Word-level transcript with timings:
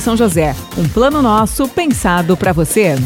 São 0.00 0.16
José. 0.16 0.54
Um 0.76 0.88
plano 0.88 1.22
nosso 1.22 1.68
pensado 1.68 2.36
para 2.36 2.52
você. 2.52 2.96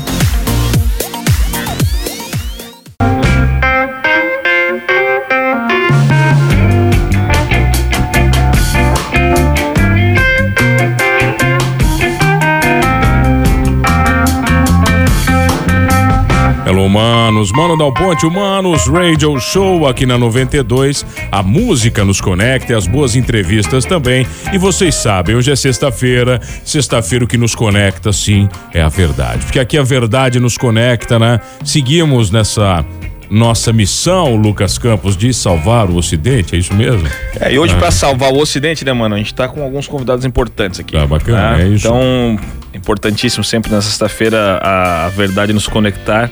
Humanos, 17.38 17.52
Mano 17.52 17.76
Dal 17.76 17.92
Ponte, 17.92 18.26
Humanos 18.26 18.86
Radio 18.88 19.38
Show 19.38 19.86
aqui 19.86 20.04
na 20.04 20.18
92. 20.18 21.06
A 21.30 21.42
música 21.42 22.04
nos 22.04 22.20
conecta 22.20 22.72
e 22.72 22.76
as 22.76 22.86
boas 22.86 23.14
entrevistas 23.14 23.84
também. 23.84 24.26
E 24.52 24.58
vocês 24.58 24.94
sabem, 24.94 25.36
hoje 25.36 25.52
é 25.52 25.56
sexta-feira. 25.56 26.40
Sexta-feira 26.64 27.24
o 27.24 27.28
que 27.28 27.36
nos 27.36 27.54
conecta, 27.54 28.12
sim, 28.12 28.48
é 28.74 28.82
a 28.82 28.88
verdade. 28.88 29.44
Porque 29.44 29.60
aqui 29.60 29.78
a 29.78 29.82
verdade 29.82 30.40
nos 30.40 30.56
conecta, 30.56 31.18
né? 31.18 31.40
Seguimos 31.64 32.30
nessa 32.30 32.84
nossa 33.30 33.72
missão, 33.72 34.34
Lucas 34.34 34.78
Campos, 34.78 35.16
de 35.16 35.32
salvar 35.32 35.88
o 35.90 35.96
Ocidente, 35.96 36.56
é 36.56 36.58
isso 36.58 36.74
mesmo? 36.74 37.06
É, 37.38 37.52
e 37.52 37.58
hoje, 37.58 37.74
para 37.76 37.90
salvar 37.90 38.32
o 38.32 38.38
Ocidente, 38.38 38.84
né, 38.84 38.92
mano, 38.92 39.14
a 39.14 39.18
gente 39.18 39.34
tá 39.34 39.46
com 39.46 39.62
alguns 39.62 39.86
convidados 39.86 40.24
importantes 40.24 40.80
aqui. 40.80 40.96
Tá 40.96 41.06
bacana, 41.06 41.58
né? 41.58 41.64
é 41.64 41.68
isso. 41.68 41.86
Então, 41.86 42.38
importantíssimo 42.74 43.44
sempre 43.44 43.70
na 43.70 43.82
sexta-feira 43.82 44.58
a, 44.62 45.06
a 45.06 45.08
verdade 45.10 45.52
nos 45.52 45.68
conectar 45.68 46.30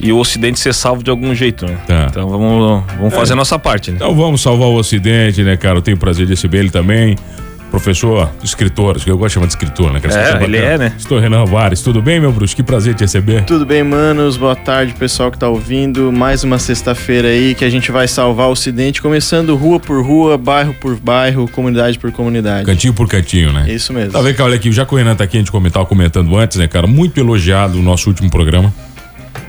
e 0.00 0.12
o 0.12 0.18
Ocidente 0.18 0.58
ser 0.58 0.74
salvo 0.74 1.02
de 1.02 1.10
algum 1.10 1.34
jeito, 1.34 1.66
né? 1.66 1.76
Tá. 1.86 2.06
Então 2.10 2.28
vamos, 2.28 2.84
vamos 2.98 3.14
fazer 3.14 3.34
a 3.34 3.36
nossa 3.36 3.58
parte, 3.58 3.90
né? 3.90 3.96
Então 3.96 4.14
vamos 4.14 4.40
salvar 4.40 4.68
o 4.68 4.74
Ocidente, 4.76 5.42
né, 5.42 5.56
cara? 5.56 5.78
Eu 5.78 5.82
tenho 5.82 5.96
o 5.96 6.00
prazer 6.00 6.26
de 6.26 6.32
receber 6.32 6.58
ele 6.58 6.70
também. 6.70 7.16
Professor, 7.70 8.28
escritor, 8.42 8.96
acho 8.96 9.04
que 9.04 9.10
eu 9.12 9.16
gosto 9.16 9.28
de 9.28 9.34
chamar 9.34 9.46
de 9.46 9.52
escritor, 9.52 9.92
né? 9.92 10.00
cara? 10.00 10.40
É, 10.40 10.42
ele 10.42 10.58
bacana. 10.58 10.74
é, 10.74 10.78
né? 10.78 10.94
Estou 10.98 11.20
Renan 11.20 11.44
Vares. 11.44 11.80
Tudo 11.82 12.02
bem, 12.02 12.18
meu 12.18 12.32
bruxo? 12.32 12.56
Que 12.56 12.64
prazer 12.64 12.94
te 12.94 13.02
receber. 13.02 13.44
Tudo 13.44 13.64
bem, 13.64 13.84
manos? 13.84 14.36
Boa 14.36 14.56
tarde, 14.56 14.92
pessoal 14.94 15.30
que 15.30 15.38
tá 15.38 15.48
ouvindo. 15.48 16.10
Mais 16.10 16.42
uma 16.42 16.58
sexta-feira 16.58 17.28
aí 17.28 17.54
que 17.54 17.64
a 17.64 17.70
gente 17.70 17.92
vai 17.92 18.08
salvar 18.08 18.48
o 18.48 18.50
Ocidente, 18.50 19.00
começando 19.00 19.54
rua 19.54 19.78
por 19.78 20.04
rua, 20.04 20.36
bairro 20.36 20.74
por 20.80 20.96
bairro, 20.96 21.46
comunidade 21.48 21.96
por 21.96 22.10
comunidade. 22.10 22.66
Cantinho 22.66 22.92
por 22.92 23.06
cantinho, 23.06 23.52
né? 23.52 23.72
Isso 23.72 23.92
mesmo. 23.92 24.10
Tá 24.10 24.20
vendo, 24.20 24.34
cara? 24.34 24.48
Olha 24.48 24.56
aqui, 24.56 24.72
já 24.72 24.84
que 24.84 24.92
o 24.92 24.96
Renan 24.96 25.14
tá 25.14 25.22
aqui, 25.22 25.36
a 25.36 25.40
gente 25.40 25.52
comentava 25.52 25.86
comentando 25.86 26.36
antes, 26.36 26.58
né, 26.58 26.66
cara? 26.66 26.88
Muito 26.88 27.20
elogiado 27.20 27.78
o 27.78 27.82
nosso 27.82 28.10
último 28.10 28.28
programa, 28.28 28.74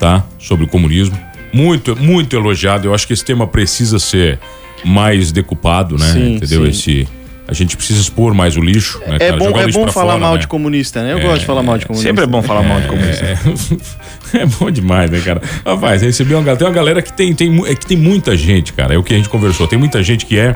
tá? 0.02 0.24
Sobre 0.40 0.66
o 0.66 0.68
comunismo. 0.68 1.16
Muito, 1.54 1.96
muito 1.96 2.36
elogiado. 2.36 2.88
Eu 2.88 2.94
acho 2.96 3.06
que 3.06 3.14
esse 3.14 3.24
tema 3.24 3.46
precisa 3.46 4.00
ser 4.00 4.40
mais 4.84 5.32
decupado, 5.32 5.96
né? 5.96 6.12
Sim, 6.12 6.36
Entendeu? 6.36 6.64
sim. 6.64 6.70
Esse. 6.70 7.08
A 7.48 7.54
gente 7.54 7.76
precisa 7.76 8.00
expor 8.00 8.34
mais 8.34 8.56
o 8.56 8.62
lixo, 8.62 8.98
né, 9.00 9.18
É 9.18 9.20
cara? 9.20 9.38
bom, 9.38 9.46
Jogar 9.46 9.70
é 9.70 9.72
bom 9.72 9.88
falar 9.90 10.14
fora, 10.14 10.18
mal 10.20 10.34
né? 10.36 10.40
de 10.40 10.48
comunista, 10.48 11.04
né? 11.04 11.14
Eu 11.14 11.20
gosto 11.20 11.42
de 11.42 11.46
falar 11.46 11.62
mal 11.62 11.78
de 11.78 11.86
comunista. 11.86 12.10
Sempre 12.10 12.24
é 12.24 12.28
bom 12.28 12.42
falar 12.42 12.64
mal 12.64 12.80
de 12.80 12.88
comunista. 12.88 13.26
É, 13.26 14.38
é 14.42 14.46
bom 14.46 14.72
demais, 14.72 15.12
né, 15.12 15.20
cara? 15.20 15.42
Rapaz, 15.66 16.02
recebi 16.02 16.34
uma 16.34 16.42
galera. 16.42 16.58
Tem 16.58 16.68
uma 16.68 16.74
galera 16.74 17.02
que 17.02 17.14
tem, 17.14 17.34
tem, 17.36 17.64
é 17.68 17.76
que 17.76 17.86
tem 17.86 17.98
muita 17.98 18.36
gente, 18.38 18.72
cara. 18.74 18.96
É 18.96 18.98
o 18.98 19.04
que 19.04 19.14
a 19.14 19.18
gente 19.18 19.30
conversou. 19.30 19.68
Tem 19.68 19.78
muita 19.78 20.02
gente 20.02 20.26
que 20.26 20.40
é, 20.40 20.56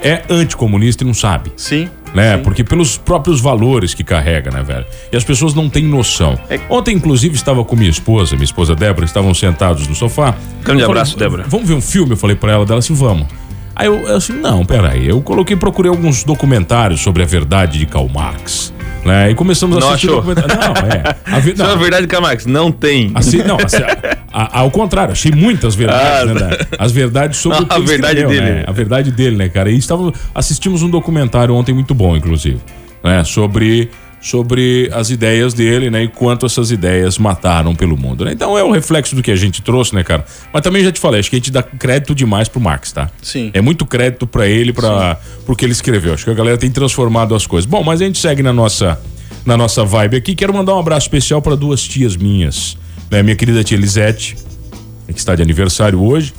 é 0.00 0.22
anticomunista 0.30 1.02
e 1.02 1.06
não 1.06 1.14
sabe. 1.14 1.52
Sim. 1.56 1.90
Né? 2.14 2.36
sim. 2.36 2.42
Porque 2.42 2.64
pelos 2.64 2.96
próprios 2.96 3.40
valores 3.40 3.94
que 3.94 4.02
carrega, 4.02 4.50
né, 4.50 4.62
velho? 4.62 4.86
E 5.12 5.16
as 5.16 5.24
pessoas 5.24 5.54
não 5.54 5.68
têm 5.68 5.84
noção. 5.84 6.38
É- 6.48 6.60
Ontem, 6.68 6.94
inclusive, 6.94 7.34
estava 7.34 7.64
com 7.64 7.76
minha 7.76 7.90
esposa, 7.90 8.34
minha 8.34 8.44
esposa 8.44 8.74
Débora, 8.74 9.04
estavam 9.04 9.32
sentados 9.34 9.86
no 9.86 9.94
sofá. 9.94 10.34
Grande 10.62 10.82
falei, 10.82 10.84
abraço, 10.84 11.16
Débora. 11.18 11.44
Vamos 11.46 11.68
ver 11.68 11.74
um 11.74 11.80
filme? 11.80 12.12
Eu 12.12 12.16
falei 12.16 12.36
pra 12.36 12.52
ela, 12.52 12.66
dela 12.66 12.78
assim, 12.78 12.94
vamos. 12.94 13.26
Aí 13.74 13.86
eu, 13.86 14.08
eu 14.08 14.16
assim, 14.16 14.32
não, 14.32 14.64
peraí. 14.64 15.06
Eu 15.06 15.20
coloquei, 15.20 15.56
procurei 15.56 15.88
alguns 15.90 16.24
documentários 16.24 17.00
sobre 17.00 17.22
a 17.22 17.26
verdade 17.26 17.78
de 17.78 17.86
Karl 17.86 18.08
Marx. 18.08 18.72
Né? 19.04 19.30
E 19.30 19.34
começamos 19.34 19.76
a 19.76 19.80
Não 19.80 19.88
assistir 19.90 20.08
achou? 20.08 20.16
documentários. 20.22 20.54
Não, 20.58 20.72
é. 20.88 21.16
A, 21.34 21.38
Isso 21.38 21.50
é 21.50 21.54
não, 21.66 21.72
a 21.72 21.76
verdade, 21.76 22.06
Camax, 22.06 22.46
não 22.46 22.70
tem. 22.72 23.10
Assim, 23.14 23.38
não, 23.42 23.56
assim, 23.62 23.76
a- 23.82 24.16
a- 24.32 24.58
ao 24.60 24.70
contrário, 24.70 25.12
achei 25.12 25.30
muitas 25.30 25.74
verdades, 25.74 26.30
Ah, 26.30 26.34
né, 26.34 26.40
né? 26.50 26.56
As 26.78 26.90
verdades 26.92 27.38
sobre 27.38 27.58
Ah, 27.60 27.62
o 27.62 27.66
que 27.66 27.74
a 27.74 27.78
verdade 27.78 28.20
escreveu, 28.20 28.28
dele. 28.44 28.56
né? 28.60 28.64
A 28.66 28.72
verdade 28.72 29.10
dele, 29.12 29.36
né, 29.36 29.48
cara? 29.48 29.70
E 29.70 29.76
estávamos, 29.78 30.14
assistimos 30.34 30.82
um 30.82 30.90
documentário 30.90 31.54
ontem 31.54 31.72
muito 31.74 31.94
bom, 31.94 32.16
inclusive, 32.16 32.58
né? 33.04 33.22
Sobre, 33.24 33.88
sobre 34.20 34.90
as 34.92 35.10
ideias 35.10 35.54
dele, 35.54 35.90
né? 35.90 36.02
E 36.04 36.08
quanto 36.08 36.44
essas 36.44 36.70
ideias 36.70 37.18
mataram 37.18 37.74
pelo 37.74 37.96
mundo, 37.96 38.24
né? 38.24 38.32
Então 38.32 38.58
é 38.58 38.64
um 38.64 38.70
reflexo 38.72 39.14
do 39.14 39.22
que 39.22 39.30
a 39.30 39.36
gente 39.36 39.62
trouxe, 39.62 39.94
né, 39.94 40.02
cara? 40.02 40.24
Mas 40.52 40.62
também 40.62 40.82
já 40.82 40.90
te 40.90 40.98
falei, 40.98 41.20
acho 41.20 41.30
que 41.30 41.36
a 41.36 41.38
gente 41.38 41.50
dá 41.52 41.62
crédito 41.62 42.14
demais 42.14 42.48
pro 42.48 42.60
Marx, 42.60 42.90
tá? 42.92 43.10
Sim. 43.22 43.50
É 43.54 43.60
muito 43.60 43.86
crédito 43.86 44.26
pra 44.26 44.46
ele, 44.46 44.72
para 44.72 45.16
pro 45.46 45.54
que 45.54 45.64
ele 45.64 45.72
escreveu. 45.72 46.14
Acho 46.14 46.24
que 46.24 46.30
a 46.30 46.34
galera 46.34 46.58
tem 46.58 46.70
transformado 46.70 47.34
as 47.34 47.46
coisas. 47.46 47.68
Bom, 47.70 47.82
mas 47.84 48.00
a 48.02 48.04
gente 48.04 48.18
segue 48.18 48.42
na 48.42 48.52
nossa 48.52 49.00
na 49.46 49.56
nossa 49.56 49.84
vibe 49.84 50.16
aqui. 50.16 50.34
Quero 50.34 50.52
mandar 50.52 50.74
um 50.74 50.78
abraço 50.80 51.06
especial 51.06 51.40
para 51.40 51.54
duas 51.54 51.82
tias 51.82 52.16
minhas, 52.16 52.76
né? 53.10 53.22
Minha 53.22 53.36
querida 53.36 53.62
tia 53.64 53.78
Elisete, 53.78 54.36
que 55.06 55.18
está 55.18 55.34
de 55.34 55.42
aniversário 55.42 56.02
hoje. 56.02 56.34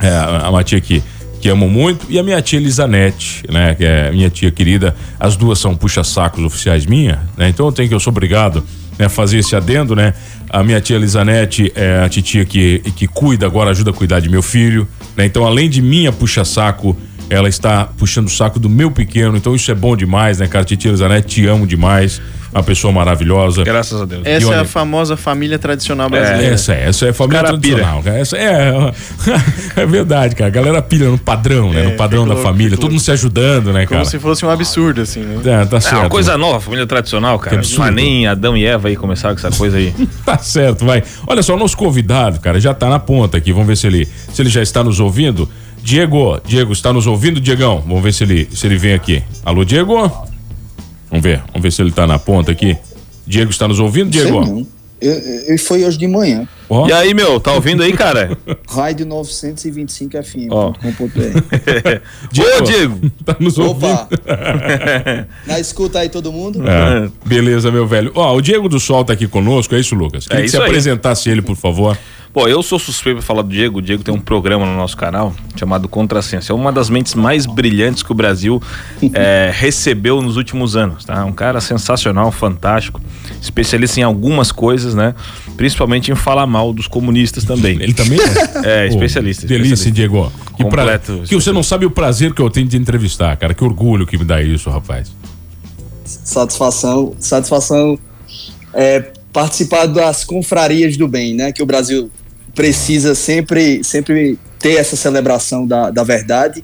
É, 0.00 0.08
a- 0.08 0.64
tia 0.64 0.80
que 0.80 1.02
que 1.42 1.48
amo 1.48 1.68
muito 1.68 2.06
e 2.08 2.20
a 2.20 2.22
minha 2.22 2.40
tia 2.40 2.56
Elisanete, 2.56 3.42
né, 3.50 3.74
que 3.74 3.84
é 3.84 4.12
minha 4.12 4.30
tia 4.30 4.48
querida. 4.52 4.94
As 5.18 5.34
duas 5.34 5.58
são 5.58 5.74
puxa-sacos 5.74 6.44
oficiais 6.44 6.86
minha, 6.86 7.20
né? 7.36 7.48
Então 7.48 7.66
eu 7.66 7.72
tenho 7.72 7.88
que 7.88 7.94
eu 7.94 7.98
sou 7.98 8.12
obrigado 8.12 8.62
né, 8.96 9.06
a 9.06 9.08
fazer 9.08 9.38
esse 9.38 9.56
adendo, 9.56 9.96
né? 9.96 10.14
A 10.48 10.62
minha 10.62 10.80
tia 10.80 10.94
Elisanete 10.94 11.72
é 11.74 12.00
a 12.04 12.08
titia 12.08 12.44
que 12.44 12.78
que 12.94 13.08
cuida 13.08 13.44
agora 13.44 13.70
ajuda 13.70 13.90
a 13.90 13.92
cuidar 13.92 14.20
de 14.20 14.28
meu 14.28 14.40
filho, 14.40 14.86
né? 15.16 15.26
Então 15.26 15.44
além 15.44 15.68
de 15.68 15.82
minha 15.82 16.12
puxa-saco 16.12 16.96
ela 17.32 17.48
está 17.48 17.86
puxando 17.98 18.26
o 18.26 18.30
saco 18.30 18.58
do 18.58 18.68
meu 18.68 18.90
pequeno, 18.90 19.36
então 19.36 19.54
isso 19.54 19.70
é 19.70 19.74
bom 19.74 19.96
demais, 19.96 20.38
né, 20.38 20.46
cara? 20.48 20.64
Titia 20.64 20.90
Elizanete, 20.90 21.26
te 21.28 21.46
amo 21.46 21.66
demais. 21.66 22.20
Uma 22.54 22.62
pessoa 22.62 22.92
maravilhosa. 22.92 23.64
Graças 23.64 23.98
a 23.98 24.04
Deus. 24.04 24.26
Essa 24.26 24.44
E 24.44 24.48
é 24.50 24.52
olha- 24.52 24.60
a 24.60 24.64
famosa 24.66 25.16
família 25.16 25.58
tradicional 25.58 26.10
brasileira. 26.10 26.52
Essa 26.52 26.74
é, 26.74 26.86
essa 26.86 27.06
é 27.06 27.08
a 27.08 27.14
família 27.14 27.42
tradicional. 27.44 28.02
cara. 28.02 28.18
Essa 28.18 28.36
é, 28.36 28.92
é 29.76 29.86
verdade, 29.86 30.34
cara. 30.34 30.48
A 30.48 30.50
galera 30.50 30.82
pilha 30.82 31.08
no 31.08 31.16
padrão, 31.16 31.72
né? 31.72 31.80
É, 31.80 31.84
No 31.84 31.96
padrão 31.96 32.24
fica 32.24 32.28
da 32.34 32.34
louco, 32.34 32.42
família. 32.50 32.70
fica 32.72 32.80
Todo 32.82 32.90
mundo 32.90 33.00
se 33.00 33.10
ajudando, 33.10 33.72
né, 33.72 33.86
Como 33.86 34.00
cara? 34.00 34.04
se 34.04 34.18
fosse 34.18 34.44
um 34.44 34.50
absurdo, 34.50 35.00
assim, 35.00 35.20
né? 35.20 35.36
É, 35.62 35.64
tá 35.64 35.78
É 35.78 35.80
certo. 35.80 35.96
uma 36.00 36.10
coisa 36.10 36.36
nova, 36.36 36.60
família 36.60 36.86
tradicional, 36.86 37.38
cara. 37.38 37.56
é 37.58 37.90
nem 37.90 38.26
Adão 38.26 38.54
e 38.54 38.66
Eva 38.66 38.88
aí 38.88 38.96
começaram 38.96 39.34
com 39.34 39.46
essa 39.46 39.56
coisa 39.56 39.78
aí. 39.78 39.94
Tá 40.24 40.36
certo, 40.36 40.84
vai. 40.84 41.02
Olha 41.26 41.42
só, 41.42 41.54
o 41.54 41.58
nosso 41.58 41.76
convidado, 41.76 42.38
cara, 42.38 42.60
já 42.60 42.74
tá 42.74 42.86
na 42.88 42.98
ponta 42.98 43.38
aqui. 43.38 43.50
Vamos 43.50 43.66
ver 43.68 43.76
se 43.78 43.86
ele, 43.86 44.06
se 44.32 44.42
ele 44.42 44.50
já 44.50 44.60
está 44.62 44.84
nos 44.84 45.00
ouvindo. 45.00 45.48
Diego, 45.82 46.40
Diego, 46.44 46.72
está 46.72 46.92
nos 46.92 47.06
ouvindo, 47.06 47.40
Diegão? 47.40 47.80
Vamos 47.80 48.02
ver 48.02 48.14
se 48.14 48.22
ele, 48.24 48.48
se 48.54 48.66
ele 48.66 48.76
vem 48.78 48.94
aqui. 48.94 49.22
Alô, 49.44 49.64
Diego? 49.64 49.94
Vamos 51.10 51.22
ver, 51.22 51.42
vamos 51.48 51.62
ver 51.62 51.72
se 51.72 51.82
ele 51.82 51.90
tá 51.90 52.06
na 52.06 52.18
ponta 52.18 52.52
aqui. 52.52 52.76
Diego 53.26 53.50
está 53.50 53.66
nos 53.66 53.80
ouvindo, 53.80 54.12
Sei 54.12 54.22
Diego? 54.22 54.44
não. 54.44 54.66
Eu, 55.00 55.12
eu, 55.12 55.58
foi 55.58 55.84
hoje 55.84 55.98
de 55.98 56.06
manhã. 56.06 56.46
Ó, 56.74 56.88
E 56.88 56.92
aí, 56.92 57.12
meu, 57.12 57.38
tá 57.38 57.52
ouvindo 57.52 57.82
aí, 57.82 57.92
cara? 57.92 58.36
Rádio 58.68 59.04
925 59.04 60.22
FM. 60.22 60.48
Ó. 60.50 60.72
Diego. 62.32 62.58
Ô, 62.58 62.62
Diego! 62.62 63.12
Tá 63.24 63.36
nos 63.38 63.58
ouvindo? 63.58 63.92
Opa! 63.92 64.08
Na 65.46 65.60
escuta 65.60 65.98
aí 66.00 66.08
todo 66.08 66.32
mundo? 66.32 66.62
É, 66.66 67.08
beleza, 67.26 67.70
meu 67.70 67.86
velho. 67.86 68.10
Ó, 68.14 68.34
o 68.34 68.40
Diego 68.40 68.68
do 68.68 68.80
Sol 68.80 69.04
tá 69.04 69.12
aqui 69.12 69.26
conosco, 69.28 69.74
é 69.74 69.80
isso, 69.80 69.94
Lucas? 69.94 70.26
Queria 70.26 70.38
É 70.38 70.42
que 70.42 70.46
isso 70.48 70.56
você 70.56 70.62
aí. 70.62 70.68
apresentasse 70.68 71.28
ele, 71.30 71.42
por 71.42 71.56
favor. 71.56 71.96
Pô, 72.32 72.48
eu 72.48 72.62
sou 72.62 72.78
suspeito 72.78 73.18
pra 73.18 73.26
falar 73.26 73.42
do 73.42 73.50
Diego. 73.50 73.78
O 73.78 73.82
Diego 73.82 74.02
tem 74.02 74.14
um 74.14 74.18
programa 74.18 74.64
no 74.64 74.74
nosso 74.74 74.96
canal 74.96 75.34
chamado 75.54 75.86
Contrassenso. 75.86 76.50
É 76.50 76.54
uma 76.54 76.72
das 76.72 76.88
mentes 76.88 77.14
mais 77.14 77.44
brilhantes 77.44 78.02
que 78.02 78.10
o 78.10 78.14
Brasil 78.14 78.60
é, 79.12 79.50
recebeu 79.52 80.22
nos 80.22 80.38
últimos 80.38 80.74
anos, 80.74 81.04
tá? 81.04 81.22
Um 81.26 81.32
cara 81.32 81.60
sensacional, 81.60 82.32
fantástico, 82.32 83.02
especialista 83.38 84.00
em 84.00 84.02
algumas 84.02 84.50
coisas, 84.50 84.94
né? 84.94 85.14
Principalmente 85.56 86.10
em 86.10 86.14
falar 86.14 86.46
mal 86.46 86.72
dos 86.72 86.86
comunistas 86.86 87.44
também. 87.44 87.80
Ele 87.80 87.92
também 87.94 88.18
é? 88.18 88.52
É, 88.84 88.86
especialista, 88.86 89.46
Delícia, 89.46 89.74
especialista. 89.74 89.90
Diego. 89.90 90.32
Que, 90.56 90.64
pra- 90.64 90.82
Completo 90.82 91.22
que 91.28 91.34
você 91.34 91.52
não 91.52 91.62
sabe 91.62 91.84
o 91.86 91.90
prazer 91.90 92.32
que 92.32 92.40
eu 92.40 92.48
tenho 92.50 92.66
de 92.66 92.76
entrevistar, 92.76 93.36
cara. 93.36 93.54
Que 93.54 93.62
orgulho 93.64 94.06
que 94.06 94.16
me 94.16 94.24
dá 94.24 94.42
isso, 94.42 94.70
rapaz. 94.70 95.10
Satisfação, 96.04 97.14
satisfação 97.18 97.98
é, 98.74 99.12
participar 99.32 99.86
das 99.86 100.24
confrarias 100.24 100.96
do 100.96 101.06
bem, 101.08 101.34
né? 101.34 101.52
Que 101.52 101.62
o 101.62 101.66
Brasil 101.66 102.10
precisa 102.54 103.14
sempre, 103.14 103.82
sempre 103.82 104.38
ter 104.58 104.74
essa 104.76 104.96
celebração 104.96 105.66
da, 105.66 105.90
da 105.90 106.04
verdade 106.04 106.62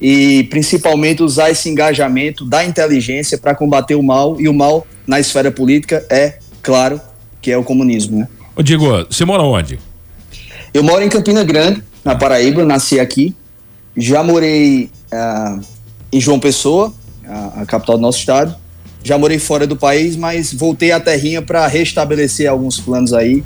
e 0.00 0.44
principalmente 0.44 1.22
usar 1.22 1.50
esse 1.50 1.68
engajamento 1.68 2.44
da 2.44 2.64
inteligência 2.64 3.36
para 3.36 3.54
combater 3.54 3.94
o 3.94 4.02
mal, 4.02 4.40
e 4.40 4.48
o 4.48 4.54
mal 4.54 4.86
na 5.06 5.18
esfera 5.18 5.50
política 5.50 6.04
é, 6.08 6.38
claro, 6.62 7.00
que 7.40 7.50
é 7.50 7.56
o 7.56 7.64
comunismo. 7.64 8.18
Né? 8.18 8.28
Ô 8.56 8.62
Diego, 8.62 9.06
você 9.08 9.24
mora 9.24 9.42
onde? 9.42 9.78
Eu 10.72 10.82
moro 10.82 11.02
em 11.02 11.08
Campina 11.08 11.42
Grande, 11.44 11.82
na 12.04 12.14
Paraíba, 12.14 12.64
nasci 12.64 13.00
aqui. 13.00 13.34
Já 13.96 14.22
morei 14.22 14.90
uh, 15.12 15.60
em 16.12 16.20
João 16.20 16.38
Pessoa, 16.38 16.92
a, 17.26 17.62
a, 17.62 17.66
capital 17.66 17.96
do 17.96 18.02
nosso 18.02 18.18
estado. 18.18 18.54
Já 19.02 19.16
morei 19.16 19.38
fora 19.38 19.66
do 19.66 19.76
país, 19.76 20.16
mas 20.16 20.52
voltei 20.52 20.92
à 20.92 21.00
terrinha 21.00 21.40
para 21.40 21.66
restabelecer 21.66 22.48
alguns 22.48 22.78
planos 22.80 23.12
aí. 23.12 23.42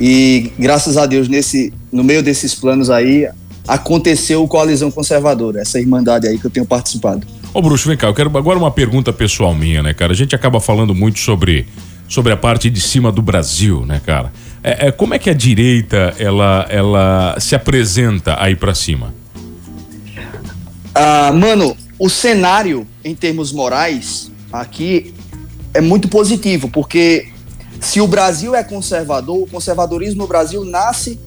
E 0.00 0.52
graças 0.58 0.96
a 0.96 1.06
Deus, 1.06 1.28
nesse, 1.28 1.72
no 1.92 2.02
meio 2.02 2.22
desses 2.22 2.54
planos 2.54 2.90
aí, 2.90 3.28
aconteceu 3.66 4.42
o 4.42 4.48
Coalizão 4.48 4.90
Conservadora, 4.90 5.60
essa 5.60 5.80
irmandade 5.80 6.26
aí 6.26 6.38
que 6.38 6.44
eu 6.44 6.50
tenho 6.50 6.66
participado. 6.66 7.26
Ô 7.52 7.62
Bruxo, 7.62 7.88
vem 7.88 7.96
cá, 7.96 8.08
eu 8.08 8.14
quero 8.14 8.36
agora 8.36 8.58
uma 8.58 8.70
pergunta 8.70 9.12
pessoal 9.12 9.54
minha, 9.54 9.82
né, 9.82 9.94
cara? 9.94 10.12
A 10.12 10.16
gente 10.16 10.34
acaba 10.34 10.60
falando 10.60 10.94
muito 10.94 11.18
sobre, 11.18 11.66
sobre 12.08 12.32
a 12.32 12.36
parte 12.36 12.70
de 12.70 12.80
cima 12.80 13.10
do 13.10 13.22
Brasil, 13.22 13.84
né, 13.84 14.00
cara? 14.04 14.32
É, 14.62 14.88
é 14.88 14.92
como 14.92 15.14
é 15.14 15.18
que 15.18 15.30
a 15.30 15.34
direita, 15.34 16.14
ela, 16.18 16.66
ela 16.68 17.36
se 17.38 17.54
apresenta 17.54 18.36
aí 18.38 18.54
para 18.56 18.74
cima? 18.74 19.14
Ah, 20.94 21.30
mano, 21.32 21.76
o 21.98 22.08
cenário 22.08 22.86
em 23.04 23.14
termos 23.14 23.52
morais 23.52 24.30
aqui 24.52 25.14
é 25.74 25.80
muito 25.80 26.08
positivo, 26.08 26.68
porque 26.68 27.28
se 27.80 28.00
o 28.00 28.06
Brasil 28.06 28.54
é 28.54 28.64
conservador, 28.64 29.42
o 29.42 29.46
conservadorismo 29.46 30.22
no 30.22 30.26
Brasil 30.26 30.64
nasce 30.64 31.20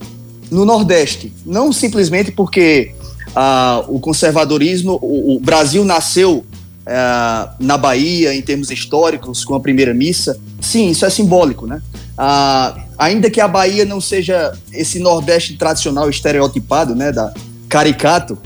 no 0.50 0.64
Nordeste. 0.64 1.32
Não 1.46 1.72
simplesmente 1.72 2.32
porque 2.32 2.94
ah, 3.34 3.84
o 3.88 4.00
conservadorismo, 4.00 4.98
o, 5.00 5.36
o 5.36 5.40
Brasil 5.40 5.84
nasceu 5.84 6.44
ah, 6.90 7.54
na 7.60 7.78
Bahia, 7.78 8.34
em 8.34 8.42
termos 8.42 8.70
históricos, 8.70 9.44
com 9.44 9.54
a 9.54 9.60
primeira 9.60 9.94
missa. 9.94 10.38
Sim, 10.60 10.90
isso 10.90 11.06
é 11.06 11.10
simbólico, 11.10 11.66
né? 11.66 11.80
Ah, 12.18 12.76
ainda 12.98 13.30
que 13.30 13.40
a 13.40 13.46
Bahia 13.46 13.84
não 13.84 14.00
seja 14.00 14.52
esse 14.72 14.98
Nordeste 14.98 15.56
tradicional 15.56 16.10
estereotipado, 16.10 16.94
né, 16.94 17.12
da 17.12 17.32
caricato, 17.68 18.36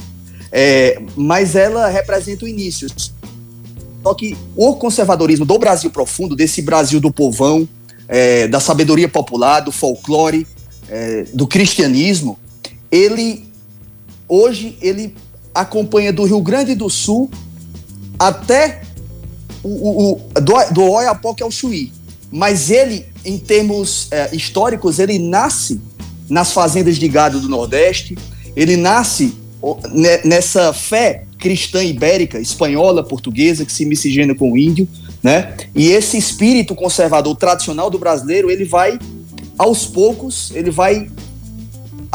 é, 0.52 1.00
mas 1.16 1.56
ela 1.56 1.88
representa 1.88 2.44
o 2.44 2.48
início. 2.48 2.86
Só 4.02 4.12
que 4.12 4.36
o 4.54 4.74
conservadorismo 4.74 5.46
do 5.46 5.58
Brasil 5.58 5.90
profundo, 5.90 6.36
desse 6.36 6.60
Brasil 6.60 7.00
do 7.00 7.10
povão, 7.10 7.66
é, 8.06 8.46
da 8.46 8.60
sabedoria 8.60 9.08
popular, 9.08 9.60
do 9.60 9.72
folclore, 9.72 10.46
é, 10.88 11.24
do 11.32 11.46
cristianismo, 11.46 12.38
ele 12.90 13.44
hoje 14.28 14.76
ele 14.80 15.14
acompanha 15.54 16.12
do 16.12 16.24
Rio 16.24 16.40
Grande 16.40 16.74
do 16.74 16.90
Sul 16.90 17.30
até 18.18 18.82
o, 19.62 20.12
o, 20.12 20.20
do, 20.40 20.54
do 20.72 20.82
Oiapoque 20.82 21.42
ao 21.42 21.50
Chuí. 21.50 21.92
Mas 22.30 22.70
ele, 22.70 23.06
em 23.24 23.38
termos 23.38 24.08
é, 24.10 24.34
históricos, 24.34 24.98
ele 24.98 25.18
nasce 25.18 25.80
nas 26.28 26.52
fazendas 26.52 26.96
de 26.96 27.08
gado 27.08 27.40
do 27.40 27.48
Nordeste, 27.48 28.16
ele 28.56 28.76
nasce 28.76 29.34
nessa 30.24 30.72
fé 30.72 31.24
cristã 31.38 31.82
ibérica, 31.82 32.38
espanhola, 32.38 33.02
portuguesa, 33.02 33.64
que 33.64 33.72
se 33.72 33.84
miscigena 33.84 34.34
com 34.34 34.52
o 34.52 34.58
índio, 34.58 34.88
né? 35.22 35.54
E 35.74 35.88
esse 35.88 36.16
espírito 36.16 36.74
conservador 36.74 37.36
tradicional 37.36 37.90
do 37.90 37.98
brasileiro, 37.98 38.50
ele 38.50 38.64
vai 38.64 38.98
aos 39.56 39.86
poucos, 39.86 40.50
ele 40.54 40.70
vai 40.70 41.08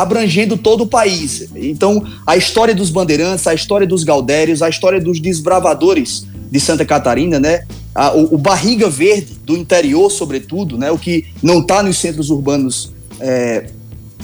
abrangendo 0.01 0.57
todo 0.57 0.85
o 0.85 0.87
país. 0.87 1.49
Então, 1.55 2.05
a 2.25 2.37
história 2.37 2.73
dos 2.73 2.89
bandeirantes, 2.89 3.45
a 3.47 3.53
história 3.53 3.85
dos 3.85 4.03
gaudérios, 4.03 4.61
a 4.61 4.69
história 4.69 4.99
dos 4.99 5.19
desbravadores 5.19 6.25
de 6.49 6.59
Santa 6.59 6.85
Catarina, 6.85 7.39
né? 7.39 7.65
A, 7.93 8.13
o, 8.13 8.35
o, 8.35 8.37
barriga 8.37 8.89
verde 8.89 9.37
do 9.43 9.57
interior, 9.57 10.09
sobretudo, 10.09 10.77
né? 10.77 10.89
O 10.89 10.97
que 10.97 11.25
não 11.43 11.59
está 11.59 11.83
nos 11.83 11.97
centros 11.97 12.29
urbanos 12.29 12.93
é, 13.19 13.67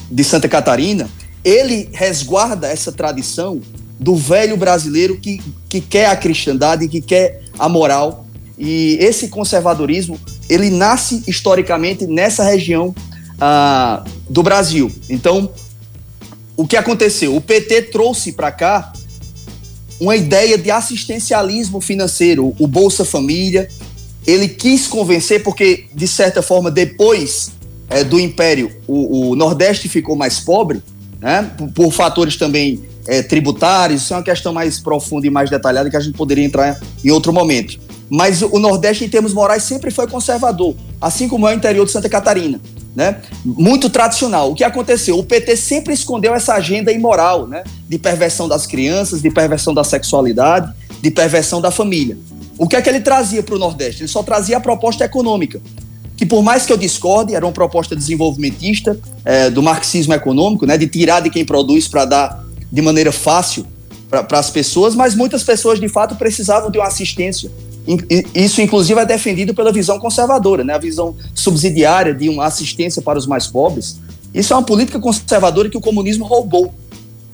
de 0.09 0.23
Santa 0.23 0.47
Catarina, 0.47 1.09
ele 1.43 1.89
resguarda 1.91 2.67
essa 2.67 2.91
tradição 2.91 3.59
do 3.99 4.15
velho 4.15 4.55
brasileiro 4.55 5.17
que, 5.17 5.41
que 5.67 5.81
quer 5.81 6.07
a 6.07 6.15
cristandade, 6.15 6.87
que 6.87 7.01
quer 7.01 7.41
a 7.59 7.67
moral. 7.67 8.25
E 8.57 8.97
esse 9.01 9.27
conservadorismo, 9.27 10.17
ele 10.49 10.69
nasce 10.69 11.23
historicamente 11.27 12.07
nessa 12.07 12.43
região 12.43 12.95
ah, 13.39 14.03
do 14.29 14.41
Brasil. 14.41 14.91
Então, 15.09 15.51
o 16.57 16.67
que 16.67 16.77
aconteceu? 16.77 17.35
O 17.35 17.41
PT 17.41 17.83
trouxe 17.83 18.31
para 18.31 18.51
cá 18.51 18.93
uma 19.99 20.15
ideia 20.15 20.57
de 20.57 20.71
assistencialismo 20.71 21.79
financeiro, 21.81 22.55
o 22.59 22.67
Bolsa 22.67 23.05
Família. 23.05 23.67
Ele 24.25 24.47
quis 24.47 24.87
convencer, 24.87 25.43
porque, 25.43 25.85
de 25.93 26.07
certa 26.07 26.41
forma, 26.41 26.71
depois 26.71 27.51
é, 27.89 28.03
do 28.03 28.19
Império, 28.19 28.71
o, 28.87 29.29
o 29.29 29.35
Nordeste 29.35 29.87
ficou 29.87 30.15
mais 30.15 30.39
pobre 30.39 30.81
né? 31.19 31.51
por, 31.57 31.67
por 31.71 31.91
fatores 31.91 32.35
também 32.35 32.83
é, 33.07 33.21
tributários, 33.21 34.03
isso 34.03 34.13
é 34.13 34.17
uma 34.17 34.23
questão 34.23 34.53
mais 34.53 34.79
profunda 34.79 35.27
e 35.27 35.29
mais 35.29 35.49
detalhada 35.49 35.89
que 35.89 35.97
a 35.97 35.99
gente 35.99 36.15
poderia 36.15 36.43
entrar 36.43 36.79
em 37.03 37.11
outro 37.11 37.31
momento. 37.31 37.79
Mas 38.09 38.41
o 38.41 38.59
Nordeste, 38.59 39.03
em 39.03 39.09
termos 39.09 39.33
morais, 39.33 39.63
sempre 39.63 39.89
foi 39.91 40.07
conservador, 40.07 40.75
assim 41.01 41.27
como 41.27 41.47
é 41.47 41.53
o 41.53 41.55
interior 41.55 41.85
de 41.85 41.91
Santa 41.91 42.09
Catarina. 42.09 42.59
Né? 42.95 43.21
Muito 43.43 43.89
tradicional. 43.89 44.51
O 44.51 44.55
que 44.55 44.63
aconteceu? 44.63 45.19
O 45.19 45.23
PT 45.23 45.57
sempre 45.57 45.93
escondeu 45.93 46.33
essa 46.33 46.53
agenda 46.53 46.93
imoral, 46.93 47.45
né? 47.45 47.63
De 47.89 47.99
perversão 47.99 48.47
das 48.47 48.65
crianças, 48.65 49.21
de 49.21 49.29
perversão 49.29 49.73
da 49.73 49.83
sexualidade, 49.83 50.71
de 51.01 51.11
perversão 51.11 51.59
da 51.59 51.71
família. 51.71 52.17
O 52.57 52.69
que 52.69 52.75
é 52.77 52.81
que 52.81 52.87
ele 52.87 53.01
trazia 53.01 53.43
para 53.43 53.55
o 53.55 53.59
Nordeste? 53.59 54.03
Ele 54.03 54.07
só 54.07 54.23
trazia 54.23 54.55
a 54.55 54.61
proposta 54.61 55.03
econômica 55.03 55.59
que 56.15 56.25
por 56.25 56.41
mais 56.41 56.65
que 56.65 56.71
eu 56.71 56.77
discorde, 56.77 57.35
era 57.35 57.45
uma 57.45 57.51
proposta 57.51 57.95
desenvolvimentista 57.95 58.97
é, 59.23 59.49
do 59.49 59.61
marxismo 59.61 60.13
econômico, 60.13 60.65
né, 60.65 60.77
de 60.77 60.87
tirar 60.87 61.19
de 61.19 61.29
quem 61.29 61.43
produz 61.43 61.87
para 61.87 62.05
dar 62.05 62.45
de 62.71 62.81
maneira 62.81 63.11
fácil 63.11 63.65
para 64.09 64.39
as 64.39 64.49
pessoas, 64.49 64.95
mas 64.95 65.15
muitas 65.15 65.43
pessoas 65.43 65.79
de 65.79 65.89
fato 65.89 66.15
precisavam 66.15 66.71
de 66.71 66.77
uma 66.77 66.87
assistência. 66.87 67.51
Isso, 68.33 68.61
inclusive, 68.61 68.99
é 68.99 69.05
defendido 69.05 69.53
pela 69.53 69.71
visão 69.71 69.99
conservadora, 69.99 70.63
né, 70.63 70.73
a 70.73 70.79
visão 70.79 71.15
subsidiária 71.35 72.13
de 72.13 72.27
uma 72.29 72.45
assistência 72.45 73.01
para 73.01 73.19
os 73.19 73.27
mais 73.27 73.47
pobres. 73.47 73.99
Isso 74.33 74.53
é 74.53 74.55
uma 74.55 74.63
política 74.63 74.99
conservadora 74.99 75.69
que 75.69 75.77
o 75.77 75.81
comunismo 75.81 76.25
roubou. 76.25 76.73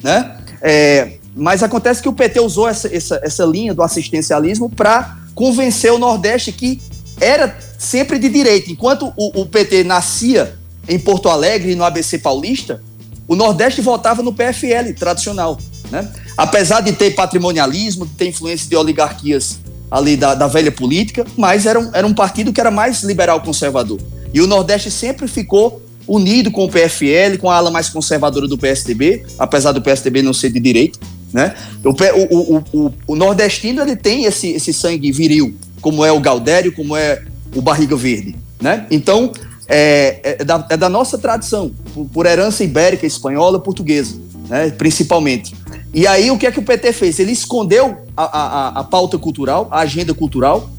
Né? 0.03 0.37
É, 0.61 1.13
mas 1.35 1.63
acontece 1.63 2.01
que 2.01 2.09
o 2.09 2.13
PT 2.13 2.39
usou 2.41 2.67
essa, 2.67 2.93
essa, 2.93 3.19
essa 3.23 3.45
linha 3.45 3.73
do 3.73 3.81
assistencialismo 3.81 4.69
para 4.69 5.17
convencer 5.33 5.91
o 5.91 5.97
Nordeste 5.97 6.51
que 6.51 6.81
era 7.19 7.57
sempre 7.79 8.19
de 8.19 8.29
direita. 8.29 8.71
Enquanto 8.71 9.13
o, 9.15 9.41
o 9.41 9.45
PT 9.45 9.83
nascia 9.83 10.55
em 10.87 10.99
Porto 10.99 11.29
Alegre 11.29 11.71
e 11.71 11.75
no 11.75 11.83
ABC 11.83 12.19
Paulista, 12.19 12.83
o 13.27 13.35
Nordeste 13.35 13.81
votava 13.81 14.21
no 14.21 14.33
PFL 14.33 14.93
tradicional. 14.97 15.57
Né? 15.89 16.07
Apesar 16.35 16.81
de 16.81 16.91
ter 16.91 17.11
patrimonialismo, 17.11 18.05
de 18.05 18.13
ter 18.13 18.27
influência 18.27 18.67
de 18.67 18.75
oligarquias 18.75 19.59
ali 19.91 20.15
da, 20.15 20.33
da 20.33 20.47
velha 20.47 20.71
política, 20.71 21.25
mas 21.37 21.65
era 21.65 21.77
um, 21.77 21.89
era 21.93 22.07
um 22.07 22.13
partido 22.13 22.53
que 22.53 22.61
era 22.61 22.71
mais 22.71 23.03
liberal 23.03 23.41
conservador. 23.41 23.99
E 24.33 24.39
o 24.39 24.47
Nordeste 24.47 24.89
sempre 24.89 25.27
ficou 25.27 25.81
unido 26.07 26.49
com 26.49 26.63
o 26.63 26.69
PFL, 26.69 27.37
com 27.39 27.49
a 27.49 27.55
ala 27.55 27.69
mais 27.69 27.89
conservadora 27.89 28.47
do 28.47 28.57
PSDB, 28.57 29.23
apesar 29.37 29.73
do 29.73 29.81
PSDB 29.81 30.21
não 30.21 30.33
ser 30.33 30.49
de 30.49 30.59
direita. 30.59 30.99
Né? 31.33 31.53
O, 31.83 31.89
o, 31.89 32.63
o, 32.73 32.93
o, 33.07 33.15
nordestino 33.15 33.81
ele 33.81 33.95
tem 33.95 34.25
esse, 34.25 34.49
esse 34.49 34.73
sangue 34.73 35.11
viril, 35.11 35.55
como 35.79 36.03
é 36.03 36.11
o 36.11 36.19
Galdério, 36.19 36.73
como 36.73 36.95
é 36.95 37.23
o 37.55 37.61
Barriga 37.61 37.95
Verde. 37.95 38.35
Né? 38.61 38.85
Então, 38.91 39.31
é, 39.67 40.37
é, 40.39 40.43
da, 40.43 40.65
é 40.69 40.77
da 40.77 40.89
nossa 40.89 41.17
tradição, 41.17 41.71
por, 41.93 42.05
por, 42.05 42.25
herança 42.25 42.63
ibérica, 42.63 43.05
espanhola, 43.05 43.59
portuguesa, 43.59 44.19
né? 44.49 44.69
principalmente. 44.71 45.55
E 45.93 46.07
aí, 46.07 46.31
o 46.31 46.37
que 46.37 46.45
é 46.45 46.51
que 46.51 46.59
o 46.59 46.63
PT 46.63 46.93
fez? 46.93 47.19
Ele 47.19 47.31
escondeu 47.31 47.97
a, 48.15 48.23
a, 48.23 48.67
a 48.79 48.83
pauta 48.83 49.17
cultural, 49.17 49.67
a 49.71 49.79
agenda 49.79 50.13
cultural, 50.13 50.69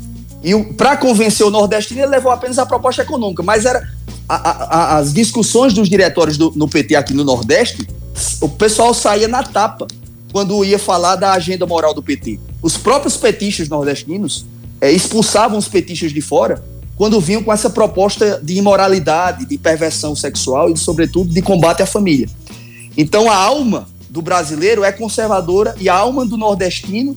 e 0.42 0.60
para 0.74 0.96
convencer 0.96 1.46
o 1.46 1.50
nordestino, 1.50 2.00
ele 2.00 2.08
levou 2.08 2.32
apenas 2.32 2.58
a 2.58 2.66
proposta 2.66 3.02
econômica, 3.02 3.42
mas 3.42 3.64
era 3.64 3.88
a, 4.28 4.96
as 4.98 5.12
discussões 5.12 5.72
dos 5.72 5.88
diretórios 5.88 6.36
do, 6.36 6.52
no 6.56 6.68
PT 6.68 6.96
aqui 6.96 7.14
no 7.14 7.24
Nordeste, 7.24 7.86
o 8.40 8.48
pessoal 8.48 8.92
saía 8.92 9.28
na 9.28 9.42
tapa 9.42 9.86
quando 10.32 10.64
ia 10.64 10.78
falar 10.78 11.16
da 11.16 11.32
agenda 11.32 11.66
moral 11.66 11.94
do 11.94 12.02
PT. 12.02 12.40
Os 12.60 12.76
próprios 12.76 13.16
petistas 13.16 13.68
nordestinos 13.68 14.46
é, 14.80 14.90
expulsavam 14.90 15.58
os 15.58 15.68
petistas 15.68 16.12
de 16.12 16.20
fora 16.20 16.62
quando 16.96 17.20
vinham 17.20 17.42
com 17.42 17.52
essa 17.52 17.70
proposta 17.70 18.40
de 18.42 18.54
imoralidade, 18.54 19.46
de 19.46 19.58
perversão 19.58 20.14
sexual 20.14 20.70
e, 20.70 20.76
sobretudo, 20.76 21.32
de 21.32 21.42
combate 21.42 21.82
à 21.82 21.86
família. 21.86 22.28
Então, 22.96 23.30
a 23.30 23.36
alma 23.36 23.88
do 24.10 24.20
brasileiro 24.20 24.84
é 24.84 24.92
conservadora 24.92 25.74
e 25.80 25.88
a 25.88 25.94
alma 25.94 26.26
do 26.26 26.36
nordestino 26.36 27.16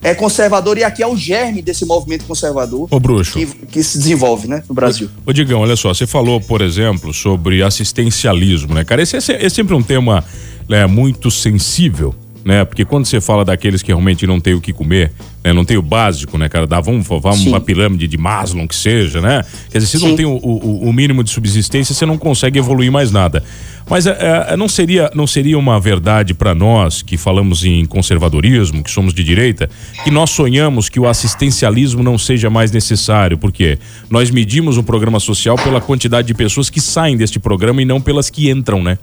é 0.00 0.14
conservadora 0.14 0.80
e 0.80 0.84
aqui 0.84 1.02
é 1.02 1.06
o 1.06 1.16
germe 1.16 1.62
desse 1.62 1.84
movimento 1.84 2.24
conservador 2.24 2.88
Ô, 2.90 2.98
bruxo. 2.98 3.38
Que, 3.38 3.46
que 3.46 3.82
se 3.82 3.98
desenvolve 3.98 4.48
né, 4.48 4.62
no 4.68 4.74
Brasil. 4.74 5.08
Ô, 5.24 5.30
ô, 5.30 5.32
Digão, 5.32 5.60
olha 5.60 5.76
só, 5.76 5.94
você 5.94 6.06
falou, 6.06 6.40
por 6.40 6.60
exemplo, 6.60 7.14
sobre 7.14 7.62
assistencialismo, 7.62 8.74
né, 8.74 8.84
cara? 8.84 9.02
Esse, 9.02 9.16
esse 9.16 9.32
é 9.32 9.48
sempre 9.48 9.74
um 9.74 9.82
tema 9.82 10.24
né, 10.68 10.86
muito 10.86 11.30
sensível 11.30 12.14
né? 12.44 12.64
Porque 12.64 12.84
quando 12.84 13.06
você 13.06 13.20
fala 13.20 13.44
daqueles 13.44 13.82
que 13.82 13.88
realmente 13.88 14.26
não 14.26 14.40
tem 14.40 14.54
o 14.54 14.60
que 14.60 14.72
comer, 14.72 15.12
né? 15.44 15.52
Não 15.52 15.64
tem 15.64 15.76
o 15.76 15.82
básico, 15.82 16.38
né, 16.38 16.48
cara? 16.48 16.66
Dá, 16.66 16.80
vamos, 16.80 17.06
vamos 17.06 17.46
uma 17.46 17.60
pirâmide 17.60 18.06
de 18.06 18.16
Maslow, 18.16 18.66
que 18.66 18.74
seja, 18.74 19.20
né? 19.20 19.44
Quer 19.70 19.78
dizer, 19.78 19.90
se 19.90 19.98
Sim. 19.98 20.08
não 20.08 20.16
tem 20.16 20.26
o, 20.26 20.36
o, 20.36 20.88
o, 20.88 20.92
mínimo 20.92 21.24
de 21.24 21.30
subsistência, 21.30 21.94
você 21.94 22.06
não 22.06 22.16
consegue 22.16 22.58
evoluir 22.58 22.90
mais 22.90 23.10
nada. 23.10 23.42
Mas 23.88 24.06
é, 24.06 24.46
é, 24.48 24.56
não, 24.56 24.68
seria, 24.68 25.10
não 25.14 25.26
seria 25.26 25.58
uma 25.58 25.78
verdade 25.80 26.34
para 26.34 26.54
nós 26.54 27.02
que 27.02 27.16
falamos 27.16 27.64
em 27.64 27.84
conservadorismo, 27.84 28.82
que 28.82 28.90
somos 28.90 29.12
de 29.12 29.24
direita, 29.24 29.68
que 30.04 30.10
nós 30.10 30.30
sonhamos 30.30 30.88
que 30.88 31.00
o 31.00 31.06
assistencialismo 31.06 32.02
não 32.02 32.16
seja 32.16 32.48
mais 32.48 32.70
necessário, 32.70 33.36
porque 33.36 33.78
nós 34.08 34.30
medimos 34.30 34.78
um 34.78 34.82
programa 34.82 35.18
social 35.18 35.56
pela 35.56 35.80
quantidade 35.80 36.28
de 36.28 36.34
pessoas 36.34 36.70
que 36.70 36.80
saem 36.80 37.16
deste 37.16 37.40
programa 37.40 37.82
e 37.82 37.84
não 37.84 38.00
pelas 38.00 38.30
que 38.30 38.48
entram, 38.48 38.82
né? 38.82 38.98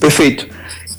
Perfeito. 0.00 0.48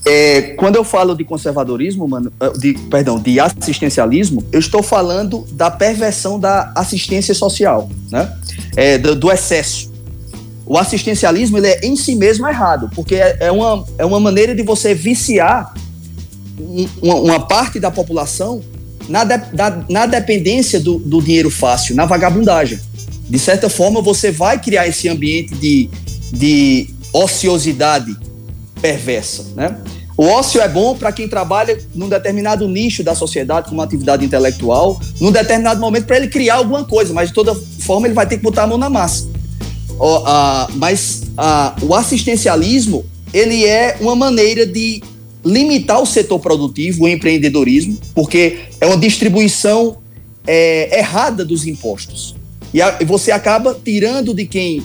É, 0.06 0.54
quando 0.56 0.76
eu 0.76 0.84
falo 0.84 1.14
de 1.14 1.24
conservadorismo, 1.24 2.08
mano, 2.08 2.32
ah, 2.40 2.50
de, 2.50 2.74
perdão, 2.90 3.20
de 3.20 3.40
assistencialismo, 3.40 4.44
eu 4.52 4.60
estou 4.60 4.82
falando 4.82 5.46
da 5.52 5.70
perversão 5.70 6.40
da 6.40 6.72
assistência 6.74 7.34
social, 7.34 7.90
né? 8.12 8.34
É, 8.76 8.98
do, 8.98 9.16
do, 9.16 9.32
excesso. 9.32 9.92
O 10.66 10.78
assistencialismo 10.78 11.58
ele 11.58 11.68
é 11.68 11.86
em 11.86 11.96
si 11.96 12.16
mesmo 12.16 12.48
errado, 12.48 12.90
porque 12.96 13.16
é, 13.16 13.38
é 13.42 13.52
uma, 13.52 13.86
é 13.98 14.06
uma 14.06 14.20
maneira 14.20 14.56
de 14.56 14.64
você 14.64 14.94
viciar 14.94 15.74
uma, 17.02 17.16
uma 17.16 17.40
parte 17.40 17.80
da 17.80 17.92
população 17.92 18.62
na, 19.08 19.24
de, 19.24 19.38
da, 19.54 19.84
na 19.90 20.06
dependência 20.06 20.80
do, 20.80 20.98
do 20.98 21.22
dinheiro 21.22 21.50
fácil, 21.50 21.96
na 21.96 22.06
vagabundagem. 22.06 22.80
De 23.30 23.38
certa 23.38 23.70
forma, 23.70 24.02
você 24.02 24.32
vai 24.32 24.60
criar 24.60 24.88
esse 24.88 25.10
ambiente 25.10 25.54
de, 25.56 25.90
de 26.32 26.90
ociosidade 27.14 28.16
perversa, 28.82 29.46
né? 29.56 29.78
O 30.20 30.26
ócio 30.26 30.60
é 30.60 30.68
bom 30.68 30.98
para 30.98 31.14
quem 31.14 31.30
trabalha 31.30 31.80
num 31.96 32.10
determinado 32.10 32.68
nicho 32.68 33.02
da 33.04 33.16
sociedade, 33.16 33.70
como 33.70 33.82
atividade 33.82 34.26
intelectual, 34.26 35.00
num 35.18 35.32
determinado 35.32 35.80
momento 35.80 36.08
para 36.08 36.18
ele 36.18 36.28
criar 36.28 36.56
alguma 36.56 36.84
coisa, 36.84 37.14
mas 37.14 37.30
de 37.30 37.34
toda 37.34 37.56
forma 37.56 38.06
ele 38.06 38.14
vai 38.14 38.28
ter 38.28 38.36
que 38.36 38.44
botar 38.44 38.64
a 38.64 38.68
mão 38.68 38.78
na 38.78 38.90
massa. 38.90 39.30
mas 40.76 41.24
o 41.82 41.96
assistencialismo 41.96 43.06
ele 43.34 43.66
é 43.66 43.96
uma 44.02 44.14
maneira 44.14 44.66
de 44.66 45.02
limitar 45.46 46.02
o 46.02 46.06
setor 46.06 46.40
produtivo, 46.40 47.06
o 47.06 47.08
empreendedorismo, 47.08 47.98
porque 48.14 48.60
é 48.82 48.86
uma 48.86 48.98
distribuição 48.98 50.00
é, 50.46 51.00
errada 51.00 51.46
dos 51.46 51.66
impostos. 51.66 52.36
E, 52.74 52.82
a, 52.82 52.98
e 53.00 53.06
você 53.06 53.32
acaba 53.32 53.74
tirando 53.74 54.34
de 54.34 54.46
quem 54.46 54.84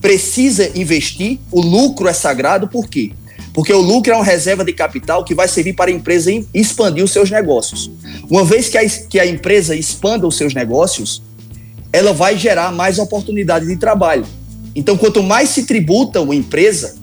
precisa 0.00 0.70
investir, 0.74 1.38
o 1.50 1.60
lucro 1.60 2.08
é 2.08 2.12
sagrado, 2.12 2.68
por 2.68 2.88
quê? 2.88 3.12
Porque 3.52 3.72
o 3.72 3.80
lucro 3.80 4.12
é 4.12 4.14
uma 4.14 4.24
reserva 4.24 4.64
de 4.64 4.72
capital 4.72 5.24
que 5.24 5.34
vai 5.34 5.48
servir 5.48 5.72
para 5.72 5.90
a 5.90 5.94
empresa 5.94 6.30
expandir 6.52 7.02
os 7.02 7.10
seus 7.10 7.30
negócios. 7.30 7.90
Uma 8.28 8.44
vez 8.44 8.68
que 8.68 8.76
a, 8.76 8.86
que 8.88 9.18
a 9.18 9.26
empresa 9.26 9.74
expanda 9.74 10.26
os 10.26 10.36
seus 10.36 10.52
negócios, 10.52 11.22
ela 11.92 12.12
vai 12.12 12.36
gerar 12.36 12.70
mais 12.72 12.98
oportunidades 12.98 13.66
de 13.66 13.76
trabalho. 13.76 14.26
Então, 14.74 14.96
quanto 14.98 15.22
mais 15.22 15.48
se 15.48 15.64
tributa 15.64 16.20
uma 16.20 16.34
empresa, 16.34 16.96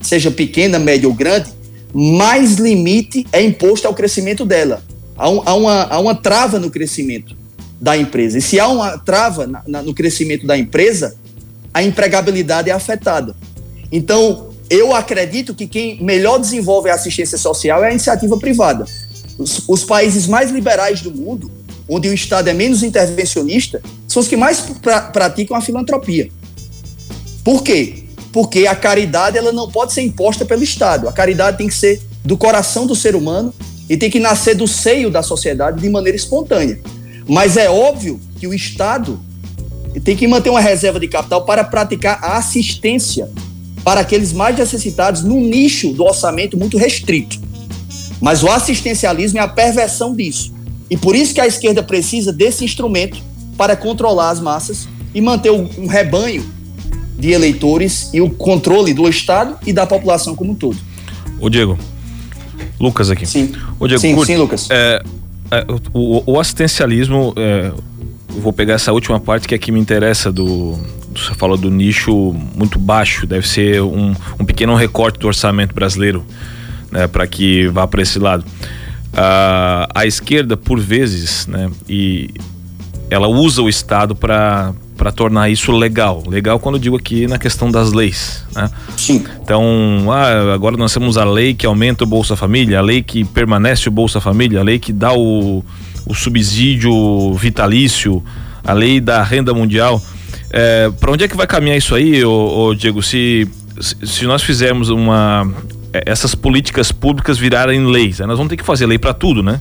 seja 0.00 0.30
pequena, 0.30 0.78
média 0.78 1.06
ou 1.06 1.14
grande, 1.14 1.50
mais 1.92 2.54
limite 2.54 3.26
é 3.30 3.42
imposto 3.42 3.86
ao 3.86 3.94
crescimento 3.94 4.46
dela. 4.46 4.82
Há, 5.14 5.28
um, 5.28 5.42
há, 5.44 5.54
uma, 5.54 5.82
há 5.82 5.98
uma 5.98 6.14
trava 6.14 6.58
no 6.58 6.70
crescimento 6.70 7.36
da 7.78 7.96
empresa. 7.96 8.38
E 8.38 8.40
se 8.40 8.58
há 8.58 8.68
uma 8.68 8.96
trava 8.98 9.46
na, 9.46 9.62
na, 9.66 9.82
no 9.82 9.92
crescimento 9.92 10.46
da 10.46 10.56
empresa, 10.56 11.16
a 11.78 11.82
empregabilidade 11.84 12.70
é 12.70 12.72
afetada. 12.72 13.36
Então, 13.92 14.48
eu 14.68 14.92
acredito 14.92 15.54
que 15.54 15.64
quem 15.64 16.02
melhor 16.02 16.38
desenvolve 16.38 16.90
a 16.90 16.94
assistência 16.94 17.38
social 17.38 17.84
é 17.84 17.86
a 17.86 17.90
iniciativa 17.92 18.36
privada. 18.36 18.84
Os, 19.38 19.62
os 19.68 19.84
países 19.84 20.26
mais 20.26 20.50
liberais 20.50 21.00
do 21.00 21.12
mundo, 21.12 21.48
onde 21.88 22.08
o 22.08 22.12
Estado 22.12 22.48
é 22.48 22.52
menos 22.52 22.82
intervencionista, 22.82 23.80
são 24.08 24.20
os 24.20 24.26
que 24.26 24.36
mais 24.36 24.58
pra, 24.82 25.02
praticam 25.02 25.56
a 25.56 25.60
filantropia. 25.60 26.28
Por 27.44 27.62
quê? 27.62 28.02
Porque 28.32 28.66
a 28.66 28.74
caridade 28.74 29.38
ela 29.38 29.52
não 29.52 29.70
pode 29.70 29.92
ser 29.92 30.02
imposta 30.02 30.44
pelo 30.44 30.64
Estado. 30.64 31.08
A 31.08 31.12
caridade 31.12 31.58
tem 31.58 31.68
que 31.68 31.74
ser 31.74 32.02
do 32.24 32.36
coração 32.36 32.88
do 32.88 32.96
ser 32.96 33.14
humano 33.14 33.54
e 33.88 33.96
tem 33.96 34.10
que 34.10 34.18
nascer 34.18 34.56
do 34.56 34.66
seio 34.66 35.12
da 35.12 35.22
sociedade 35.22 35.80
de 35.80 35.88
maneira 35.88 36.16
espontânea. 36.16 36.80
Mas 37.28 37.56
é 37.56 37.70
óbvio 37.70 38.18
que 38.40 38.48
o 38.48 38.52
Estado 38.52 39.27
tem 40.00 40.16
que 40.16 40.26
manter 40.26 40.50
uma 40.50 40.60
reserva 40.60 41.00
de 41.00 41.08
capital 41.08 41.44
para 41.44 41.64
praticar 41.64 42.18
a 42.22 42.36
assistência 42.36 43.28
para 43.84 44.00
aqueles 44.00 44.32
mais 44.32 44.56
necessitados 44.56 45.22
num 45.22 45.40
nicho 45.40 45.92
do 45.92 46.04
orçamento 46.04 46.56
muito 46.56 46.76
restrito. 46.76 47.38
Mas 48.20 48.42
o 48.42 48.48
assistencialismo 48.48 49.38
é 49.38 49.42
a 49.42 49.48
perversão 49.48 50.14
disso. 50.14 50.52
E 50.90 50.96
por 50.96 51.14
isso 51.14 51.34
que 51.34 51.40
a 51.40 51.46
esquerda 51.46 51.82
precisa 51.82 52.32
desse 52.32 52.64
instrumento 52.64 53.22
para 53.56 53.76
controlar 53.76 54.30
as 54.30 54.40
massas 54.40 54.88
e 55.14 55.20
manter 55.20 55.50
um 55.50 55.86
rebanho 55.86 56.44
de 57.18 57.32
eleitores 57.32 58.10
e 58.12 58.20
o 58.20 58.30
controle 58.30 58.94
do 58.94 59.08
Estado 59.08 59.58
e 59.66 59.72
da 59.72 59.86
população 59.86 60.34
como 60.36 60.52
um 60.52 60.54
todo. 60.54 60.78
Ô 61.40 61.48
Diego, 61.48 61.78
Lucas 62.80 63.10
aqui. 63.10 63.26
Sim. 63.26 63.52
Ô 63.78 63.86
Diego, 63.86 64.00
sim, 64.00 64.24
sim 64.24 64.36
Lucas. 64.36 64.68
É, 64.70 65.02
é, 65.50 65.66
o, 65.92 66.32
o, 66.32 66.40
assistencialismo, 66.40 67.34
é, 67.36 67.72
vou 68.38 68.52
pegar 68.52 68.74
essa 68.74 68.92
última 68.92 69.20
parte 69.20 69.46
que 69.46 69.54
é 69.54 69.58
que 69.58 69.70
me 69.70 69.80
interessa 69.80 70.32
do, 70.32 70.78
você 71.14 71.34
falou 71.34 71.56
do 71.56 71.70
nicho 71.70 72.34
muito 72.54 72.78
baixo, 72.78 73.26
deve 73.26 73.48
ser 73.48 73.82
um, 73.82 74.14
um 74.38 74.44
pequeno 74.44 74.74
recorte 74.74 75.18
do 75.18 75.26
orçamento 75.26 75.74
brasileiro, 75.74 76.24
né, 76.90 77.06
para 77.06 77.26
que 77.26 77.66
vá 77.68 77.86
para 77.86 78.02
esse 78.02 78.18
lado. 78.18 78.44
Uh, 78.44 79.88
a 79.94 80.06
esquerda, 80.06 80.56
por 80.56 80.78
vezes, 80.78 81.46
né, 81.46 81.70
e 81.88 82.30
ela 83.10 83.26
usa 83.26 83.62
o 83.62 83.68
Estado 83.68 84.14
para 84.14 84.72
para 84.98 85.12
tornar 85.12 85.48
isso 85.48 85.70
legal. 85.70 86.24
Legal 86.26 86.58
quando 86.58 86.74
eu 86.74 86.80
digo 86.80 86.96
aqui 86.96 87.28
na 87.28 87.38
questão 87.38 87.70
das 87.70 87.92
leis, 87.92 88.44
né? 88.52 88.68
Sim. 88.96 89.24
Então, 89.40 89.62
ah, 90.10 90.52
agora 90.52 90.76
nós 90.76 90.92
temos 90.92 91.16
a 91.16 91.24
lei 91.24 91.54
que 91.54 91.64
aumenta 91.64 92.02
o 92.02 92.06
Bolsa 92.06 92.34
Família, 92.34 92.80
a 92.80 92.82
lei 92.82 93.00
que 93.00 93.24
permanece 93.24 93.88
o 93.88 93.92
Bolsa 93.92 94.20
Família, 94.20 94.58
a 94.58 94.62
lei 94.64 94.80
que 94.80 94.92
dá 94.92 95.12
o, 95.12 95.64
o 96.08 96.14
subsídio 96.14 97.34
vitalício, 97.34 98.22
a 98.64 98.72
lei 98.72 99.00
da 99.00 99.22
renda 99.22 99.52
mundial. 99.52 100.02
É, 100.50 100.90
para 100.98 101.12
onde 101.12 101.24
é 101.24 101.28
que 101.28 101.36
vai 101.36 101.46
caminhar 101.46 101.76
isso 101.76 101.94
aí, 101.94 102.24
ô, 102.24 102.68
ô 102.68 102.74
Diego? 102.74 103.02
Se, 103.02 103.46
se 103.80 104.24
nós 104.24 104.42
fizermos 104.42 104.88
uma 104.88 105.46
é, 105.92 106.02
essas 106.06 106.34
políticas 106.34 106.90
públicas 106.90 107.38
virarem 107.38 107.86
leis, 107.86 108.18
né? 108.18 108.26
nós 108.26 108.36
vamos 108.36 108.50
ter 108.50 108.56
que 108.56 108.64
fazer 108.64 108.86
lei 108.86 108.98
para 108.98 109.14
tudo, 109.14 109.42
né? 109.42 109.60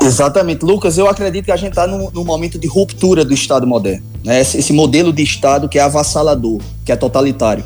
Exatamente, 0.00 0.64
Lucas. 0.64 0.98
Eu 0.98 1.08
acredito 1.08 1.44
que 1.44 1.52
a 1.52 1.56
gente 1.56 1.70
está 1.70 1.86
num, 1.86 2.10
num, 2.10 2.24
momento 2.24 2.58
de 2.58 2.66
ruptura 2.66 3.24
do 3.24 3.32
Estado 3.32 3.66
moderno, 3.66 4.04
né? 4.24 4.40
Esse, 4.40 4.58
esse, 4.58 4.72
modelo 4.72 5.12
de 5.12 5.22
Estado 5.22 5.68
que 5.68 5.78
é 5.78 5.82
avassalador, 5.82 6.60
que 6.84 6.90
é 6.90 6.96
totalitário. 6.96 7.64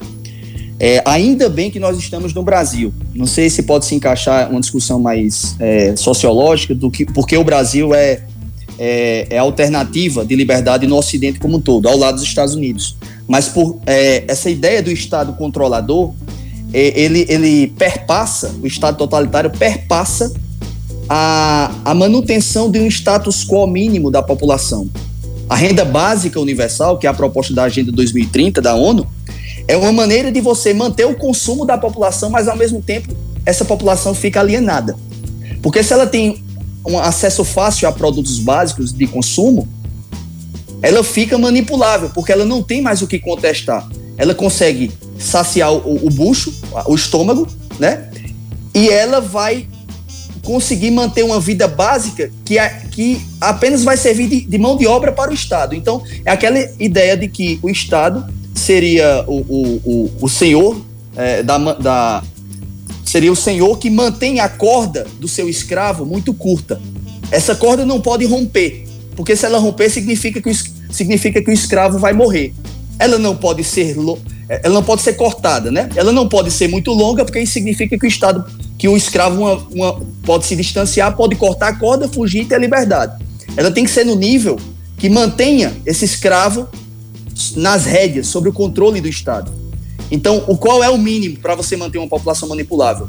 É, 0.78 1.02
ainda 1.06 1.49
bem 1.49 1.71
que 1.71 1.80
nós 1.80 1.97
estamos 1.99 2.35
no 2.35 2.42
Brasil. 2.42 2.92
Não 3.14 3.26
sei 3.26 3.49
se 3.49 3.62
pode 3.62 3.87
se 3.87 3.95
encaixar 3.95 4.50
uma 4.50 4.61
discussão 4.61 5.00
mais 5.00 5.56
é, 5.59 5.97
sociológica 5.97 6.75
do 6.75 6.90
que 6.90 7.06
porque 7.06 7.37
o 7.37 7.45
Brasil 7.45 7.95
é 7.95 8.23
é, 8.78 9.26
é 9.30 9.38
alternativa 9.38 10.25
de 10.25 10.35
liberdade 10.35 10.87
no 10.87 10.97
Ocidente 10.97 11.38
como 11.38 11.56
um 11.56 11.61
todo, 11.61 11.88
ao 11.88 11.97
lado 11.97 12.16
dos 12.16 12.25
Estados 12.25 12.54
Unidos. 12.54 12.97
Mas 13.26 13.49
por 13.49 13.78
é, 13.87 14.25
essa 14.28 14.50
ideia 14.50 14.83
do 14.83 14.90
Estado 14.90 15.33
controlador, 15.35 16.12
é, 16.73 17.00
ele, 17.00 17.26
ele 17.28 17.68
perpassa, 17.68 18.54
o 18.62 18.66
Estado 18.66 18.97
totalitário 18.97 19.50
perpassa 19.50 20.33
a, 21.09 21.73
a 21.85 21.95
manutenção 21.95 22.71
de 22.71 22.78
um 22.78 22.87
status 22.87 23.45
quo 23.45 23.66
mínimo 23.66 24.11
da 24.11 24.23
população. 24.23 24.88
A 25.49 25.54
renda 25.54 25.85
básica 25.85 26.40
universal, 26.40 26.99
que 26.99 27.06
é 27.06 27.11
a 27.11 27.14
proposta 27.14 27.54
da 27.54 27.64
Agenda 27.64 27.92
2030 27.92 28.61
da 28.61 28.75
ONU, 28.75 29.06
é 29.68 29.76
uma 29.76 29.92
maneira 29.92 30.30
de 30.30 30.40
você 30.40 30.73
manter 30.73 31.06
o 31.06 31.16
consumo 31.16 31.64
da 31.64 31.76
população, 31.76 32.30
mas 32.30 32.49
ao 32.49 32.56
mesmo 32.56 32.80
tempo 32.80 33.14
essa 33.44 33.64
população 33.64 34.14
fica 34.14 34.40
alienada. 34.40 34.96
Porque 35.62 35.82
se 35.82 35.92
ela 35.92 36.06
tem 36.06 36.44
um 36.85 36.99
acesso 36.99 37.44
fácil 37.44 37.88
a 37.88 37.92
produtos 37.92 38.38
básicos 38.38 38.92
de 38.92 39.06
consumo, 39.06 39.68
ela 40.82 41.02
fica 41.02 41.37
manipulável, 41.37 42.11
porque 42.11 42.30
ela 42.30 42.44
não 42.44 42.62
tem 42.62 42.80
mais 42.80 43.02
o 43.02 43.06
que 43.06 43.18
contestar. 43.18 43.88
Ela 44.16 44.35
consegue 44.35 44.92
saciar 45.18 45.73
o, 45.73 46.06
o 46.06 46.11
bucho, 46.11 46.52
o 46.87 46.94
estômago, 46.94 47.49
né? 47.78 48.08
E 48.75 48.88
ela 48.88 49.20
vai 49.20 49.66
conseguir 50.42 50.92
manter 50.92 51.25
uma 51.25 51.40
vida 51.40 51.66
básica 51.66 52.30
que, 52.44 52.56
que 52.92 53.20
apenas 53.40 53.82
vai 53.82 53.96
servir 53.96 54.28
de, 54.28 54.40
de, 54.42 54.58
mão 54.58 54.76
de 54.76 54.87
obra 54.87 55.11
para 55.11 55.30
o 55.30 55.35
Estado. 55.35 55.75
Então, 55.75 56.02
é 56.25 56.30
aquela 56.30 56.58
ideia 56.78 57.16
de 57.16 57.26
que 57.26 57.58
o 57.62 57.68
Estado 57.68 58.25
seria 58.56 59.25
o, 59.28 59.36
o, 59.36 59.80
o, 59.84 60.10
o 60.22 60.28
senhor 60.28 60.80
é, 61.14 61.42
da, 61.42 61.58
da, 61.75 62.22
seria 63.04 63.30
o 63.30 63.36
senhor 63.36 63.78
que 63.78 63.88
mantém 63.88 64.40
a 64.40 64.48
corda 64.48 65.06
do 65.20 65.28
seu 65.28 65.48
escravo 65.48 66.04
muito 66.04 66.34
curta. 66.34 66.80
Essa 67.30 67.54
corda 67.54 67.84
não 67.84 68.00
pode 68.00 68.25
romper, 68.25 68.86
porque 69.14 69.36
se 69.36 69.46
ela 69.46 69.58
romper 69.58 69.90
significa 69.90 70.40
que 70.40 70.50
o, 70.50 70.54
significa 70.90 71.42
que 71.42 71.50
o 71.50 71.52
escravo 71.52 71.98
vai 71.98 72.12
morrer. 72.12 72.52
Ela 72.98 73.18
não 73.18 73.36
pode 73.36 73.62
ser 73.62 73.94
ela 74.48 74.75
não 74.75 74.82
pode 74.82 75.02
ser 75.02 75.14
cortada, 75.14 75.72
né? 75.72 75.88
Ela 75.96 76.12
não 76.12 76.28
pode 76.28 76.52
ser 76.52 76.68
muito 76.68 76.92
longa, 76.92 77.25
porque 77.25 77.40
isso 77.40 77.52
significa 77.52 77.98
que 77.98 78.06
o 78.06 78.08
Estado 78.08 78.44
que 78.78 78.88
o 78.88 78.96
escravo 78.96 79.40
uma, 79.40 79.66
uma, 79.72 80.00
pode 80.22 80.46
se 80.46 80.54
distanciar, 80.54 81.16
pode 81.16 81.34
cortar 81.34 81.68
a 81.68 81.76
corda, 81.76 82.08
fugir 82.08 82.42
e 82.42 82.44
ter 82.44 82.60
liberdade. 82.60 83.25
Ela 83.56 83.70
tem 83.70 83.84
que 83.84 83.90
ser 83.90 84.04
no 84.04 84.14
nível 84.14 84.58
que 84.98 85.08
mantenha 85.08 85.72
esse 85.84 86.04
escravo 86.04 86.68
nas 87.57 87.85
rédeas, 87.85 88.26
sobre 88.28 88.49
o 88.49 88.52
controle 88.52 89.00
do 89.00 89.09
Estado. 89.09 89.52
Então, 90.11 90.45
o 90.47 90.57
qual 90.57 90.83
é 90.83 90.90
o 90.90 90.99
mínimo 90.99 91.38
para 91.38 91.55
você 91.55 91.76
manter 91.76 91.99
uma 91.99 92.09
população 92.09 92.49
manipulável? 92.49 93.09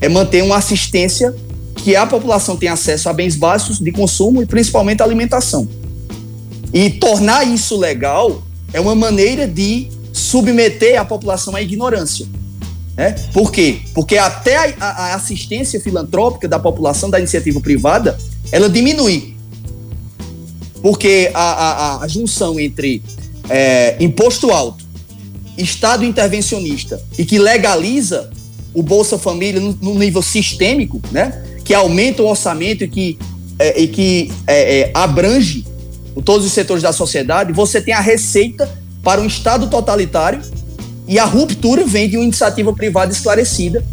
É 0.00 0.08
manter 0.08 0.42
uma 0.42 0.56
assistência 0.56 1.34
que 1.76 1.96
a 1.96 2.06
população 2.06 2.56
tenha 2.56 2.72
acesso 2.72 3.08
a 3.08 3.12
bens 3.12 3.36
básicos 3.36 3.78
de 3.78 3.92
consumo 3.92 4.42
e 4.42 4.46
principalmente 4.46 5.02
alimentação. 5.02 5.68
E 6.72 6.90
tornar 6.90 7.44
isso 7.44 7.76
legal 7.76 8.42
é 8.72 8.80
uma 8.80 8.94
maneira 8.94 9.46
de 9.46 9.88
submeter 10.12 11.00
a 11.00 11.04
população 11.04 11.54
à 11.54 11.62
ignorância. 11.62 12.26
Né? 12.96 13.12
Por 13.32 13.50
quê? 13.50 13.80
Porque 13.94 14.18
até 14.18 14.74
a, 14.78 14.86
a 14.86 15.14
assistência 15.14 15.80
filantrópica 15.80 16.46
da 16.46 16.58
população 16.58 17.08
da 17.08 17.18
iniciativa 17.18 17.60
privada, 17.60 18.18
ela 18.50 18.68
diminui. 18.68 19.34
Porque 20.80 21.30
a, 21.32 21.40
a, 21.42 22.04
a 22.04 22.08
junção 22.08 22.58
entre 22.58 23.02
é, 23.48 23.96
imposto 24.00 24.50
alto, 24.50 24.84
Estado 25.56 26.04
intervencionista 26.04 27.02
e 27.18 27.24
que 27.24 27.38
legaliza 27.38 28.30
o 28.72 28.82
Bolsa 28.82 29.18
Família 29.18 29.60
no, 29.60 29.76
no 29.80 29.94
nível 29.94 30.22
sistêmico, 30.22 31.00
né? 31.10 31.44
que 31.64 31.74
aumenta 31.74 32.22
o 32.22 32.26
orçamento 32.26 32.84
e 32.84 32.88
que, 32.88 33.18
é, 33.58 33.80
e 33.80 33.86
que 33.86 34.32
é, 34.46 34.80
é 34.80 34.90
abrange 34.94 35.64
todos 36.24 36.46
os 36.46 36.52
setores 36.52 36.82
da 36.82 36.92
sociedade, 36.92 37.52
você 37.52 37.80
tem 37.80 37.94
a 37.94 38.00
receita 38.00 38.68
para 39.02 39.20
um 39.20 39.26
Estado 39.26 39.68
totalitário 39.68 40.40
e 41.08 41.18
a 41.18 41.24
ruptura 41.24 41.84
vem 41.84 42.08
de 42.08 42.16
uma 42.16 42.24
iniciativa 42.24 42.72
privada 42.72 43.12
esclarecida 43.12 43.84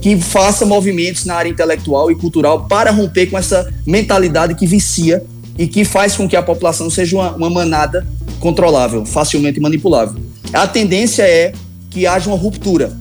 que 0.00 0.16
faça 0.16 0.64
movimentos 0.64 1.24
na 1.24 1.34
área 1.34 1.48
intelectual 1.48 2.10
e 2.10 2.14
cultural 2.14 2.66
para 2.66 2.90
romper 2.90 3.26
com 3.26 3.38
essa 3.38 3.72
mentalidade 3.86 4.54
que 4.54 4.66
vicia 4.66 5.24
e 5.58 5.66
que 5.66 5.84
faz 5.84 6.16
com 6.16 6.28
que 6.28 6.36
a 6.36 6.42
população 6.42 6.88
seja 6.88 7.16
uma, 7.16 7.32
uma 7.34 7.50
manada 7.50 8.06
controlável, 8.38 9.04
facilmente 9.04 9.60
manipulável. 9.60 10.20
A 10.52 10.66
tendência 10.66 11.22
é 11.22 11.52
que 11.90 12.06
haja 12.06 12.30
uma 12.30 12.36
ruptura. 12.36 12.96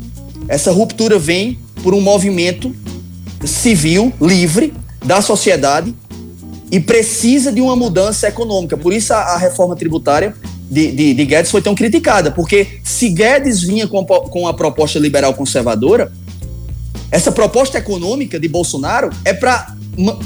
Essa 0.48 0.72
ruptura 0.72 1.20
vem 1.20 1.60
por 1.84 1.94
um 1.94 2.02
movimento 2.02 2.74
civil, 3.46 4.12
livre, 4.20 4.74
da 5.04 5.22
sociedade 5.22 5.94
e 6.72 6.80
precisa 6.80 7.52
de 7.52 7.62
uma 7.62 7.76
mudança 7.76 8.28
econômica. 8.28 8.76
Por 8.78 8.92
isso 8.92 9.14
a, 9.14 9.18
a 9.18 9.38
reforma 9.38 9.76
tributária 9.76 10.34
de, 10.70 10.92
de, 10.92 11.14
de, 11.14 11.26
Guedes 11.26 11.50
foi 11.50 11.62
tão 11.62 11.74
criticada, 11.74 12.30
porque 12.30 12.80
se 12.84 13.10
Guedes 13.10 13.62
vinha 13.62 13.88
com, 13.88 14.06
com 14.06 14.48
a 14.48 14.54
proposta 14.54 15.00
liberal 15.00 15.34
conservadora, 15.34 16.12
essa 17.10 17.32
proposta 17.32 17.78
econômica 17.78 18.38
de 18.38 18.50
Bolsonaro 18.50 19.10
é 19.24 19.34
para 19.34 19.76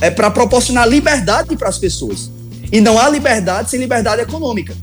é 0.01 0.10
proporcionar 0.10 0.88
liberdade 0.88 1.56
para 1.56 1.70
as 1.70 1.77
pessoas. 1.77 2.30
E 2.72 2.82
não 2.82 2.98
há 2.98 3.08
liberdade 3.08 3.70
sem 3.70 3.80
liberdade 3.80 4.22
econômica. 4.22 4.75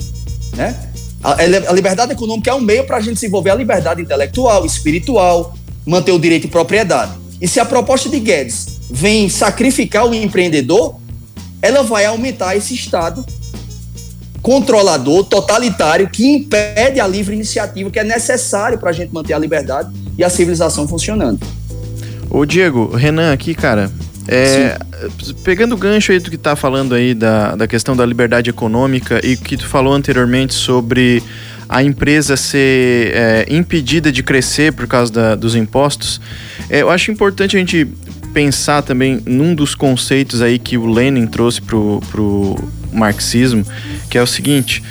Né? 0.58 0.74
A, 1.22 1.34
a 1.34 1.72
liberdade 1.72 2.12
econômica 2.12 2.50
é 2.50 2.54
um 2.54 2.60
meio 2.60 2.84
para 2.84 2.96
a 2.96 3.00
gente 3.00 3.14
desenvolver 3.14 3.50
a 3.50 3.54
liberdade 3.54 4.02
intelectual, 4.02 4.66
espiritual, 4.66 5.54
manter 5.86 6.10
o 6.10 6.18
direito 6.18 6.42
de 6.42 6.48
propriedade. 6.48 7.12
E 7.40 7.46
se 7.46 7.60
a 7.60 7.64
proposta 7.64 8.08
de 8.08 8.18
Guedes 8.18 8.80
vem 8.90 9.28
sacrificar 9.28 10.04
o 10.04 10.12
empreendedor, 10.12 10.96
ela 11.62 11.84
vai 11.84 12.04
aumentar 12.04 12.56
esse 12.56 12.74
Estado 12.74 13.24
controlador, 14.42 15.24
totalitário, 15.24 16.08
que 16.08 16.26
impede 16.26 17.00
a 17.00 17.06
livre 17.06 17.34
iniciativa 17.34 17.90
que 17.90 17.98
é 17.98 18.04
necessário 18.04 18.78
para 18.78 18.90
a 18.90 18.92
gente 18.92 19.12
manter 19.12 19.34
a 19.34 19.38
liberdade 19.38 19.92
e 20.16 20.24
a 20.24 20.30
civilização 20.30 20.88
funcionando. 20.88 21.40
Ô 22.30 22.44
Diego, 22.44 22.94
Renan 22.94 23.32
aqui, 23.32 23.54
cara, 23.54 23.90
é, 24.28 24.78
pegando 25.42 25.74
o 25.74 25.78
gancho 25.78 26.12
aí 26.12 26.18
do 26.18 26.30
que 26.30 26.36
tá 26.36 26.54
falando 26.54 26.94
aí 26.94 27.14
da, 27.14 27.56
da 27.56 27.66
questão 27.66 27.96
da 27.96 28.04
liberdade 28.04 28.50
econômica 28.50 29.20
e 29.24 29.36
que 29.36 29.56
tu 29.56 29.66
falou 29.66 29.94
anteriormente 29.94 30.52
sobre 30.52 31.22
a 31.68 31.82
empresa 31.82 32.36
ser 32.36 33.12
é, 33.14 33.46
impedida 33.48 34.12
de 34.12 34.22
crescer 34.22 34.72
por 34.72 34.86
causa 34.86 35.12
da, 35.12 35.34
dos 35.34 35.54
impostos, 35.54 36.20
é, 36.68 36.82
eu 36.82 36.90
acho 36.90 37.10
importante 37.10 37.56
a 37.56 37.58
gente 37.58 37.86
pensar 38.32 38.82
também 38.82 39.22
num 39.26 39.54
dos 39.54 39.74
conceitos 39.74 40.42
aí 40.42 40.58
que 40.58 40.76
o 40.76 40.86
Lenin 40.86 41.26
trouxe 41.26 41.60
pro, 41.62 42.02
pro 42.10 42.56
marxismo, 42.92 43.64
que 44.10 44.18
é 44.18 44.22
o 44.22 44.26
seguinte: 44.26 44.82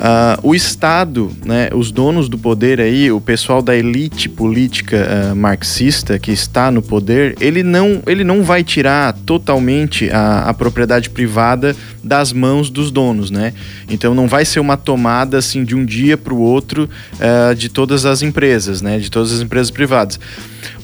Uh, 0.00 0.48
o 0.48 0.54
Estado, 0.54 1.30
né, 1.44 1.68
os 1.74 1.92
donos 1.92 2.26
do 2.26 2.38
poder 2.38 2.80
aí, 2.80 3.12
o 3.12 3.20
pessoal 3.20 3.60
da 3.60 3.76
elite 3.76 4.30
política 4.30 4.96
uh, 4.96 5.36
marxista 5.36 6.18
que 6.18 6.32
está 6.32 6.70
no 6.70 6.80
poder, 6.80 7.36
ele 7.38 7.62
não, 7.62 8.02
ele 8.06 8.24
não 8.24 8.42
vai 8.42 8.64
tirar 8.64 9.12
totalmente 9.26 10.08
a, 10.08 10.48
a 10.48 10.54
propriedade 10.54 11.10
privada 11.10 11.76
das 12.02 12.32
mãos 12.32 12.70
dos 12.70 12.90
donos, 12.90 13.30
né? 13.30 13.52
Então 13.90 14.14
não 14.14 14.26
vai 14.26 14.46
ser 14.46 14.58
uma 14.58 14.74
tomada 14.74 15.36
assim 15.36 15.64
de 15.64 15.74
um 15.74 15.84
dia 15.84 16.16
para 16.16 16.32
o 16.32 16.40
outro 16.40 16.88
uh, 17.16 17.54
de 17.54 17.68
todas 17.68 18.06
as 18.06 18.22
empresas, 18.22 18.80
né? 18.80 18.98
De 18.98 19.10
todas 19.10 19.30
as 19.30 19.42
empresas 19.42 19.70
privadas. 19.70 20.18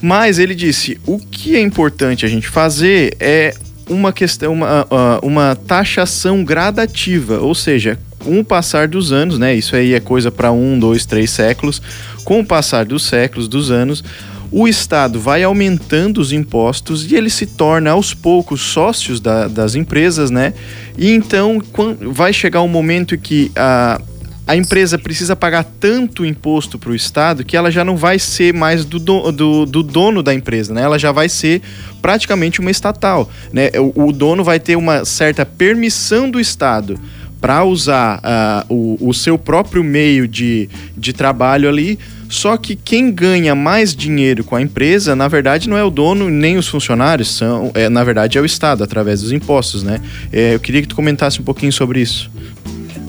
Mas 0.03 0.39
ele 0.39 0.55
disse, 0.55 1.01
o 1.07 1.19
que 1.19 1.57
é 1.57 1.61
importante 1.61 2.27
a 2.27 2.29
gente 2.29 2.49
fazer 2.49 3.17
é 3.19 3.55
uma 3.89 4.13
questão, 4.13 4.53
uma, 4.53 4.87
uma 5.23 5.57
taxação 5.57 6.45
gradativa, 6.45 7.39
ou 7.39 7.55
seja, 7.55 7.99
com 8.19 8.41
o 8.41 8.45
passar 8.45 8.89
dos 8.89 9.13
anos, 9.13 9.39
né? 9.39 9.55
Isso 9.55 9.77
aí 9.77 9.95
é 9.95 10.01
coisa 10.01 10.31
para 10.31 10.51
um, 10.51 10.79
dois, 10.79 11.07
três 11.07 11.31
séculos. 11.31 11.81
Com 12.25 12.41
o 12.41 12.47
passar 12.47 12.85
dos 12.85 13.05
séculos, 13.05 13.47
dos 13.47 13.71
anos, 13.71 14.03
o 14.51 14.67
Estado 14.67 15.21
vai 15.21 15.43
aumentando 15.43 16.21
os 16.21 16.33
impostos 16.33 17.11
e 17.11 17.15
ele 17.15 17.31
se 17.31 17.47
torna 17.47 17.91
aos 17.91 18.15
poucos 18.15 18.61
sócios 18.61 19.21
da, 19.21 19.49
das 19.49 19.75
empresas, 19.75 20.31
né? 20.31 20.55
E 20.97 21.11
então 21.11 21.63
vai 22.01 22.33
chegar 22.33 22.63
um 22.63 22.69
momento 22.69 23.17
que 23.17 23.51
a, 23.55 24.01
a 24.47 24.55
empresa 24.55 24.97
precisa 24.97 25.35
pagar 25.35 25.65
tanto 25.65 26.25
imposto 26.25 26.79
para 26.79 26.91
o 26.91 26.95
Estado 26.95 27.45
que 27.45 27.57
ela 27.57 27.71
já 27.71 27.85
não 27.85 27.97
vai 27.97 28.19
ser 28.19 28.55
mais 28.55 28.85
do, 28.85 29.01
do, 29.01 29.67
do, 29.67 29.83
dono 29.83 30.23
da 30.23 30.33
empresa, 30.33 30.73
né? 30.73 30.83
Ela 30.83 30.99
já 30.99 31.11
vai 31.11 31.29
ser 31.29 31.61
praticamente 32.01 32.61
uma 32.61 32.71
estatal, 32.71 33.29
né? 33.53 33.71
O, 33.77 34.07
o 34.07 34.13
dono 34.13 34.45
vai 34.45 34.61
ter 34.61 34.77
uma 34.77 35.05
certa 35.05 35.45
permissão 35.45 36.31
do 36.31 36.39
Estado 36.39 36.99
para 37.41 37.65
usar 37.65 38.19
uh, 38.19 38.75
o, 38.75 39.09
o 39.09 39.13
seu 39.13 39.37
próprio 39.37 39.83
meio 39.83 40.29
de, 40.29 40.69
de 40.97 41.13
trabalho 41.13 41.69
ali. 41.69 41.99
Só 42.29 42.57
que 42.57 42.75
quem 42.75 43.11
ganha 43.13 43.55
mais 43.55 43.95
dinheiro 43.95 44.43
com 44.43 44.57
a 44.57 44.63
empresa, 44.63 45.15
na 45.15 45.29
verdade, 45.29 45.69
não 45.69 45.77
é 45.77 45.85
o 45.85 45.91
dono 45.91 46.29
nem 46.29 46.57
os 46.57 46.67
funcionários, 46.67 47.37
são, 47.37 47.71
é, 47.73 47.89
na 47.89 48.03
verdade, 48.03 48.37
é 48.37 48.41
o 48.41 48.45
Estado, 48.45 48.83
através 48.83 49.23
dos 49.23 49.31
impostos, 49.31 49.85
né? 49.85 50.01
É, 50.33 50.55
eu 50.55 50.61
queria 50.61 50.83
que 50.83 50.89
tu 50.89 50.97
comentasse 50.97 51.41
um 51.41 51.45
pouquinho 51.45 51.73
sobre 51.73 52.01
isso. 52.01 52.29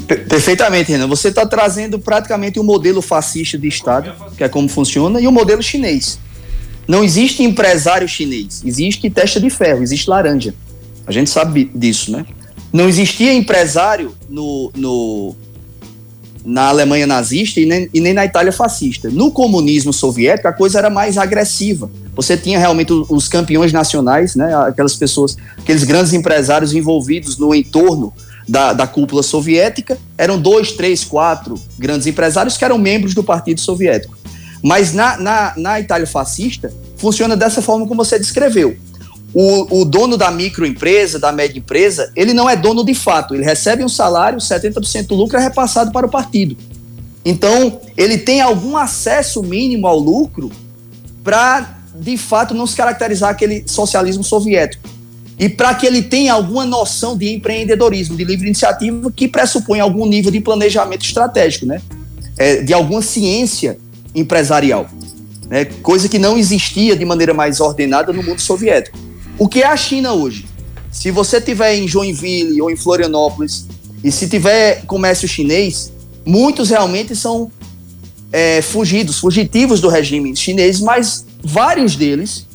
Perfeitamente, 0.08 0.92
Renan. 0.92 1.08
Você 1.08 1.28
está 1.28 1.46
trazendo 1.46 2.00
praticamente 2.00 2.60
o 2.60 2.62
um 2.62 2.66
modelo 2.66 3.02
fascista 3.02 3.58
de 3.58 3.68
Estado, 3.68 4.14
que 4.38 4.44
é 4.44 4.50
como 4.50 4.70
funciona, 4.70 5.20
e 5.20 5.28
o 5.28 5.30
um 5.30 5.34
modelo 5.34 5.62
chinês. 5.62 6.18
Não 6.88 7.04
existe 7.04 7.44
empresário 7.44 8.08
chinês, 8.08 8.64
existe 8.66 9.10
testa 9.10 9.40
de 9.40 9.50
ferro, 9.50 9.84
existe 9.84 10.10
laranja. 10.10 10.54
A 11.06 11.12
gente 11.12 11.30
sabe 11.30 11.70
disso, 11.76 12.12
né? 12.12 12.26
Não 12.72 12.88
existia 12.88 13.34
empresário 13.34 14.14
no, 14.30 14.72
no, 14.76 15.36
na 16.46 16.68
Alemanha 16.70 17.06
nazista 17.06 17.60
e 17.60 17.66
nem, 17.66 17.90
e 17.94 18.00
nem 18.00 18.14
na 18.14 18.26
Itália 18.26 18.54
fascista. 18.54 19.10
No 19.10 19.32
comunismo 19.32 19.92
soviético, 19.92 20.48
a 20.48 20.54
coisa 20.54 20.80
era 20.80 20.90
mais 20.90 21.18
agressiva. 21.18 21.92
Você 22.16 22.38
tinha 22.38 22.58
realmente 22.58 22.94
os 22.94 23.28
campeões 23.28 23.74
nacionais, 23.74 24.36
né, 24.36 24.56
aquelas 24.56 24.96
pessoas, 24.96 25.36
aqueles 25.58 25.84
grandes 25.84 26.14
empresários 26.14 26.74
envolvidos 26.74 27.38
no 27.38 27.54
entorno 27.54 28.14
da, 28.48 28.74
da 28.74 28.88
cúpula 28.88 29.24
soviética. 29.24 29.98
Eram 30.18 30.40
dois, 30.40 30.72
três, 30.72 31.04
quatro 31.04 31.56
grandes 31.78 32.08
empresários 32.08 32.58
que 32.58 32.66
eram 32.66 32.78
membros 32.78 33.14
do 33.14 33.24
Partido 33.24 33.62
Soviético. 33.62 34.18
Mas 34.64 34.94
na, 34.94 35.18
na, 35.18 35.54
na 35.56 35.80
Itália 35.80 36.08
fascista, 36.08 36.74
funciona 36.98 37.36
dessa 37.36 37.62
forma 37.62 37.88
como 37.88 38.04
você 38.04 38.18
descreveu 38.18 38.76
o, 39.34 39.82
o 39.82 39.86
dono 39.86 40.18
da 40.18 40.32
microempresa, 40.32 41.20
da 41.20 41.32
média 41.32 41.60
empresa, 41.60 42.12
ele 42.16 42.34
não 42.34 42.50
é 42.50 42.56
dono 42.56 42.84
de 42.84 42.94
fato. 42.94 43.36
Ele 43.36 43.44
recebe 43.44 43.84
um 43.84 43.90
salário, 43.90 44.40
70% 44.40 45.08
do 45.08 45.16
lucro 45.16 45.38
é 45.38 45.42
repassado 45.42 45.92
para 45.92 46.08
o 46.08 46.10
partido. 46.10 46.58
Então, 47.24 47.80
ele 47.96 48.18
tem 48.18 48.42
algum 48.42 48.78
acesso 48.78 49.44
mínimo 49.44 49.86
ao 49.86 50.00
lucro 50.00 50.52
para, 51.24 51.78
de 51.94 52.18
fato, 52.18 52.54
não 52.54 52.66
se 52.66 52.76
caracterizar 52.76 53.30
aquele 53.30 53.64
socialismo 53.68 54.24
soviético. 54.24 54.88
E 55.40 55.48
para 55.48 55.76
que 55.76 55.86
ele 55.86 56.02
tenha 56.02 56.34
alguma 56.34 56.66
noção 56.66 57.16
de 57.16 57.34
empreendedorismo, 57.34 58.18
de 58.18 58.24
livre 58.24 58.48
iniciativa, 58.48 59.12
que 59.12 59.28
pressupõe 59.28 59.80
algum 59.80 60.06
nível 60.06 60.32
de 60.32 60.40
planejamento 60.40 61.06
estratégico, 61.06 61.66
né? 61.66 61.82
É, 62.38 62.62
de 62.64 62.74
alguma 62.74 63.02
ciência 63.02 63.78
empresarial. 64.16 64.90
Né? 65.48 65.66
Coisa 65.66 66.10
que 66.10 66.20
não 66.20 66.38
existia 66.38 66.96
de 66.96 67.06
maneira 67.06 67.34
mais 67.34 67.60
ordenada 67.60 68.12
no 68.12 68.24
mundo 68.24 68.42
soviético. 68.42 68.98
O 69.38 69.48
que 69.48 69.62
é 69.62 69.68
a 69.68 69.78
China 69.78 70.14
hoje? 70.14 70.46
Se 70.92 71.12
você 71.12 71.40
tiver 71.40 71.76
em 71.76 71.88
Joinville 71.88 72.62
ou 72.62 72.72
em 72.72 72.76
Florianópolis 72.76 73.68
e 74.04 74.12
se 74.12 74.28
tiver 74.28 74.84
comércio 74.86 75.28
chinês, 75.28 75.92
muitos 76.26 76.70
realmente 76.70 77.16
são 77.16 77.52
é, 78.32 78.62
fugidos, 78.62 79.20
fugitivos 79.20 79.80
do 79.80 79.90
regime 79.90 80.36
chinês, 80.36 80.80
mas 80.80 81.26
vários 81.44 81.96
deles 81.96 82.46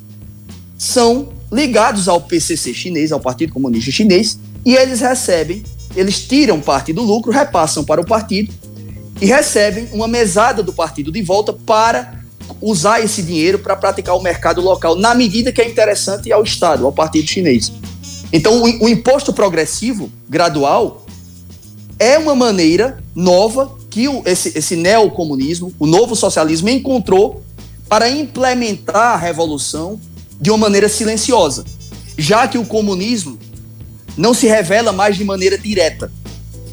são 0.76 1.28
ligados 1.52 2.08
ao 2.08 2.20
PCC 2.20 2.72
chinês, 2.72 3.12
ao 3.12 3.20
Partido 3.20 3.52
Comunista 3.52 3.90
Chinês, 3.90 4.38
e 4.64 4.74
eles 4.74 5.00
recebem, 5.00 5.62
eles 5.94 6.26
tiram 6.26 6.58
parte 6.60 6.92
do 6.92 7.02
lucro, 7.02 7.30
repassam 7.30 7.84
para 7.84 8.00
o 8.00 8.06
partido 8.06 8.52
e 9.20 9.26
recebem 9.26 9.88
uma 9.92 10.08
mesada 10.08 10.62
do 10.62 10.72
partido 10.72 11.12
de 11.12 11.20
volta 11.20 11.52
para 11.52 12.22
usar 12.60 13.00
esse 13.00 13.22
dinheiro 13.22 13.58
para 13.58 13.76
praticar 13.76 14.16
o 14.16 14.22
mercado 14.22 14.60
local 14.60 14.96
na 14.96 15.14
medida 15.14 15.52
que 15.52 15.60
é 15.60 15.68
interessante 15.68 16.32
ao 16.32 16.42
Estado, 16.42 16.86
ao 16.86 16.92
partido 16.92 17.28
chinês. 17.28 17.70
Então, 18.32 18.62
o, 18.62 18.84
o 18.84 18.88
imposto 18.88 19.32
progressivo 19.32 20.10
gradual 20.28 21.04
é 21.98 22.18
uma 22.18 22.34
maneira 22.34 22.98
nova 23.14 23.76
que 23.90 24.08
o, 24.08 24.22
esse, 24.24 24.56
esse 24.56 24.74
neocomunismo, 24.74 25.72
o 25.78 25.86
novo 25.86 26.16
socialismo, 26.16 26.68
encontrou 26.70 27.42
para 27.88 28.08
implementar 28.08 29.12
a 29.12 29.16
revolução 29.16 30.00
de 30.42 30.50
uma 30.50 30.58
maneira 30.58 30.88
silenciosa, 30.88 31.64
já 32.18 32.48
que 32.48 32.58
o 32.58 32.66
comunismo 32.66 33.38
não 34.18 34.34
se 34.34 34.48
revela 34.48 34.92
mais 34.92 35.16
de 35.16 35.24
maneira 35.24 35.56
direta. 35.56 36.10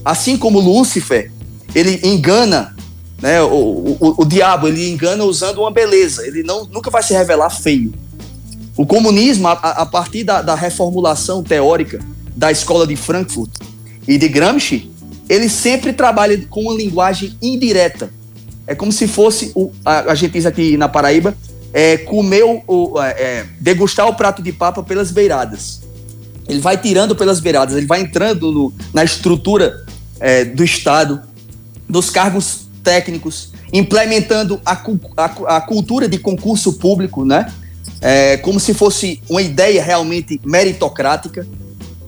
Assim 0.03 0.35
como 0.35 0.59
Lúcifer, 0.59 1.31
ele 1.75 1.99
engana, 2.03 2.75
né, 3.21 3.39
o, 3.43 3.95
o, 3.99 4.15
o 4.17 4.25
diabo, 4.25 4.67
ele 4.67 4.89
engana 4.89 5.23
usando 5.23 5.59
uma 5.59 5.69
beleza, 5.69 6.25
ele 6.25 6.41
não, 6.41 6.65
nunca 6.65 6.89
vai 6.89 7.03
se 7.03 7.13
revelar 7.13 7.51
feio. 7.51 7.93
O 8.75 8.87
comunismo, 8.87 9.47
a, 9.47 9.51
a 9.51 9.85
partir 9.85 10.23
da, 10.23 10.41
da 10.41 10.55
reformulação 10.55 11.43
teórica 11.43 11.99
da 12.35 12.51
escola 12.51 12.87
de 12.87 12.95
Frankfurt 12.95 13.51
e 14.07 14.17
de 14.17 14.27
Gramsci, 14.27 14.89
ele 15.29 15.47
sempre 15.47 15.93
trabalha 15.93 16.43
com 16.49 16.61
uma 16.61 16.73
linguagem 16.73 17.37
indireta. 17.39 18.09
É 18.65 18.73
como 18.73 18.91
se 18.91 19.07
fosse, 19.07 19.51
o, 19.53 19.71
a, 19.85 20.11
a 20.11 20.15
gente 20.15 20.31
diz 20.31 20.47
aqui 20.47 20.75
na 20.75 20.89
Paraíba, 20.89 21.37
é, 21.73 21.97
comer 21.97 22.43
o, 22.43 23.01
é, 23.01 23.09
é, 23.09 23.45
degustar 23.59 24.07
o 24.07 24.15
prato 24.15 24.41
de 24.41 24.51
papa 24.51 24.83
pelas 24.83 25.11
beiradas. 25.11 25.81
Ele 26.47 26.59
vai 26.59 26.77
tirando 26.77 27.15
pelas 27.15 27.39
beiradas, 27.39 27.75
ele 27.75 27.85
vai 27.85 28.01
entrando 28.01 28.51
no, 28.51 28.73
na 28.93 29.03
estrutura 29.03 29.85
é, 30.19 30.43
do 30.45 30.63
Estado, 30.63 31.21
dos 31.87 32.09
cargos 32.09 32.67
técnicos, 32.83 33.51
implementando 33.71 34.59
a, 34.65 34.73
a, 35.17 35.57
a 35.57 35.61
cultura 35.61 36.07
de 36.07 36.17
concurso 36.17 36.73
público, 36.73 37.23
né? 37.23 37.51
É, 38.01 38.37
como 38.37 38.59
se 38.59 38.73
fosse 38.73 39.21
uma 39.29 39.41
ideia 39.41 39.83
realmente 39.83 40.39
meritocrática, 40.43 41.45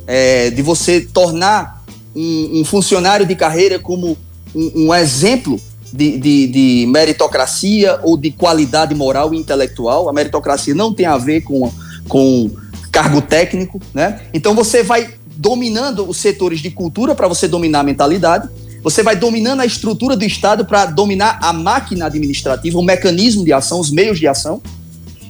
é, 0.08 0.50
de 0.50 0.62
você 0.62 1.02
tornar 1.02 1.84
um, 2.16 2.62
um, 2.62 2.66
funcionário 2.66 3.26
de 3.26 3.36
carreira 3.36 3.78
como 3.78 4.18
um, 4.56 4.88
um 4.88 4.96
exemplo 4.96 5.60
de, 5.92 6.18
de, 6.18 6.48
de, 6.48 6.86
meritocracia 6.88 8.00
ou 8.04 8.18
de 8.18 8.32
qualidade 8.32 8.96
moral 8.96 9.34
e 9.34 9.38
intelectual. 9.38 10.10
A 10.10 10.14
meritocracia 10.14 10.74
não 10.74 10.94
tem 10.94 11.06
a 11.06 11.18
ver 11.18 11.42
com, 11.42 11.72
com 12.08 12.50
cargo 12.92 13.22
técnico, 13.22 13.80
né? 13.94 14.22
Então 14.34 14.54
você 14.54 14.84
vai 14.84 15.14
dominando 15.36 16.08
os 16.08 16.18
setores 16.18 16.60
de 16.60 16.70
cultura 16.70 17.16
para 17.16 17.28
você 17.28 17.48
dominar 17.48 17.80
a 17.80 17.84
mentalidade, 17.84 18.48
você 18.84 19.04
vai 19.04 19.16
dominando 19.16 19.62
a 19.62 19.66
estrutura 19.66 20.16
do 20.16 20.24
Estado 20.24 20.66
para 20.66 20.86
dominar 20.86 21.40
a 21.42 21.54
máquina 21.54 22.06
administrativa, 22.06 22.78
o 22.78 22.84
mecanismo 22.84 23.44
de 23.44 23.54
ação, 23.54 23.80
os 23.80 23.92
meios 23.92 24.20
de 24.20 24.28
ação, 24.28 24.62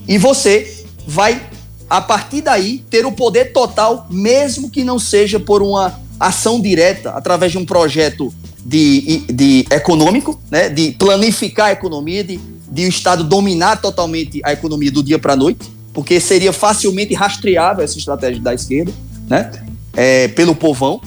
e 0.07 0.17
você 0.17 0.85
vai, 1.05 1.41
a 1.89 2.01
partir 2.01 2.41
daí, 2.41 2.83
ter 2.89 3.05
o 3.05 3.11
poder 3.11 3.51
total, 3.51 4.07
mesmo 4.09 4.69
que 4.69 4.83
não 4.83 4.97
seja 4.97 5.39
por 5.39 5.61
uma 5.61 5.99
ação 6.19 6.61
direta, 6.61 7.11
através 7.11 7.51
de 7.51 7.57
um 7.57 7.65
projeto 7.65 8.33
de, 8.65 9.19
de 9.31 9.65
econômico, 9.71 10.39
né, 10.49 10.69
de 10.69 10.91
planificar 10.91 11.67
a 11.67 11.71
economia, 11.71 12.23
de, 12.23 12.39
de 12.71 12.85
o 12.85 12.89
Estado 12.89 13.23
dominar 13.23 13.81
totalmente 13.81 14.41
a 14.43 14.53
economia 14.53 14.91
do 14.91 15.03
dia 15.03 15.19
para 15.19 15.33
a 15.33 15.35
noite, 15.35 15.69
porque 15.93 16.19
seria 16.19 16.53
facilmente 16.53 17.13
rastreável 17.13 17.83
essa 17.83 17.97
estratégia 17.97 18.41
da 18.41 18.53
esquerda, 18.53 18.91
né, 19.27 19.51
é, 19.93 20.27
pelo 20.29 20.55
povão, 20.55 21.01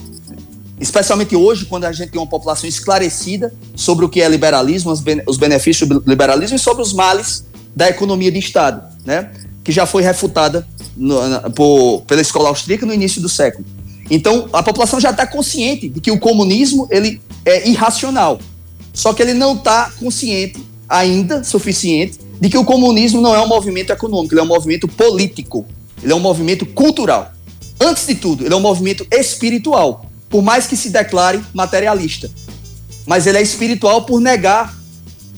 especialmente 0.81 1.35
hoje, 1.37 1.65
quando 1.67 1.85
a 1.85 1.93
gente 1.93 2.11
tem 2.11 2.21
uma 2.21 2.27
população 2.27 2.69
esclarecida 2.69 3.55
sobre 3.75 4.05
o 4.05 4.09
que 4.09 4.21
é 4.21 4.29
liberalismo, 4.29 4.93
os 5.27 5.37
benefícios 5.37 5.89
do 5.89 6.03
liberalismo 6.07 6.57
e 6.57 6.59
sobre 6.59 6.83
os 6.83 6.93
males 6.93 7.45
da 7.75 7.89
economia 7.89 8.31
de 8.31 8.39
Estado, 8.39 8.83
né, 9.05 9.31
que 9.63 9.73
já 9.73 9.87
foi 9.87 10.03
refutada 10.03 10.67
no, 10.97 11.29
na, 11.29 11.41
por, 11.51 12.03
pela 12.03 12.21
escola 12.21 12.49
austríaca 12.49 12.85
no 12.85 12.93
início 12.93 13.23
do 13.23 13.29
século. 13.29 13.65
Então, 14.11 14.49
a 14.53 14.63
população 14.63 15.01
já 15.01 15.11
está 15.11 15.27
consciente 15.27 15.89
de 15.89 16.01
que 16.01 16.11
o 16.11 16.19
comunismo 16.19 16.87
ele 16.91 17.21
é 17.45 17.69
irracional. 17.69 18.39
Só 18.93 19.13
que 19.13 19.23
ele 19.23 19.35
não 19.35 19.55
está 19.55 19.91
consciente 19.99 20.65
ainda 20.89 21.43
suficiente 21.43 22.19
de 22.41 22.49
que 22.49 22.59
o 22.59 22.65
comunismo 22.65 23.21
não 23.21 23.35
é 23.35 23.41
um 23.41 23.49
movimento 23.49 23.91
econômico, 23.91 24.35
ele 24.35 24.41
é 24.41 24.45
um 24.45 24.49
movimento 24.49 24.87
político, 24.87 25.67
ele 26.03 26.13
é 26.13 26.15
um 26.15 26.21
movimento 26.21 26.67
cultural. 26.67 27.33
Antes 27.81 28.07
de 28.07 28.15
tudo, 28.15 28.45
ele 28.45 28.55
é 28.55 28.57
um 28.57 28.61
movimento 28.61 29.07
espiritual, 29.11 30.07
por 30.29 30.43
mais 30.43 30.67
que 30.67 30.77
se 30.77 30.91
declare 30.91 31.41
materialista. 31.53 32.31
Mas 33.07 33.27
ele 33.27 33.39
é 33.39 33.43
espiritual 33.43 34.03
por 34.03 34.21
negar 34.21 34.77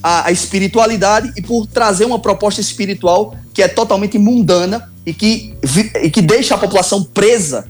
a, 0.02 0.26
a 0.28 0.32
espiritualidade 0.32 1.32
e 1.36 1.42
por 1.42 1.66
trazer 1.66 2.04
uma 2.04 2.18
proposta 2.18 2.60
espiritual 2.60 3.36
que 3.54 3.62
é 3.62 3.68
totalmente 3.68 4.18
mundana 4.18 4.92
e 5.04 5.14
que, 5.14 5.54
e 6.02 6.10
que 6.10 6.20
deixa 6.20 6.54
a 6.54 6.58
população 6.58 7.02
presa 7.02 7.66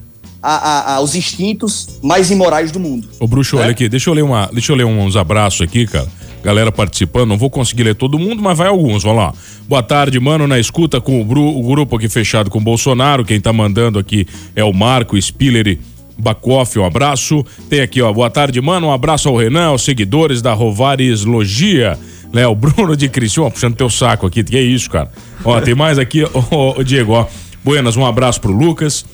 a, 0.46 0.92
a, 0.92 0.94
aos 0.94 1.16
instintos 1.16 1.98
mais 2.00 2.30
imorais 2.30 2.70
do 2.70 2.78
mundo. 2.78 3.08
Ô, 3.18 3.26
Bruxo, 3.26 3.58
é? 3.58 3.62
olha 3.62 3.70
aqui, 3.72 3.88
deixa 3.88 4.08
eu 4.08 4.14
ler 4.14 4.22
uma, 4.22 4.48
deixa 4.52 4.70
eu 4.70 4.76
ler 4.76 4.84
uns 4.84 5.16
abraços 5.16 5.60
aqui, 5.60 5.86
cara. 5.86 6.06
Galera 6.44 6.70
participando, 6.70 7.30
não 7.30 7.36
vou 7.36 7.50
conseguir 7.50 7.82
ler 7.82 7.96
todo 7.96 8.16
mundo, 8.16 8.40
mas 8.40 8.56
vai 8.56 8.68
alguns, 8.68 9.02
vamos 9.02 9.18
lá. 9.18 9.34
Boa 9.68 9.82
tarde, 9.82 10.20
mano, 10.20 10.46
na 10.46 10.60
escuta 10.60 11.00
com 11.00 11.20
o, 11.20 11.24
Bru, 11.24 11.42
o 11.42 11.62
grupo 11.64 11.96
aqui 11.96 12.08
fechado 12.08 12.48
com 12.48 12.58
o 12.58 12.60
Bolsonaro, 12.60 13.24
quem 13.24 13.40
tá 13.40 13.52
mandando 13.52 13.98
aqui 13.98 14.24
é 14.54 14.62
o 14.62 14.72
Marco 14.72 15.20
Spiller 15.20 15.76
Bacoff, 16.16 16.78
um 16.78 16.84
abraço. 16.84 17.44
Tem 17.68 17.80
aqui, 17.80 18.00
ó, 18.00 18.12
boa 18.12 18.30
tarde, 18.30 18.60
mano, 18.60 18.86
um 18.86 18.92
abraço 18.92 19.28
ao 19.28 19.36
Renan, 19.36 19.66
aos 19.66 19.82
seguidores 19.82 20.40
da 20.40 20.52
Rovares 20.52 21.24
Logia, 21.24 21.98
né, 22.32 22.46
o 22.46 22.54
Bruno 22.54 22.96
de 22.96 23.08
Criciúma, 23.08 23.50
puxando 23.50 23.74
teu 23.74 23.90
saco 23.90 24.28
aqui, 24.28 24.44
que 24.44 24.56
é 24.56 24.62
isso, 24.62 24.88
cara. 24.88 25.10
Ó, 25.44 25.60
tem 25.60 25.74
mais 25.74 25.98
aqui, 25.98 26.22
ó, 26.52 26.80
Diego, 26.84 27.14
ó. 27.14 27.26
Buenas, 27.64 27.96
um 27.96 28.06
abraço 28.06 28.40
pro 28.40 28.52
Lucas 28.52 29.04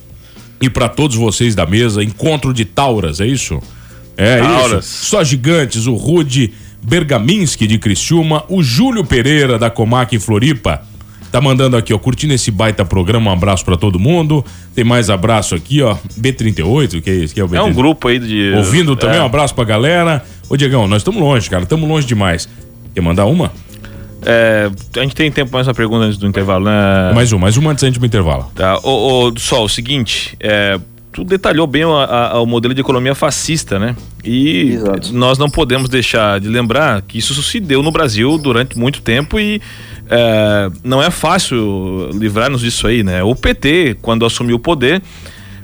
e 0.63 0.71
para 0.71 0.89
todos 0.89 1.17
vocês 1.17 1.57
da 1.57 1.67
mesa, 1.67 2.03
encontro 2.05 2.55
de 2.55 2.65
Tauras, 2.65 3.21
é 3.21 3.27
isso? 3.27 3.61
É 4.17 4.39
Tauras. 4.39 4.85
isso. 4.85 5.05
Só 5.07 5.25
gigantes, 5.25 5.87
o 5.89 5.95
Rude 5.95 6.53
Bergaminski 6.81 7.67
de 7.67 7.79
Criciúma, 7.79 8.45
o 8.49 8.63
Júlio 8.63 9.05
Pereira 9.05 9.59
da 9.59 9.69
Comac 9.69 10.15
em 10.15 10.21
Floripa. 10.21 10.81
Tá 11.33 11.41
mandando 11.41 11.77
aqui, 11.77 11.93
ó, 11.93 11.99
curtindo 11.99 12.33
esse 12.33 12.51
baita 12.51 12.85
programa, 12.85 13.31
um 13.31 13.35
abraço 13.35 13.65
para 13.65 13.77
todo 13.77 13.99
mundo. 13.99 14.45
Tem 14.75 14.85
mais 14.85 15.11
abraço 15.11 15.55
aqui, 15.55 15.83
ó, 15.83 15.97
B38, 16.21 17.01
que 17.01 17.11
é 17.11 17.15
isso? 17.15 17.35
Que 17.35 17.41
é, 17.41 17.45
o 17.45 17.49
B38. 17.49 17.57
é 17.57 17.63
um 17.63 17.73
grupo 17.73 18.07
aí 18.07 18.19
de. 18.21 18.53
Ouvindo 18.55 18.95
também, 18.95 19.19
é. 19.19 19.23
um 19.23 19.27
abraço 19.27 19.55
pra 19.55 19.65
galera. 19.65 20.25
Ô, 20.49 20.57
Diegão, 20.57 20.87
nós 20.87 21.01
estamos 21.01 21.21
longe, 21.21 21.51
cara, 21.51 21.65
estamos 21.65 21.89
longe 21.89 22.07
demais. 22.07 22.49
Quer 22.95 23.01
mandar 23.01 23.25
uma? 23.25 23.51
É, 24.25 24.71
a 24.97 25.03
gente 25.03 25.15
tem 25.15 25.31
tempo 25.31 25.53
mais 25.53 25.67
uma 25.67 25.75
pergunta 25.75 26.05
antes 26.05 26.19
do 26.19 26.27
intervalo, 26.27 26.65
né? 26.65 27.13
Mais 27.15 27.33
uma, 27.33 27.41
mais 27.41 27.57
uma 27.57 27.73
antes 27.73 27.99
do 27.99 28.07
intervalo. 28.07 28.51
Tá. 28.55 28.79
Ô, 28.83 29.29
ô 29.29 29.39
Sol, 29.39 29.65
o 29.65 29.69
seguinte, 29.69 30.37
é, 30.39 30.79
tu 31.13 31.25
detalhou 31.25 31.67
bem 31.67 31.85
o, 31.85 31.93
a, 31.93 32.41
o 32.41 32.47
modelo 32.47 32.73
de 32.73 32.81
economia 32.81 33.15
fascista, 33.15 33.79
né? 33.79 33.97
E 34.25 34.73
Exato. 34.73 35.13
nós 35.13 35.39
não 35.39 35.51
podemos 35.51 35.89
deixar 35.89 36.41
de 36.41 36.49
lembrar 36.49 37.03
que 37.03 37.19
isso 37.19 37.41
se 37.43 37.59
deu 37.59 37.83
no 37.83 37.91
Brasil 37.91 38.39
durante 38.39 38.79
muito 38.79 39.03
tempo 39.03 39.39
e 39.39 39.61
é, 40.09 40.71
não 40.85 41.03
é 41.03 41.11
fácil 41.11 42.11
livrar-nos 42.13 42.61
disso 42.61 42.87
aí, 42.87 43.03
né? 43.03 43.23
O 43.23 43.35
PT, 43.35 43.99
quando 44.01 44.25
assumiu 44.25 44.57
o 44.57 44.61
poder, 44.61 45.03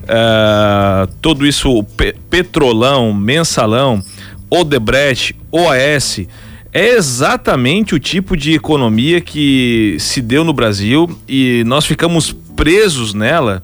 é, 0.07 1.09
tudo 1.23 1.47
isso, 1.47 1.85
Petrolão, 2.29 3.13
Mensalão, 3.15 4.03
Odebrecht, 4.51 5.37
OAS 5.53 6.27
é 6.79 6.95
exatamente 6.95 7.95
o 7.95 7.99
tipo 7.99 8.37
de 8.37 8.53
economia 8.53 9.21
que 9.21 9.97
se 9.99 10.23
deu 10.23 10.45
no 10.45 10.53
Brasil 10.53 11.11
e 11.29 11.65
nós 11.67 11.85
ficamos 11.85 12.33
presos 12.55 13.13
nela. 13.15 13.63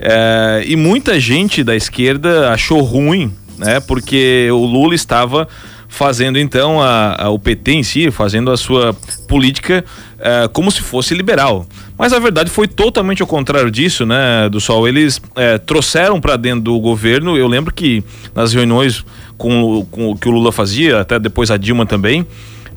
É, 0.00 0.64
e 0.66 0.74
muita 0.74 1.20
gente 1.20 1.62
da 1.62 1.76
esquerda 1.76 2.50
achou 2.50 2.82
ruim, 2.82 3.32
né? 3.56 3.78
Porque 3.78 4.48
o 4.50 4.66
Lula 4.66 4.96
estava 4.96 5.46
fazendo 5.88 6.38
então 6.38 6.82
a, 6.82 7.26
a, 7.26 7.30
o 7.30 7.38
PT 7.38 7.72
em 7.72 7.82
si, 7.84 8.10
fazendo 8.10 8.50
a 8.50 8.56
sua 8.56 8.92
política 9.28 9.84
é, 10.18 10.48
como 10.48 10.70
se 10.70 10.82
fosse 10.82 11.14
liberal. 11.14 11.66
Mas 11.96 12.12
a 12.12 12.18
verdade 12.18 12.50
foi 12.50 12.66
totalmente 12.66 13.22
ao 13.22 13.28
contrário 13.28 13.70
disso, 13.70 14.04
né, 14.04 14.48
do 14.50 14.60
Sol. 14.60 14.88
Eles 14.88 15.22
é, 15.36 15.56
trouxeram 15.56 16.20
para 16.20 16.36
dentro 16.36 16.62
do 16.62 16.80
governo. 16.80 17.36
Eu 17.36 17.46
lembro 17.46 17.72
que 17.72 18.02
nas 18.34 18.52
reuniões 18.52 19.04
com 19.38 19.86
o 19.92 20.16
que 20.16 20.28
o 20.28 20.32
Lula 20.32 20.50
fazia, 20.50 21.00
até 21.00 21.18
depois 21.18 21.50
a 21.50 21.56
Dilma 21.56 21.86
também, 21.86 22.26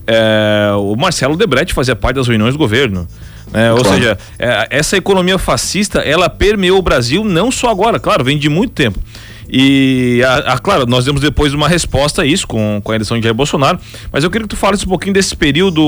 é, 0.09 0.71
o 0.73 0.95
Marcelo 0.95 1.37
Debrecht 1.37 1.73
fazia 1.73 1.95
parte 1.95 2.15
das 2.15 2.27
reuniões 2.27 2.55
do 2.55 2.57
governo. 2.57 3.07
É, 3.53 3.71
ou 3.71 3.83
seja, 3.83 4.17
é, 4.37 4.67
essa 4.71 4.97
economia 4.97 5.37
fascista 5.37 5.99
ela 5.99 6.29
permeou 6.29 6.79
o 6.79 6.81
Brasil 6.81 7.23
não 7.23 7.51
só 7.51 7.69
agora, 7.69 7.99
claro, 7.99 8.23
vem 8.23 8.37
de 8.37 8.49
muito 8.49 8.73
tempo. 8.73 8.99
E, 9.51 10.21
a, 10.23 10.53
a, 10.53 10.59
claro, 10.59 10.85
nós 10.85 11.05
demos 11.05 11.21
depois 11.21 11.53
uma 11.53 11.67
resposta 11.67 12.21
a 12.21 12.25
isso 12.25 12.47
com, 12.47 12.79
com 12.83 12.91
a 12.91 12.95
eleição 12.95 13.17
de 13.17 13.23
Jair 13.23 13.33
Bolsonaro, 13.33 13.79
mas 14.11 14.23
eu 14.23 14.29
queria 14.29 14.47
que 14.47 14.55
tu 14.55 14.57
falasse 14.57 14.85
um 14.85 14.89
pouquinho 14.89 15.13
desse 15.13 15.35
período 15.35 15.81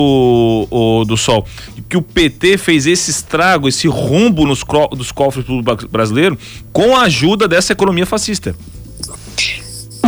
o, 0.72 1.06
do 1.06 1.16
Sol, 1.16 1.46
que 1.88 1.96
o 1.96 2.02
PT 2.02 2.58
fez 2.58 2.88
esse 2.88 3.12
estrago, 3.12 3.68
esse 3.68 3.88
rumbo 3.88 4.46
nos 4.48 4.64
dos 4.96 5.12
cofres 5.12 5.46
brasileiros 5.92 6.40
com 6.74 6.96
a 6.96 7.04
ajuda 7.04 7.48
dessa 7.48 7.74
economia 7.74 8.06
fascista. 8.06 8.56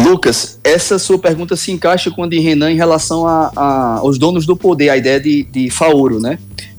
Lucas, 0.03 0.59
essa 0.63 0.99
sua 0.99 1.17
pergunta 1.17 1.55
se 1.55 1.71
encaixa 1.71 2.11
com 2.11 2.23
a 2.23 2.27
de 2.27 2.39
Renan 2.39 2.71
em 2.71 2.75
relação 2.75 3.25
a, 3.25 3.51
a, 3.55 3.97
aos 3.99 4.17
donos 4.17 4.45
do 4.45 4.55
poder, 4.55 4.89
a 4.89 4.97
ideia 4.97 5.19
de, 5.19 5.43
de 5.43 5.69
Faoro, 5.69 6.19
né? 6.19 6.37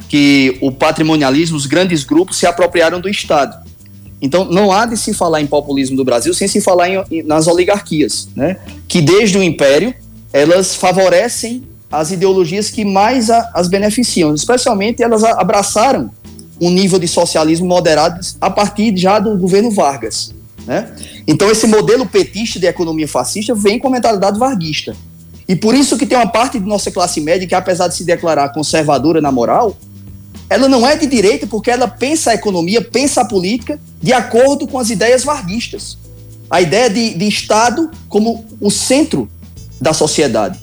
Que 0.08 0.58
o 0.60 0.70
patrimonialismo, 0.70 1.56
os 1.56 1.66
grandes 1.66 2.04
grupos 2.04 2.37
se 2.37 2.46
apropriaram 2.46 3.00
do 3.00 3.08
Estado. 3.08 3.64
Então, 4.20 4.44
não 4.44 4.72
há 4.72 4.87
de 4.87 4.96
se 4.96 5.12
falar 5.12 5.40
em 5.40 5.46
populismo 5.46 5.96
do 5.96 6.04
Brasil 6.04 6.32
sem 6.34 6.48
se 6.48 6.60
falar 6.60 6.88
em, 6.88 7.22
nas 7.22 7.46
oligarquias, 7.46 8.28
né? 8.34 8.58
Que 8.87 9.00
desde 9.00 9.38
o 9.38 9.42
Império, 9.42 9.94
elas 10.32 10.74
favorecem 10.74 11.62
as 11.90 12.10
ideologias 12.10 12.70
que 12.70 12.84
mais 12.84 13.30
a, 13.30 13.50
as 13.54 13.68
beneficiam. 13.68 14.34
Especialmente, 14.34 15.02
elas 15.02 15.22
abraçaram 15.24 16.10
um 16.60 16.70
nível 16.70 16.98
de 16.98 17.08
socialismo 17.08 17.66
moderado 17.66 18.20
a 18.40 18.50
partir 18.50 18.96
já 18.96 19.18
do 19.18 19.37
governo 19.37 19.70
Vargas. 19.70 20.34
Né? 20.66 20.94
Então 21.27 21.50
esse 21.50 21.66
modelo 21.66 22.07
petista 22.07 22.59
de 22.59 22.66
economia 22.66 23.07
fascista 23.07 23.55
vem 23.55 23.79
com 23.79 23.88
a 23.88 23.90
mentalidade 23.90 24.38
varguista. 24.38 24.96
E 25.46 25.55
por 25.55 25.74
isso 25.74 25.98
que 25.98 26.07
tem 26.07 26.16
uma 26.16 26.27
parte 26.27 26.59
de 26.59 26.66
nossa 26.66 26.90
classe 26.90 27.20
média 27.20 27.46
que, 27.46 27.55
apesar 27.55 27.88
de 27.88 27.94
se 27.94 28.05
declarar 28.05 28.48
conservadora 28.50 29.20
na 29.20 29.31
moral, 29.31 29.77
ela 30.48 30.68
não 30.68 30.87
é 30.87 30.96
de 30.96 31.07
direita 31.07 31.46
porque 31.46 31.70
ela 31.70 31.87
pensa 31.87 32.31
a 32.31 32.35
economia, 32.35 32.81
pensa 32.81 33.20
a 33.20 33.24
política 33.24 33.79
de 34.03 34.12
acordo 34.12 34.66
com 34.66 34.79
as 34.79 34.90
ideias 34.90 35.24
varguistas. 35.24 35.98
A 36.48 36.61
ideia 36.61 36.88
de, 36.88 37.14
de 37.14 37.27
Estado 37.27 37.90
como 38.09 38.44
o 38.61 38.70
centro 38.70 39.29
da 39.81 39.92
sociedade. 39.92 40.59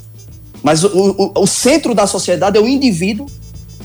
Mas 0.63 0.83
o, 0.83 0.89
o, 0.89 1.41
o 1.41 1.47
centro 1.47 1.93
da 1.93 2.07
sociedade 2.07 2.57
é 2.57 2.61
o 2.61 2.67
indivíduo 2.67 3.27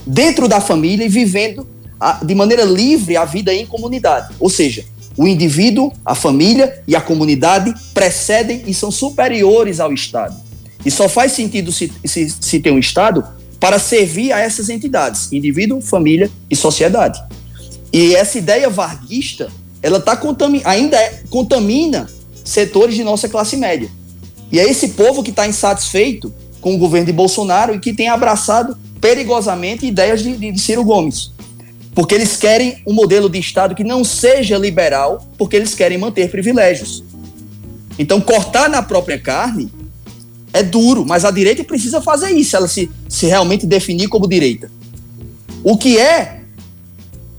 dentro 0.05 0.47
da 0.47 0.61
família 0.61 1.05
e 1.05 1.09
vivendo 1.09 1.67
a, 1.99 2.23
de 2.23 2.33
maneira 2.33 2.63
livre 2.63 3.17
a 3.17 3.25
vida 3.25 3.53
em 3.53 3.65
comunidade. 3.65 4.33
Ou 4.39 4.49
seja, 4.49 4.85
o 5.17 5.27
indivíduo, 5.27 5.91
a 6.05 6.13
família 6.13 6.81
e 6.87 6.95
a 6.95 7.01
comunidade 7.01 7.73
precedem 7.93 8.63
e 8.67 8.73
são 8.73 8.91
superiores 8.91 9.79
ao 9.79 9.91
Estado. 9.91 10.35
E 10.85 10.91
só 10.91 11.09
faz 11.09 11.31
sentido 11.31 11.71
se, 11.71 11.91
se, 12.05 12.29
se 12.29 12.59
ter 12.59 12.71
um 12.71 12.77
Estado 12.77 13.23
para 13.59 13.79
servir 13.79 14.31
a 14.31 14.39
essas 14.39 14.69
entidades, 14.69 15.33
indivíduo, 15.33 15.81
família 15.81 16.29
e 16.49 16.55
sociedade. 16.55 17.19
E 17.91 18.15
essa 18.15 18.37
ideia 18.37 18.69
varguista, 18.69 19.51
ela 19.81 19.99
tá 19.99 20.19
ainda 20.65 20.97
é, 20.97 21.21
contamina 21.29 22.07
setores 22.45 22.95
de 22.95 23.03
nossa 23.03 23.27
classe 23.27 23.57
média. 23.57 23.89
E 24.51 24.59
é 24.59 24.69
esse 24.69 24.89
povo 24.89 25.23
que 25.23 25.31
está 25.31 25.47
insatisfeito 25.47 26.33
com 26.61 26.75
o 26.75 26.77
governo 26.77 27.07
de 27.07 27.13
Bolsonaro 27.13 27.73
e 27.73 27.79
que 27.79 27.93
tem 27.93 28.07
abraçado 28.07 28.77
perigosamente 29.01 29.85
ideias 29.85 30.21
de, 30.21 30.51
de 30.51 30.59
Ciro 30.59 30.83
Gomes. 30.83 31.31
Porque 31.97 32.13
eles 32.13 32.37
querem 32.37 32.77
um 32.85 32.93
modelo 32.93 33.27
de 33.27 33.39
Estado 33.39 33.73
que 33.73 33.83
não 33.83 34.03
seja 34.03 34.55
liberal, 34.55 35.27
porque 35.35 35.55
eles 35.55 35.73
querem 35.73 35.97
manter 35.97 36.29
privilégios. 36.29 37.03
Então, 37.97 38.21
cortar 38.21 38.69
na 38.69 38.83
própria 38.83 39.17
carne 39.17 39.73
é 40.53 40.61
duro, 40.61 41.03
mas 41.03 41.25
a 41.25 41.31
direita 41.31 41.63
precisa 41.63 41.99
fazer 41.99 42.29
isso, 42.33 42.55
ela 42.55 42.67
se, 42.67 42.87
se 43.09 43.25
realmente 43.25 43.65
definir 43.65 44.09
como 44.09 44.27
direita. 44.27 44.69
O 45.63 45.75
que 45.75 45.97
é 45.97 46.41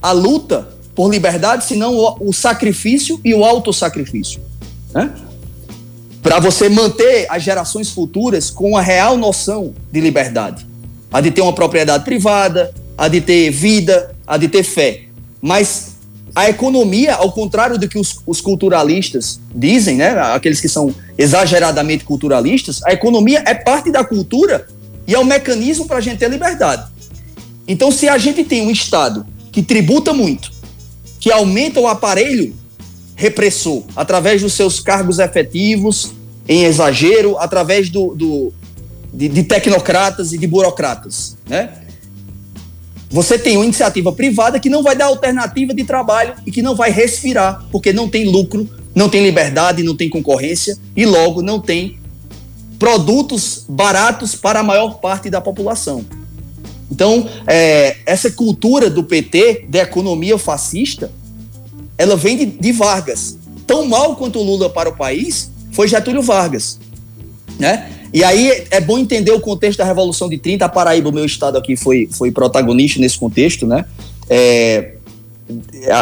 a 0.01 0.11
luta 0.11 0.67
por 0.93 1.09
liberdade, 1.09 1.63
senão 1.63 1.95
o, 1.95 2.27
o 2.27 2.33
sacrifício 2.33 3.17
e 3.23 3.33
o 3.33 3.45
autossacrifício? 3.45 4.41
Né? 4.93 5.09
Para 6.21 6.41
você 6.41 6.67
manter 6.67 7.27
as 7.29 7.43
gerações 7.43 7.91
futuras 7.91 8.49
com 8.49 8.75
a 8.75 8.81
real 8.81 9.15
noção 9.15 9.73
de 9.89 10.01
liberdade. 10.01 10.67
A 11.09 11.21
de 11.21 11.31
ter 11.31 11.39
uma 11.39 11.53
propriedade 11.53 12.03
privada, 12.03 12.75
a 12.97 13.07
de 13.07 13.21
ter 13.21 13.49
vida, 13.51 14.18
a 14.29 14.37
de 14.37 14.47
ter 14.47 14.61
fé. 14.61 15.05
Mas 15.41 15.95
a 16.35 16.47
economia, 16.47 17.15
ao 17.15 17.31
contrário 17.31 17.79
do 17.79 17.89
que 17.89 17.97
os, 17.97 18.19
os, 18.27 18.39
culturalistas 18.39 19.39
dizem, 19.53 19.97
né, 19.97 20.11
aqueles 20.33 20.61
que 20.61 20.69
são 20.69 20.93
exageradamente 21.17 22.05
culturalistas, 22.05 22.81
a 22.85 22.93
economia 22.93 23.43
é 23.45 23.55
parte 23.55 23.91
da 23.91 24.05
cultura 24.05 24.67
e 25.07 25.15
é 25.15 25.19
um 25.19 25.23
mecanismo 25.23 25.87
para 25.87 25.97
a 25.97 26.01
gente 26.01 26.19
ter 26.19 26.29
liberdade. 26.29 26.85
Então, 27.67 27.91
se 27.91 28.07
a 28.07 28.19
gente 28.19 28.43
tem 28.43 28.61
um 28.61 28.69
Estado 28.69 29.25
que 29.51 29.63
tributa 29.63 30.13
muito, 30.13 30.51
que 31.19 31.31
aumenta 31.31 31.79
o 31.79 31.87
aparelho 31.87 32.55
repressor 33.15 33.83
através 33.95 34.41
dos 34.43 34.53
seus 34.53 34.79
cargos 34.79 35.17
efetivos, 35.17 36.13
em 36.47 36.63
exagero, 36.63 37.37
através 37.37 37.89
do, 37.89 38.15
do 38.15 38.53
de, 39.11 39.27
de 39.27 39.43
tecnocratas 39.43 40.33
e 40.33 40.37
de 40.37 40.47
burocratas, 40.47 41.35
né? 41.47 41.88
Você 43.09 43.39
tem 43.39 43.57
uma 43.57 43.65
iniciativa 43.65 44.11
privada 44.11 44.59
que 44.59 44.69
não 44.69 44.83
vai 44.83 44.95
dar 44.95 45.05
alternativa 45.05 45.73
de 45.73 45.83
trabalho 45.83 46.35
e 46.45 46.51
que 46.51 46.61
não 46.61 46.75
vai 46.75 46.91
respirar, 46.91 47.65
porque 47.71 47.91
não 47.91 48.07
tem 48.07 48.29
lucro, 48.29 48.69
não 48.93 49.09
tem 49.09 49.23
liberdade, 49.23 49.81
não 49.81 49.95
tem 49.95 50.09
concorrência 50.09 50.77
e 50.95 51.05
logo 51.05 51.41
não 51.41 51.59
tem 51.59 51.97
produtos 52.77 53.65
baratos 53.67 54.35
para 54.35 54.59
a 54.59 54.63
maior 54.63 54.99
parte 54.99 55.29
da 55.29 55.41
população. 55.41 56.05
Então, 56.91 57.27
é, 57.45 57.97
essa 58.05 58.31
cultura 58.31 58.89
do 58.89 59.03
PT, 59.03 59.65
da 59.69 59.79
economia 59.79 60.37
fascista, 60.37 61.11
ela 61.97 62.15
vem 62.15 62.37
de, 62.37 62.45
de 62.45 62.71
Vargas. 62.71 63.37
Tão 63.67 63.85
mal 63.85 64.15
quanto 64.15 64.39
o 64.39 64.43
Lula 64.43 64.69
para 64.69 64.89
o 64.89 64.95
país 64.95 65.51
foi 65.71 65.87
Getúlio 65.87 66.21
Vargas. 66.21 66.79
Né? 67.59 67.91
E 68.13 68.23
aí 68.23 68.65
é 68.71 68.81
bom 68.81 68.97
entender 68.97 69.31
o 69.31 69.39
contexto 69.39 69.79
da 69.79 69.85
Revolução 69.85 70.27
de 70.27 70.37
30. 70.37 70.65
A 70.65 70.69
Paraíba, 70.69 71.09
o 71.09 71.11
meu 71.11 71.25
estado 71.25 71.57
aqui, 71.57 71.75
foi, 71.75 72.09
foi 72.11 72.31
protagonista 72.31 72.99
nesse 72.99 73.17
contexto, 73.17 73.67
né? 73.67 73.85
É, 74.29 74.93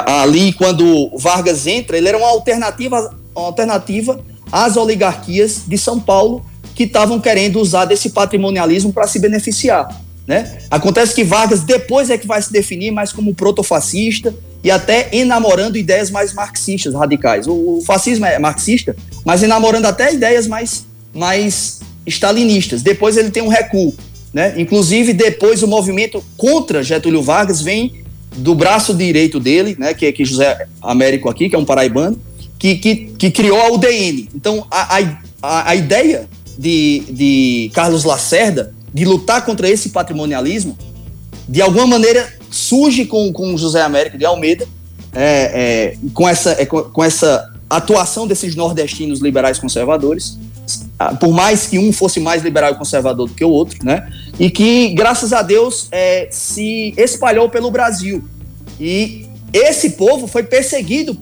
ali, 0.08 0.54
quando 0.54 1.12
Vargas 1.18 1.68
entra, 1.68 1.98
ele 1.98 2.08
era 2.08 2.18
uma 2.18 2.28
alternativa, 2.28 3.16
uma 3.36 3.46
alternativa 3.46 4.20
às 4.52 4.78
oligarquias 4.78 5.64
de 5.68 5.78
São 5.78 6.00
Paulo 6.00 6.46
que 6.76 6.84
estavam 6.84 7.20
querendo 7.20 7.60
usar 7.60 7.86
desse 7.86 8.10
patrimonialismo 8.10 8.94
para 8.94 9.08
se 9.08 9.20
beneficiar. 9.20 9.90
Né? 10.28 10.60
Acontece 10.70 11.16
que 11.16 11.24
Vargas 11.24 11.62
depois 11.62 12.10
é 12.10 12.18
que 12.18 12.28
vai 12.28 12.42
se 12.42 12.52
definir 12.52 12.92
mais 12.92 13.14
como 13.14 13.34
protofascista 13.34 14.36
e 14.62 14.70
até 14.70 15.08
enamorando 15.14 15.78
ideias 15.78 16.12
mais 16.12 16.34
marxistas 16.34 16.94
radicais. 16.94 17.48
O, 17.48 17.78
o 17.78 17.82
fascismo 17.86 18.26
é 18.26 18.38
marxista, 18.38 18.96
mas 19.26 19.42
enamorando 19.42 19.88
até 19.88 20.14
ideias 20.14 20.46
mais, 20.46 20.86
mais 21.14 21.80
stalinistas. 22.08 22.82
Depois 22.82 23.18
ele 23.18 23.30
tem 23.30 23.44
um 23.44 23.48
recuo. 23.48 23.94
Né? 24.34 24.54
Inclusive, 24.58 25.14
depois 25.14 25.64
o 25.64 25.68
movimento 25.68 26.24
contra 26.36 26.84
Getúlio 26.84 27.22
Vargas 27.22 27.62
vem 27.62 28.04
do 28.36 28.54
braço 28.54 28.94
direito 28.94 29.40
dele, 29.40 29.76
né, 29.80 29.94
que 29.94 30.06
é 30.06 30.12
que 30.12 30.24
José 30.24 30.68
Américo 30.82 31.30
aqui, 31.30 31.50
que 31.50 31.56
é 31.56 31.60
um 31.60 31.66
paraibano, 31.66 32.20
que, 32.60 32.76
que, 32.76 32.96
que 33.18 33.32
criou 33.32 33.60
a 33.60 33.72
UDN. 33.72 34.30
Então, 34.36 34.66
a, 34.70 35.00
a, 35.42 35.70
a 35.72 35.76
ideia 35.76 36.28
de, 36.58 37.04
de 37.10 37.72
Carlos 37.74 38.04
Lacerda 38.04 38.74
de 38.94 39.06
lutar 39.06 39.46
contra 39.46 39.70
esse 39.70 39.90
patrimonialismo, 39.90 40.78
de 41.48 41.62
alguma 41.62 41.88
maneira 41.88 42.32
surge 42.50 43.06
com, 43.06 43.32
com 43.32 43.56
José 43.58 43.82
Américo 43.82 44.18
de 44.18 44.26
Almeida, 44.26 44.68
é, 45.14 45.94
é, 45.94 45.98
com, 46.14 46.28
essa, 46.28 46.52
é, 46.52 46.66
com 46.66 47.04
essa 47.04 47.54
atuação 47.70 48.28
desses 48.28 48.56
nordestinos 48.56 49.20
liberais 49.20 49.60
conservadores, 49.60 50.38
por 51.20 51.32
mais 51.32 51.68
que 51.68 51.78
um 51.78 51.94
fosse 51.94 52.20
mais 52.20 52.42
liberal 52.44 52.72
e 52.72 52.76
conservador 52.76 53.28
do 53.28 53.34
que 53.34 53.44
o 53.44 53.50
outro, 53.50 53.78
né? 53.86 54.12
E 54.40 54.50
que, 54.50 54.90
graças 54.90 55.32
a 55.32 55.42
Deus, 55.42 55.88
é, 55.92 56.28
se 56.32 56.94
espalhou 56.98 57.50
pelo 57.50 57.70
Brasil. 57.70 58.24
E 58.80 59.28
esse 59.54 59.92
povo 59.92 60.28
foi 60.28 60.44
perseguido 60.44 61.18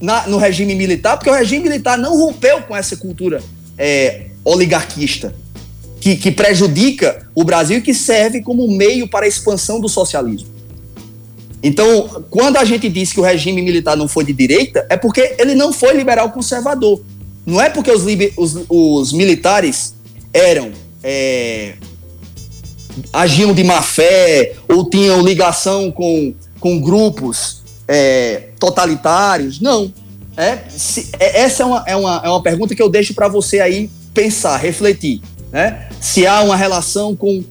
na, 0.00 0.26
no 0.28 0.38
regime 0.38 0.74
militar, 0.74 1.16
porque 1.16 1.30
o 1.30 1.34
regime 1.34 1.64
militar 1.64 1.98
não 1.98 2.16
rompeu 2.16 2.62
com 2.62 2.76
essa 2.76 2.96
cultura 2.96 3.42
é, 3.76 4.26
oligarquista, 4.44 5.34
que, 6.00 6.16
que 6.16 6.30
prejudica 6.30 7.26
o 7.34 7.42
Brasil 7.42 7.78
e 7.78 7.82
que 7.82 7.94
serve 7.94 8.40
como 8.40 8.68
meio 8.68 9.08
para 9.08 9.26
a 9.26 9.28
expansão 9.28 9.80
do 9.80 9.88
socialismo. 9.88 10.48
Então, 11.60 12.24
quando 12.30 12.56
a 12.56 12.64
gente 12.64 12.88
diz 12.88 13.12
que 13.12 13.18
o 13.18 13.22
regime 13.22 13.60
militar 13.62 13.96
não 13.96 14.06
foi 14.06 14.24
de 14.24 14.32
direita, 14.32 14.86
é 14.88 14.96
porque 14.96 15.34
ele 15.38 15.56
não 15.56 15.72
foi 15.72 15.92
liberal 15.94 16.30
conservador. 16.30 17.00
Não 17.48 17.58
é 17.58 17.70
porque 17.70 17.90
os, 17.90 18.04
os, 18.36 18.66
os 18.68 19.12
militares 19.14 19.94
eram. 20.34 20.70
É, 21.02 21.76
agiam 23.10 23.54
de 23.54 23.64
má 23.64 23.80
fé 23.80 24.56
ou 24.68 24.90
tinham 24.90 25.22
ligação 25.22 25.90
com, 25.90 26.34
com 26.60 26.78
grupos 26.78 27.62
é, 27.86 28.50
totalitários. 28.60 29.60
Não. 29.60 29.90
É, 30.36 30.58
se, 30.68 31.10
é, 31.18 31.40
essa 31.40 31.62
é 31.62 31.66
uma, 31.66 31.84
é, 31.86 31.96
uma, 31.96 32.22
é 32.22 32.28
uma 32.28 32.42
pergunta 32.42 32.74
que 32.74 32.82
eu 32.82 32.88
deixo 32.90 33.14
para 33.14 33.28
você 33.28 33.60
aí 33.60 33.88
pensar, 34.12 34.58
refletir. 34.58 35.22
Né? 35.50 35.88
Se 36.02 36.26
há 36.26 36.42
uma 36.42 36.54
relação 36.54 37.16
com 37.16 37.42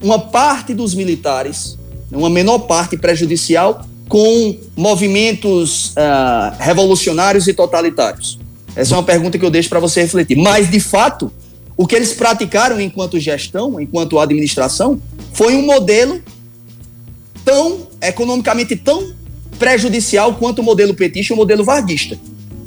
uma 0.00 0.20
parte 0.20 0.72
dos 0.72 0.94
militares, 0.94 1.76
uma 2.12 2.30
menor 2.30 2.60
parte 2.60 2.96
prejudicial, 2.96 3.84
com 4.08 4.56
movimentos 4.76 5.88
uh, 5.96 6.54
revolucionários 6.60 7.48
e 7.48 7.54
totalitários. 7.54 8.38
Essa 8.74 8.94
é 8.94 8.96
uma 8.96 9.02
pergunta 9.02 9.38
que 9.38 9.44
eu 9.44 9.50
deixo 9.50 9.68
para 9.68 9.80
você 9.80 10.02
refletir. 10.02 10.36
Mas, 10.36 10.70
de 10.70 10.80
fato, 10.80 11.30
o 11.76 11.86
que 11.86 11.94
eles 11.94 12.12
praticaram 12.12 12.80
enquanto 12.80 13.18
gestão, 13.18 13.80
enquanto 13.80 14.18
administração, 14.18 15.00
foi 15.32 15.54
um 15.54 15.62
modelo 15.62 16.20
tão 17.44 17.86
economicamente 18.00 18.76
tão 18.76 19.12
prejudicial 19.58 20.34
quanto 20.34 20.60
o 20.60 20.62
modelo 20.62 20.94
petista 20.94 21.32
e 21.32 21.34
o 21.34 21.36
modelo 21.36 21.64
varguista. 21.64 22.18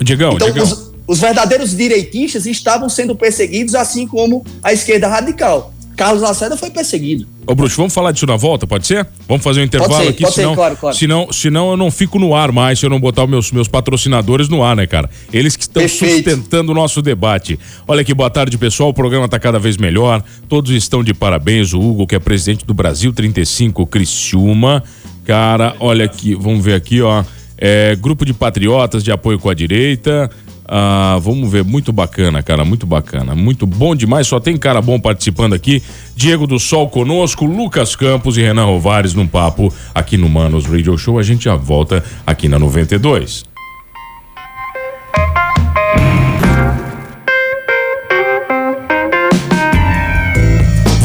Digão, 0.02 0.34
então, 0.34 0.48
Digão. 0.50 0.64
Os, 0.64 0.92
os 1.06 1.20
verdadeiros 1.20 1.76
direitistas 1.76 2.46
estavam 2.46 2.88
sendo 2.88 3.14
perseguidos, 3.14 3.74
assim 3.74 4.06
como 4.06 4.44
a 4.62 4.72
esquerda 4.72 5.08
radical. 5.08 5.72
Carlos 5.96 6.22
Lacerda 6.22 6.56
foi 6.56 6.70
perseguido. 6.70 7.26
Ô, 7.46 7.54
Bruxo, 7.54 7.76
vamos 7.76 7.94
falar 7.94 8.12
disso 8.12 8.26
na 8.26 8.36
volta, 8.36 8.66
pode 8.66 8.86
ser? 8.86 9.06
Vamos 9.26 9.42
fazer 9.42 9.62
um 9.62 9.64
intervalo 9.64 10.02
ser, 10.02 10.08
aqui, 10.10 10.22
pode 10.22 10.34
ser, 10.34 10.42
senão, 10.42 10.54
claro, 10.54 10.76
claro. 10.76 10.96
senão, 10.96 11.32
senão 11.32 11.70
eu 11.70 11.76
não 11.76 11.90
fico 11.90 12.18
no 12.18 12.34
ar 12.34 12.52
mais 12.52 12.78
se 12.78 12.84
eu 12.84 12.90
não 12.90 13.00
botar 13.00 13.24
os 13.24 13.30
meus, 13.30 13.52
meus 13.52 13.66
patrocinadores 13.66 14.48
no 14.48 14.62
ar, 14.62 14.76
né, 14.76 14.86
cara? 14.86 15.08
Eles 15.32 15.56
que 15.56 15.62
estão 15.62 15.80
Perfeito. 15.80 16.16
sustentando 16.16 16.72
o 16.72 16.74
nosso 16.74 17.00
debate. 17.00 17.58
Olha 17.88 18.04
que 18.04 18.12
boa 18.12 18.28
tarde, 18.28 18.58
pessoal. 18.58 18.90
O 18.90 18.94
programa 18.94 19.26
tá 19.26 19.38
cada 19.38 19.58
vez 19.58 19.78
melhor. 19.78 20.22
Todos 20.48 20.70
estão 20.70 21.02
de 21.02 21.14
parabéns. 21.14 21.72
O 21.72 21.80
Hugo, 21.80 22.06
que 22.06 22.14
é 22.14 22.18
presidente 22.18 22.66
do 22.66 22.74
Brasil 22.74 23.12
35, 23.12 23.86
Criciúma. 23.86 24.84
Cara, 25.24 25.74
olha 25.80 26.04
aqui, 26.04 26.34
vamos 26.34 26.62
ver 26.62 26.74
aqui, 26.74 27.00
ó. 27.00 27.24
É, 27.56 27.96
grupo 27.96 28.26
de 28.26 28.34
patriotas 28.34 29.02
de 29.02 29.10
apoio 29.10 29.38
com 29.38 29.48
a 29.48 29.54
direita. 29.54 30.30
Ah, 30.68 31.18
vamos 31.20 31.50
ver, 31.50 31.64
muito 31.64 31.92
bacana, 31.92 32.42
cara, 32.42 32.64
muito 32.64 32.86
bacana, 32.86 33.34
muito 33.34 33.66
bom 33.66 33.94
demais. 33.94 34.26
Só 34.26 34.40
tem 34.40 34.56
cara 34.56 34.82
bom 34.82 34.98
participando 34.98 35.54
aqui. 35.54 35.82
Diego 36.16 36.46
do 36.46 36.58
Sol 36.58 36.88
conosco, 36.88 37.44
Lucas 37.44 37.94
Campos 37.94 38.36
e 38.36 38.42
Renan 38.42 38.64
Rovares 38.64 39.14
num 39.14 39.26
papo 39.26 39.72
aqui 39.94 40.16
no 40.16 40.28
Manos 40.28 40.66
Radio 40.66 40.98
Show. 40.98 41.18
A 41.18 41.22
gente 41.22 41.44
já 41.44 41.54
volta 41.54 42.02
aqui 42.26 42.48
na 42.48 42.58
92. 42.58 43.55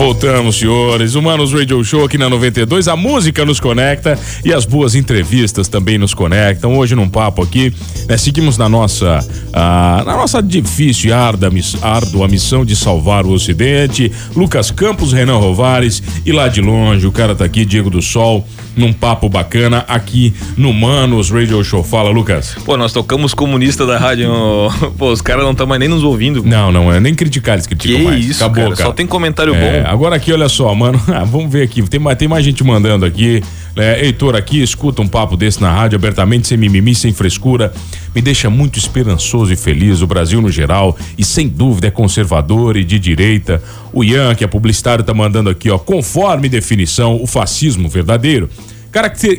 Voltamos, 0.06 0.58
senhores. 0.58 1.14
Humanos 1.14 1.54
Radio 1.54 1.84
Show 1.84 2.04
aqui 2.06 2.18
na 2.18 2.28
92. 2.28 2.88
A 2.88 2.96
música 2.96 3.46
nos 3.46 3.60
conecta 3.60 4.18
e 4.44 4.52
as 4.52 4.66
boas 4.66 4.96
entrevistas 4.96 5.68
também 5.68 6.00
nos 6.00 6.16
conectam. 6.16 6.76
Hoje 6.76 6.96
num 6.96 7.08
papo 7.08 7.44
aqui, 7.44 7.72
né, 8.10 8.18
seguimos 8.18 8.58
na 8.58 8.68
nossa 8.68 9.24
ah, 9.54 10.02
na 10.04 10.18
nossa 10.18 10.42
difícil 10.42 11.12
e 11.12 11.14
árdua, 11.14 11.52
árdua 11.84 12.28
missão 12.28 12.66
de 12.66 12.76
salvar 12.76 13.28
o 13.28 13.32
Ocidente. 13.32 14.12
Lucas 14.36 14.72
Campos, 14.72 15.14
Renan 15.14 15.38
Rovares 15.38 16.02
e 16.26 16.32
lá 16.32 16.48
de 16.48 16.62
longe 16.62 17.06
o 17.06 17.12
cara 17.12 17.36
tá 17.36 17.46
aqui, 17.46 17.64
Diego 17.64 17.92
do 17.92 18.02
Sol, 18.02 18.44
num 18.76 18.92
papo 18.92 19.30
bacana 19.30 19.86
aqui 19.88 20.34
no 20.58 20.74
Manos 20.74 21.30
Radio 21.30 21.64
Show. 21.64 21.84
Fala, 21.84 22.10
Lucas. 22.10 22.56
Pô, 22.66 22.76
nós 22.76 22.92
tocamos 22.92 23.36
comunista 23.36 23.86
da 23.86 24.00
rádio. 24.00 24.32
Pô, 24.98 25.12
os 25.12 25.22
caras 25.22 25.44
não 25.44 25.52
estão 25.52 25.68
mais 25.68 25.80
nem 25.80 25.88
nos 25.90 26.04
ouvindo. 26.04 26.44
Não, 26.44 26.72
não 26.72 26.92
é 26.92 27.00
nem 27.00 27.14
criticar, 27.14 27.54
eles 27.54 27.68
Que 27.68 27.76
criticam 27.76 28.06
mais. 28.06 28.26
isso, 28.26 28.44
Acabou, 28.44 28.64
cara. 28.64 28.76
cara. 28.78 28.90
Só 28.90 28.94
tem 28.94 29.06
comentário 29.06 29.54
É, 29.54 29.84
bom. 29.84 29.91
Agora 29.92 30.16
aqui, 30.16 30.32
olha 30.32 30.50
só, 30.50 30.74
mano. 30.74 31.00
Ah, 31.12 31.26
vamos 31.26 31.52
ver 31.52 31.64
aqui. 31.64 31.82
Tem 31.84 32.00
mais, 32.00 32.18
tem 32.18 32.28
mais 32.28 32.46
gente 32.46 32.64
mandando 32.64 33.06
aqui. 33.06 33.44
É, 33.76 34.06
Heitor 34.06 34.36
aqui, 34.36 34.62
escuta 34.62 35.02
um 35.02 35.08
papo 35.08 35.36
desse 35.36 35.62
na 35.62 35.72
rádio, 35.72 35.98
abertamente, 35.98 36.48
sem 36.48 36.58
mimimi, 36.58 36.96
sem 36.96 37.12
frescura. 37.12 37.74
Me 38.16 38.22
deixa 38.22 38.50
muito 38.50 38.80
esperançoso 38.80 39.52
e 39.52 39.56
feliz. 39.58 40.02
O 40.02 40.08
Brasil, 40.08 40.42
no 40.42 40.50
geral, 40.50 40.98
e 41.18 41.26
sem 41.26 41.50
dúvida 41.50 41.88
é 41.88 41.92
conservador 41.92 42.78
e 42.78 42.84
de 42.84 42.98
direita. 42.98 43.62
O 43.92 44.04
Ian, 44.04 44.34
que 44.36 44.44
é 44.44 44.48
publicitário, 44.48 45.04
tá 45.04 45.14
mandando 45.14 45.50
aqui, 45.50 45.70
ó. 45.70 45.78
Conforme 45.78 46.48
definição, 46.48 47.22
o 47.22 47.28
fascismo 47.28 47.90
verdadeiro 47.90 48.50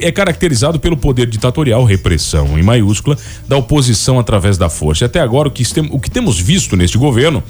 é 0.01 0.11
caracterizado 0.11 0.81
pelo 0.81 0.97
poder 0.97 1.27
ditatorial, 1.27 1.85
repressão 1.85 2.59
em 2.59 2.63
maiúscula, 2.63 3.17
da 3.47 3.57
oposição 3.57 4.19
através 4.19 4.57
da 4.57 4.69
força. 4.69 5.05
E 5.05 5.07
até 5.07 5.21
agora, 5.21 5.49
o 5.49 5.51
que, 5.51 5.65
o 5.91 5.99
que 5.99 6.11
temos 6.11 6.39
visto 6.39 6.77
neste 6.77 6.99
governo 6.99 7.43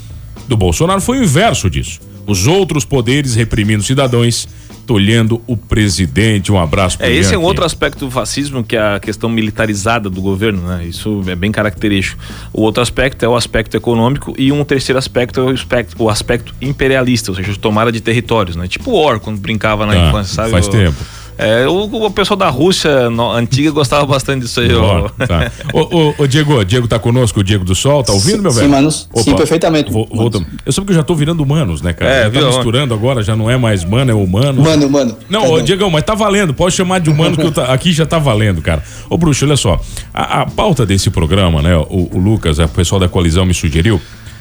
do 0.49 0.57
Bolsonaro 0.57 1.01
foi 1.01 1.19
o 1.19 1.25
inverso 1.25 1.71
disso. 1.71 2.12
Os 2.27 2.47
outros 2.47 2.85
poderes 2.85 3.35
reprimindo 3.35 3.83
cidadãos, 3.83 4.49
tolhendo 4.87 5.41
o 5.47 5.57
presidente. 5.57 6.51
Um 6.51 6.59
abraço 6.59 6.99
É, 7.01 7.11
esse 7.13 7.35
é 7.35 7.39
um 7.39 7.43
outro 7.43 7.65
aspecto 7.65 8.05
do 8.05 8.11
fascismo, 8.11 8.63
que 8.65 8.77
é 8.77 8.81
a 8.97 9.01
questão 9.01 9.29
militarizada 9.31 10.11
do 10.11 10.21
governo, 10.21 10.63
né? 10.67 10.85
Isso 10.85 11.23
é 11.27 11.35
bem 11.37 11.53
característico. 11.53 12.21
O 12.53 12.63
outro 12.63 12.83
aspecto 12.83 13.25
é 13.25 13.29
o 13.29 13.37
aspecto 13.37 13.77
econômico 13.77 14.35
e 14.37 14.51
um 14.53 14.65
terceiro 14.65 14.99
aspecto 14.99 15.41
é 15.41 15.43
o 15.45 15.49
aspecto, 15.51 16.03
o 16.03 16.11
aspecto 16.11 16.55
imperialista, 16.61 17.31
ou 17.31 17.37
seja, 17.37 17.55
tomada 17.57 17.93
de 17.93 18.01
territórios, 18.01 18.57
né? 18.57 18.67
Tipo 18.67 18.91
o 18.91 18.95
Or, 18.95 19.21
quando 19.21 19.39
brincava 19.39 19.87
na 19.87 19.93
Ah, 19.93 20.09
infância, 20.09 20.35
sabe? 20.35 20.51
faz 20.51 20.67
O- 20.67 20.71
tempo. 20.71 20.97
É, 21.39 21.67
o, 21.67 21.85
o 22.07 22.11
pessoal 22.11 22.37
da 22.37 22.49
Rússia 22.51 23.09
no- 23.11 23.33
antiga 23.33 23.71
gostava 23.71 24.05
bastante 24.07 24.43
disso 24.43 24.61
aí. 24.61 24.73
Ó, 24.75 25.09
tá. 25.27 25.51
Ô, 25.73 25.81
ô, 25.81 26.15
ô, 26.19 26.27
Diego, 26.27 26.63
Diego 26.65 26.87
tá 26.87 26.99
conosco, 26.99 27.41
o 27.41 27.43
Diego 27.45 27.65
do 27.65 27.75
Sol, 27.75 28.05
tá 28.05 28.13
ouvindo, 28.13 28.37
Sim, 28.37 28.43
meu 28.43 28.51
sim, 28.53 28.59
velho? 28.61 28.71
Manos. 28.71 29.09
Sim, 29.17 29.35
perfeitamente. 29.35 29.91
Vo- 29.91 30.07
voltamos. 30.13 30.47
Eu 30.65 30.73
soube 30.73 30.87
que 30.89 30.93
eu 30.93 30.97
já 30.97 31.03
tô 31.03 31.15
virando 31.15 31.43
humanos, 31.43 31.81
né, 31.83 31.93
cara? 31.93 32.11
É, 32.11 32.19
Já 32.25 32.31
tá 32.31 32.39
viu? 32.39 32.47
misturando 32.49 32.95
agora, 32.95 33.23
já 33.23 33.35
não 33.35 33.51
é 33.51 33.57
mais 33.57 33.85
mano, 33.85 34.11
é 34.11 34.15
humano. 34.15 34.63
Mano, 34.63 34.91
mano. 34.91 35.17
Não, 35.29 35.41
perdão. 35.41 35.57
ô, 35.59 35.63
Diegão, 35.63 35.91
mas 35.91 36.05
tá 36.05 36.15
valendo. 36.15 36.53
Pode 36.55 36.75
chamar 36.75 37.01
de 37.01 37.11
humano 37.11 37.37
que 37.37 37.43
eu 37.45 37.53
tá- 37.53 37.73
aqui 37.73 37.93
já 37.93 38.05
tá 38.07 38.19
valendo, 38.19 38.61
cara. 38.63 38.83
Ô, 39.09 39.17
Bruxo, 39.17 39.45
olha 39.45 39.57
só. 39.57 39.81
A, 40.13 40.43
a 40.43 40.47
pauta 40.47 40.85
desse 40.87 41.11
programa, 41.11 41.63
né? 41.63 41.77
O, 41.77 42.09
o 42.13 42.19
Lucas, 42.19 42.59
o 42.59 42.69
pessoal 42.69 43.01
da 43.01 43.09
coalizão 43.09 43.45
me 43.47 43.55
sugeriu, 43.55 44.01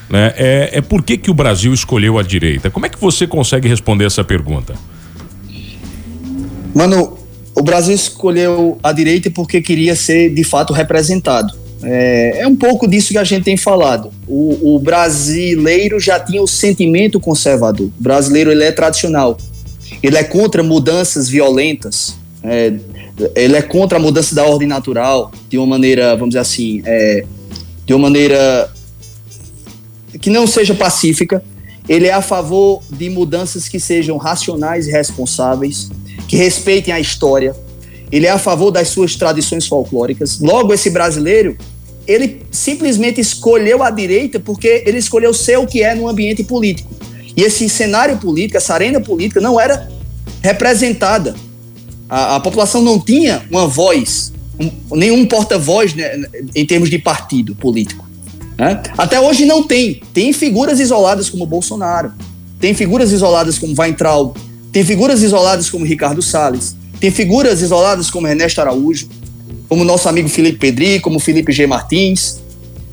né? 0.09 0.33
É, 0.35 0.69
é 0.73 0.81
por 0.81 1.01
que, 1.01 1.17
que 1.17 1.31
o 1.31 1.33
Brasil 1.33 1.73
escolheu 1.73 2.19
a 2.19 2.23
direita? 2.23 2.69
Como 2.69 2.85
é 2.85 2.89
que 2.89 2.99
você 2.99 3.25
consegue 3.25 3.67
responder 3.67 4.05
essa 4.05 4.23
pergunta? 4.23 4.73
Mano, 6.73 7.17
o 7.55 7.61
Brasil 7.61 7.93
escolheu 7.93 8.77
a 8.81 8.91
direita 8.91 9.29
porque 9.29 9.61
queria 9.61 9.95
ser 9.95 10.33
de 10.33 10.43
fato 10.43 10.73
representado. 10.73 11.53
É, 11.83 12.41
é 12.41 12.47
um 12.47 12.55
pouco 12.55 12.87
disso 12.87 13.11
que 13.11 13.17
a 13.17 13.23
gente 13.23 13.43
tem 13.43 13.57
falado. 13.57 14.11
O, 14.27 14.75
o 14.75 14.79
brasileiro 14.79 15.99
já 15.99 16.19
tinha 16.19 16.41
o 16.41 16.47
sentimento 16.47 17.19
conservador. 17.19 17.87
O 17.87 18.03
brasileiro 18.03 18.51
ele 18.51 18.63
é 18.63 18.71
tradicional. 18.71 19.37
Ele 20.01 20.17
é 20.17 20.23
contra 20.23 20.63
mudanças 20.63 21.27
violentas. 21.27 22.15
é, 22.43 22.73
ele 23.35 23.55
é 23.55 23.61
contra 23.61 23.97
a 23.97 24.01
mudança 24.01 24.33
da 24.33 24.43
ordem 24.45 24.67
natural 24.67 25.31
de 25.49 25.57
uma 25.57 25.67
maneira, 25.67 26.15
vamos 26.15 26.29
dizer 26.29 26.39
assim, 26.39 26.81
é, 26.85 27.25
de 27.85 27.93
uma 27.93 28.03
maneira 28.03 28.71
que 30.19 30.29
não 30.29 30.47
seja 30.47 30.73
pacífica. 30.73 31.43
Ele 31.89 32.07
é 32.07 32.13
a 32.13 32.21
favor 32.21 32.81
de 32.89 33.09
mudanças 33.09 33.67
que 33.67 33.79
sejam 33.79 34.17
racionais 34.17 34.87
e 34.87 34.91
responsáveis, 34.91 35.89
que 36.31 36.37
respeitem 36.37 36.93
a 36.93 36.99
história. 36.99 37.53
Ele 38.09 38.25
é 38.25 38.29
a 38.29 38.39
favor 38.39 38.71
das 38.71 38.87
suas 38.87 39.17
tradições 39.17 39.67
folclóricas. 39.67 40.39
Logo, 40.39 40.73
esse 40.73 40.89
brasileiro, 40.89 41.57
ele 42.07 42.41
simplesmente 42.49 43.19
escolheu 43.19 43.83
a 43.83 43.89
direita 43.89 44.39
porque 44.39 44.81
ele 44.85 44.97
escolheu 44.97 45.33
ser 45.33 45.57
o 45.59 45.67
que 45.67 45.83
é 45.83 45.93
no 45.93 46.07
ambiente 46.07 46.41
político. 46.41 46.89
E 47.35 47.41
esse 47.43 47.67
cenário 47.67 48.17
político, 48.17 48.55
essa 48.55 48.73
arena 48.73 49.01
política 49.01 49.41
não 49.41 49.59
era 49.59 49.89
representada. 50.41 51.35
A, 52.09 52.37
a 52.37 52.39
população 52.39 52.81
não 52.81 52.97
tinha 52.97 53.41
uma 53.51 53.67
voz, 53.67 54.31
um- 54.57 54.95
nenhum 54.97 55.25
porta-voz 55.25 55.93
né, 55.93 56.17
em 56.55 56.65
termos 56.65 56.89
de 56.89 56.97
partido 56.97 57.55
político. 57.55 58.05
né? 58.57 58.81
Até 58.97 59.19
hoje 59.19 59.45
não 59.45 59.63
tem. 59.63 60.01
Tem 60.13 60.31
figuras 60.31 60.79
isoladas 60.79 61.29
como 61.29 61.45
Bolsonaro, 61.45 62.13
tem 62.57 62.73
figuras 62.73 63.11
isoladas 63.11 63.59
como 63.59 63.73
Weintraub, 63.77 64.33
tem 64.71 64.83
figuras 64.83 65.21
isoladas 65.21 65.69
como 65.69 65.85
Ricardo 65.85 66.21
Salles, 66.21 66.75
tem 66.99 67.11
figuras 67.11 67.61
isoladas 67.61 68.09
como 68.09 68.27
Ernesto 68.27 68.61
Araújo, 68.61 69.09
como 69.67 69.83
nosso 69.83 70.07
amigo 70.07 70.29
Felipe 70.29 70.59
Pedri, 70.59 70.99
como 70.99 71.19
Felipe 71.19 71.51
G. 71.51 71.65
Martins. 71.65 72.39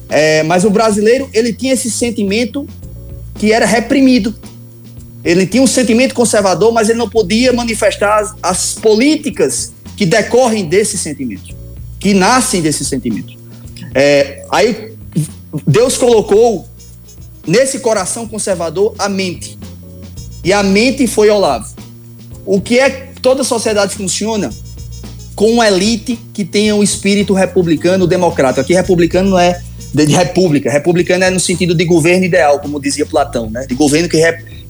É, 0.09 0.43
mas 0.45 0.64
o 0.64 0.71
brasileiro, 0.71 1.29
ele 1.35 1.53
tinha 1.53 1.75
esse 1.75 1.91
sentimento 1.91 2.67
que 3.35 3.53
era 3.53 3.67
reprimido. 3.67 4.35
Ele 5.25 5.47
tinha 5.47 5.62
um 5.62 5.67
sentimento 5.67 6.14
conservador, 6.14 6.73
mas 6.73 6.88
ele 6.88 6.99
não 6.99 7.09
podia 7.09 7.53
manifestar 7.53 8.19
as, 8.21 8.35
as 8.43 8.75
políticas 8.75 9.73
que 9.97 10.07
decorrem 10.07 10.64
desse 10.64 10.97
sentimento, 10.97 11.55
que 11.99 12.14
nascem 12.14 12.62
desse 12.62 12.85
sentimento. 12.85 13.37
É, 13.95 14.45
aí 14.51 14.93
Deus 15.67 15.97
colocou 15.97 16.69
nesse 17.47 17.81
coração 17.81 18.27
conservador 18.27 18.95
a 18.99 19.09
mente. 19.09 19.58
E 20.44 20.53
a 20.53 20.62
mente 20.62 21.07
foi 21.07 21.31
Olavo. 21.31 21.74
O 22.46 22.61
que 22.61 22.79
é 22.79 23.09
toda 23.20 23.44
sociedade 23.44 23.94
funciona 23.94 24.51
com 25.35 25.51
uma 25.53 25.68
elite 25.68 26.18
que 26.32 26.45
tenha 26.45 26.74
um 26.74 26.82
espírito 26.82 27.34
republicano 27.34 28.07
democrático. 28.07 28.61
Aqui 28.61 28.74
republicano 28.74 29.30
não 29.30 29.39
é 29.39 29.61
de 29.95 30.07
de 30.07 30.12
república, 30.14 30.70
republicano 30.70 31.24
é 31.24 31.30
no 31.30 31.41
sentido 31.41 31.74
de 31.74 31.84
governo 31.84 32.24
ideal, 32.24 32.61
como 32.61 32.80
dizia 32.80 33.07
Platão, 33.07 33.51
né? 33.51 33.66
De 33.66 33.74
governo 33.74 34.09
que, 34.09 34.18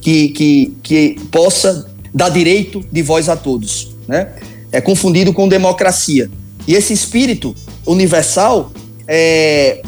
que, 0.00 0.28
que, 0.28 0.72
que 0.82 1.20
possa 1.30 1.88
dar 2.14 2.28
direito 2.28 2.84
de 2.90 3.02
voz 3.02 3.28
a 3.28 3.36
todos, 3.36 3.96
né? 4.06 4.28
É 4.70 4.80
confundido 4.80 5.32
com 5.32 5.48
democracia. 5.48 6.30
E 6.66 6.74
esse 6.74 6.92
espírito 6.92 7.54
universal 7.86 8.72
é, 9.06 9.80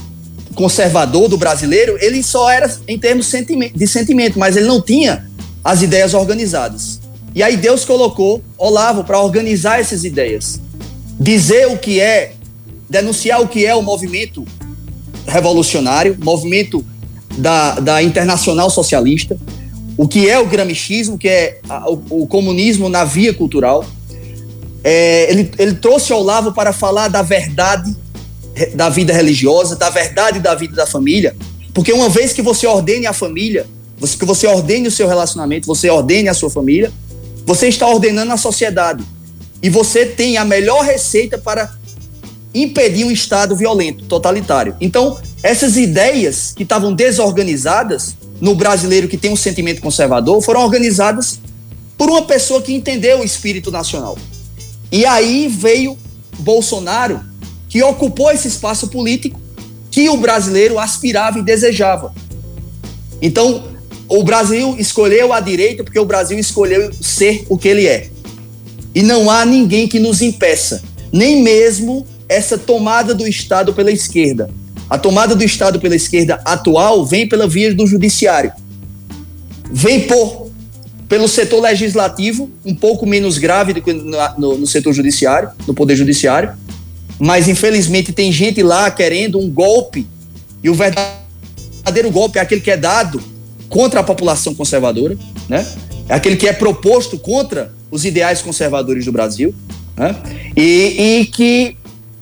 conservador 0.55 1.28
do 1.28 1.37
brasileiro, 1.37 1.97
ele 2.01 2.22
só 2.22 2.51
era 2.51 2.70
em 2.89 2.99
termos 2.99 3.31
de 3.74 3.87
sentimento, 3.87 4.39
mas 4.39 4.57
ele 4.57 4.66
não 4.66 4.81
tinha 4.81 5.30
as 5.63 5.83
ideias 5.83 6.15
organizadas. 6.15 7.01
E 7.35 7.43
aí 7.43 7.57
Deus 7.57 7.85
colocou 7.85 8.43
Olavo 8.59 9.05
para 9.05 9.21
organizar 9.21 9.81
essas 9.81 10.05
ideias, 10.05 10.61
dizer 11.19 11.69
o 11.69 11.79
que 11.79 12.01
é, 12.01 12.33
denunciar 12.89 13.41
o 13.41 13.49
que 13.49 13.65
é 13.65 13.75
o 13.75 13.83
movimento 13.83 14.45
revolucionário, 15.27 16.17
movimento 16.21 16.85
da, 17.39 17.79
da 17.79 18.03
Internacional 18.03 18.69
Socialista, 18.69 19.39
o 19.97 20.09
que 20.09 20.29
é 20.29 20.39
o 20.39 20.47
gramichismo, 20.47 21.19
que 21.19 21.29
é 21.29 21.61
a, 21.69 21.89
o, 21.89 22.03
o, 22.11 22.27
comunismo 22.27 22.89
na 22.89 23.05
via 23.05 23.33
cultural. 23.33 23.85
É, 24.83 25.31
ele, 25.31 25.51
ele 25.59 25.75
trouxe 25.75 26.13
Olavo 26.13 26.53
para 26.53 26.73
falar 26.73 27.09
da 27.09 27.23
verdade 27.23 27.95
da 28.75 28.89
vida 28.89 29.13
religiosa, 29.13 29.77
da 29.77 29.89
verdade 29.89 30.41
da 30.41 30.55
vida 30.55 30.75
da 30.75 30.87
família, 30.87 31.37
porque 31.73 31.93
uma 31.93 32.09
vez 32.09 32.33
que 32.33 32.43
você 32.43 32.67
ordene 32.67 33.07
a 33.07 33.13
família, 33.13 33.67
que 34.01 34.25
você 34.25 34.47
ordene 34.47 34.89
o 34.89 34.91
seu 34.91 35.07
relacionamento, 35.07 35.67
você 35.67 35.91
ordene 35.91 36.29
a 36.29 36.35
sua 36.35 36.51
família, 36.51 36.93
você 37.45 37.69
está 37.69 37.87
ordenando 37.87 38.33
a 38.33 38.37
sociedade. 38.37 39.05
E 39.63 39.69
você 39.69 40.07
tem 40.07 40.39
a 40.39 40.45
melhor 40.45 40.83
receita 40.85 41.37
para 41.37 41.71
impedir 42.55 43.05
um 43.05 43.11
Estado 43.11 43.55
violento, 43.55 44.05
totalitário. 44.07 44.75
Então, 44.81 45.19
essas 45.43 45.77
ideias 45.77 46.53
que 46.57 46.63
estavam 46.63 46.93
desorganizadas 46.93 48.17
no 48.41 48.55
brasileiro 48.55 49.07
que 49.07 49.17
tem 49.17 49.31
um 49.31 49.37
sentimento 49.37 49.81
conservador 49.81 50.41
foram 50.43 50.63
organizadas 50.63 51.39
por 51.97 52.09
uma 52.09 52.23
pessoa 52.23 52.63
que 52.63 52.73
entendeu 52.73 53.21
o 53.21 53.25
espírito 53.25 53.71
nacional. 53.71 54.17
E 54.91 55.05
aí 55.05 55.47
veio 55.49 55.99
Bolsonaro, 56.39 57.21
que 57.69 57.83
ocupou 57.83 58.31
esse 58.31 58.49
espaço 58.49 58.89
político 58.89 59.39
que 59.91 60.09
o 60.09 60.17
brasileiro 60.17 60.79
aspirava 60.79 61.39
e 61.39 61.43
desejava. 61.43 62.15
Então, 63.21 63.65
o 64.11 64.25
Brasil 64.25 64.75
escolheu 64.77 65.33
a 65.33 65.39
direita 65.39 65.85
porque 65.85 65.99
o 65.99 66.05
Brasil 66.05 66.37
escolheu 66.37 66.93
ser 67.01 67.47
o 67.49 67.57
que 67.57 67.69
ele 67.69 67.87
é. 67.87 68.09
E 68.93 69.05
não 69.05 69.31
há 69.31 69.47
ninguém 69.47 69.87
que 69.87 70.01
nos 70.01 70.21
impeça, 70.21 70.83
nem 71.13 71.41
mesmo 71.43 72.05
essa 72.29 72.59
tomada 72.59 73.15
do 73.15 73.27
Estado 73.27 73.73
pela 73.73 73.93
esquerda. 73.93 74.51
A 74.89 74.99
tomada 74.99 75.37
do 75.37 75.45
Estado 75.45 75.79
pela 75.79 75.95
esquerda 75.95 76.41
atual 76.45 77.07
vem 77.07 77.29
pela 77.29 77.47
via 77.47 77.73
do 77.73 77.87
judiciário. 77.87 78.53
Vem 79.73 80.01
por 80.09 80.51
pelo 81.09 81.29
setor 81.29 81.61
legislativo, 81.61 82.51
um 82.65 82.75
pouco 82.75 83.07
menos 83.07 83.39
grave 83.39 83.73
do 83.73 83.83
que 83.83 83.93
no, 83.93 84.17
no, 84.39 84.59
no 84.59 84.67
setor 84.67 84.93
judiciário, 84.93 85.51
no 85.67 85.75
poder 85.75 85.95
judiciário. 85.95 86.53
Mas 87.17 87.49
infelizmente 87.49 88.13
tem 88.13 88.33
gente 88.33 88.61
lá 88.61 88.91
querendo 88.91 89.39
um 89.39 89.49
golpe. 89.49 90.05
E 90.63 90.69
o 90.69 90.75
verdadeiro 90.75 92.11
golpe 92.11 92.39
é 92.39 92.43
aquele 92.43 92.61
que 92.61 92.71
é 92.73 92.77
dado 92.77 93.23
contra 93.71 94.01
a 94.01 94.03
população 94.03 94.55
conservadora, 94.55 95.16
né? 95.49 95.66
É 96.09 96.14
aquele 96.14 96.37
que 96.37 96.47
é 96.47 96.53
proposto 96.53 97.18
contra 97.18 97.73
os 97.91 98.05
ideais 98.05 98.43
conservadores 98.43 99.07
do 99.07 99.12
Brasil, 99.12 99.55
né? 99.97 100.14
E, 100.57 101.21
e 101.21 101.27
que 101.27 101.77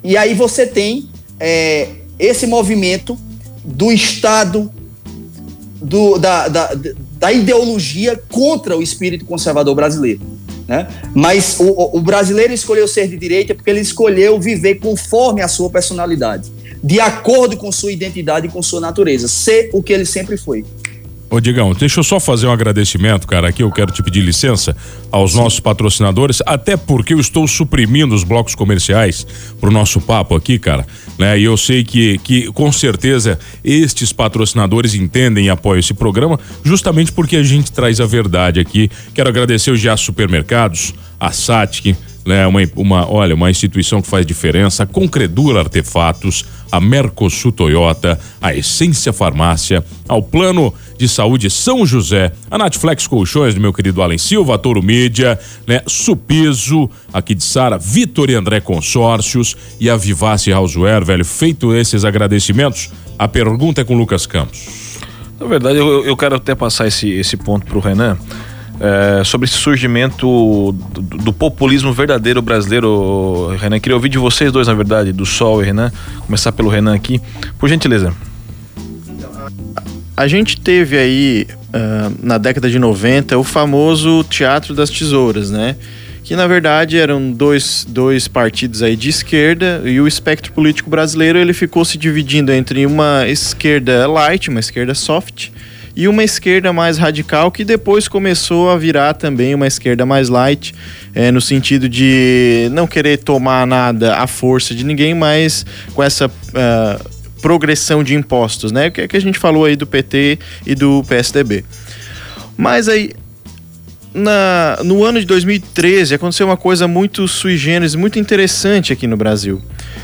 e 0.04 0.16
aí 0.16 0.34
você 0.34 0.66
tem 0.66 1.08
é, 1.40 1.88
esse 2.18 2.46
movimento 2.46 3.18
do 3.64 3.90
Estado, 3.90 4.70
do, 5.80 6.18
da, 6.18 6.48
da, 6.48 6.70
da, 7.18 7.32
ideologia 7.32 8.20
contra 8.30 8.76
o 8.76 8.82
espírito 8.82 9.24
conservador 9.24 9.74
brasileiro. 9.74 10.20
Né? 10.66 10.86
Mas 11.14 11.58
o, 11.58 11.96
o 11.96 12.00
brasileiro 12.00 12.52
escolheu 12.52 12.86
ser 12.86 13.08
de 13.08 13.16
direita 13.16 13.54
porque 13.54 13.70
ele 13.70 13.80
escolheu 13.80 14.38
viver 14.38 14.76
conforme 14.76 15.40
a 15.40 15.48
sua 15.48 15.70
personalidade, 15.70 16.52
de 16.82 17.00
acordo 17.00 17.56
com 17.56 17.72
sua 17.72 17.90
identidade 17.90 18.46
e 18.46 18.50
com 18.50 18.62
sua 18.62 18.80
natureza, 18.80 19.26
ser 19.26 19.70
o 19.72 19.82
que 19.82 19.92
ele 19.92 20.04
sempre 20.04 20.36
foi. 20.36 20.64
Ô 21.30 21.40
Digão, 21.40 21.74
deixa 21.74 22.00
eu 22.00 22.04
só 22.04 22.18
fazer 22.18 22.46
um 22.46 22.52
agradecimento, 22.52 23.26
cara. 23.26 23.48
Aqui 23.48 23.62
eu 23.62 23.70
quero 23.70 23.92
te 23.92 24.02
pedir 24.02 24.22
licença 24.22 24.74
aos 25.12 25.32
Sim. 25.32 25.38
nossos 25.38 25.60
patrocinadores, 25.60 26.40
até 26.46 26.74
porque 26.74 27.12
eu 27.12 27.20
estou 27.20 27.46
suprimindo 27.46 28.14
os 28.14 28.24
blocos 28.24 28.54
comerciais 28.54 29.26
pro 29.60 29.70
nosso 29.70 30.00
papo 30.00 30.34
aqui, 30.34 30.58
cara. 30.58 30.86
Né? 31.18 31.38
E 31.38 31.44
eu 31.44 31.56
sei 31.58 31.84
que, 31.84 32.16
que 32.18 32.50
com 32.52 32.72
certeza 32.72 33.38
estes 33.62 34.10
patrocinadores 34.10 34.94
entendem 34.94 35.46
e 35.46 35.50
apoiam 35.50 35.78
esse 35.80 35.92
programa, 35.92 36.40
justamente 36.64 37.12
porque 37.12 37.36
a 37.36 37.42
gente 37.42 37.72
traz 37.72 38.00
a 38.00 38.06
verdade 38.06 38.58
aqui. 38.58 38.90
Quero 39.12 39.28
agradecer 39.28 39.70
o 39.70 39.76
Já 39.76 39.98
Supermercados, 39.98 40.94
a 41.20 41.30
Satic, 41.30 41.94
né? 42.28 42.46
Uma, 42.46 42.60
uma, 42.76 43.10
olha, 43.10 43.34
uma 43.34 43.50
instituição 43.50 44.02
que 44.02 44.08
faz 44.08 44.26
diferença, 44.26 44.82
a 44.82 44.86
Concredura 44.86 45.60
Artefatos, 45.60 46.44
a 46.70 46.78
Mercosul 46.78 47.50
Toyota, 47.50 48.20
a 48.38 48.54
Essência 48.54 49.14
Farmácia, 49.14 49.82
ao 50.06 50.22
Plano 50.22 50.74
de 50.98 51.08
Saúde 51.08 51.48
São 51.48 51.86
José, 51.86 52.32
a 52.50 52.58
Natflex 52.58 53.06
Colchões 53.06 53.54
do 53.54 53.60
meu 53.60 53.72
querido 53.72 54.02
Allen 54.02 54.18
Silva, 54.18 54.56
a 54.56 54.58
Toro 54.58 54.82
Mídia, 54.82 55.38
né? 55.66 55.80
Supiso, 55.86 56.90
aqui 57.12 57.34
de 57.34 57.44
Sara, 57.44 57.78
Vitor 57.78 58.28
e 58.28 58.34
André 58.34 58.60
Consórcios 58.60 59.56
e 59.78 59.88
a 59.88 59.96
Vivace 59.96 60.52
Houseware, 60.52 61.04
velho. 61.04 61.24
Feito 61.24 61.74
esses 61.74 62.04
agradecimentos, 62.04 62.90
a 63.18 63.28
pergunta 63.28 63.80
é 63.80 63.84
com 63.84 63.96
Lucas 63.96 64.26
Campos. 64.26 64.66
Na 65.38 65.46
verdade, 65.46 65.78
eu, 65.78 66.04
eu 66.04 66.16
quero 66.16 66.34
até 66.34 66.54
passar 66.54 66.88
esse, 66.88 67.08
esse 67.08 67.36
ponto 67.36 67.64
pro 67.64 67.78
Renan 67.78 68.18
é, 68.80 69.22
sobre 69.24 69.46
esse 69.46 69.56
surgimento 69.56 70.72
do, 70.72 71.02
do, 71.02 71.32
populismo 71.32 71.92
verdadeiro 71.92 72.40
brasileiro, 72.40 73.54
Renan. 73.58 73.80
Queria 73.80 73.96
ouvir 73.96 74.08
de 74.08 74.18
vocês 74.18 74.52
dois, 74.52 74.68
na 74.68 74.74
verdade, 74.74 75.12
do 75.12 75.26
Sol 75.26 75.62
e 75.62 75.66
Renan. 75.66 75.92
Começar 76.26 76.52
pelo 76.52 76.68
Renan 76.68 76.94
aqui, 76.94 77.20
por 77.58 77.68
gentileza. 77.68 78.12
A 80.18 80.26
gente 80.26 80.60
teve 80.60 80.98
aí, 80.98 81.46
uh, 81.68 82.12
na 82.20 82.38
década 82.38 82.68
de 82.68 82.76
90, 82.76 83.38
o 83.38 83.44
famoso 83.44 84.24
Teatro 84.24 84.74
das 84.74 84.90
Tesouras, 84.90 85.48
né? 85.48 85.76
que 86.24 86.34
na 86.34 86.48
verdade 86.48 86.98
eram 86.98 87.30
dois, 87.30 87.86
dois 87.88 88.26
partidos 88.26 88.82
aí 88.82 88.96
de 88.96 89.10
esquerda 89.10 89.80
e 89.84 90.00
o 90.00 90.08
espectro 90.08 90.52
político 90.52 90.90
brasileiro 90.90 91.38
ele 91.38 91.52
ficou 91.52 91.84
se 91.84 91.96
dividindo 91.96 92.52
entre 92.52 92.84
uma 92.84 93.28
esquerda 93.28 94.08
light, 94.08 94.50
uma 94.50 94.58
esquerda 94.58 94.92
soft 94.92 95.50
e 95.94 96.08
uma 96.08 96.24
esquerda 96.24 96.72
mais 96.72 96.98
radical 96.98 97.52
que 97.52 97.64
depois 97.64 98.08
começou 98.08 98.70
a 98.70 98.76
virar 98.76 99.14
também 99.14 99.54
uma 99.54 99.68
esquerda 99.68 100.04
mais 100.04 100.28
light, 100.28 100.74
é, 101.14 101.30
no 101.30 101.40
sentido 101.40 101.88
de 101.88 102.68
não 102.72 102.88
querer 102.88 103.18
tomar 103.18 103.66
nada 103.68 104.16
à 104.16 104.26
força 104.26 104.74
de 104.74 104.84
ninguém, 104.84 105.14
mas 105.14 105.64
com 105.94 106.02
essa. 106.02 106.26
Uh, 106.26 107.17
progressão 107.40 108.02
de 108.02 108.14
impostos, 108.14 108.72
né? 108.72 108.90
Que 108.90 109.02
é 109.02 109.08
que 109.08 109.16
a 109.16 109.20
gente 109.20 109.38
falou 109.38 109.64
aí 109.64 109.76
do 109.76 109.86
PT 109.86 110.38
e 110.66 110.74
do 110.74 111.04
PSDB. 111.04 111.64
Mas 112.56 112.88
aí 112.88 113.12
na, 114.14 114.78
no 114.84 115.04
ano 115.04 115.20
de 115.20 115.26
2013 115.26 116.14
aconteceu 116.14 116.46
uma 116.46 116.56
coisa 116.56 116.88
muito 116.88 117.26
sui 117.28 117.56
generis, 117.56 117.94
muito 117.94 118.18
interessante 118.18 118.92
aqui 118.92 119.06
no 119.06 119.16
Brasil. 119.16 119.60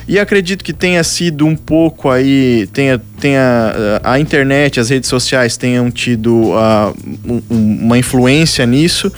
E 0.07 0.19
acredito 0.19 0.63
que 0.63 0.73
tenha 0.73 1.03
sido 1.03 1.47
um 1.47 1.57
pouco 1.57 2.11
aí, 2.11 2.69
tenha, 2.73 3.01
tenha 3.19 4.01
a 4.03 4.19
internet, 4.21 4.79
as 4.79 4.91
redes 4.91 5.09
sociais 5.09 5.57
tenham 5.57 5.91
tido 5.91 6.51
uh, 6.51 6.95
um, 7.27 7.43
uma 7.85 7.99
influência 7.99 8.67
nisso. 8.67 9.11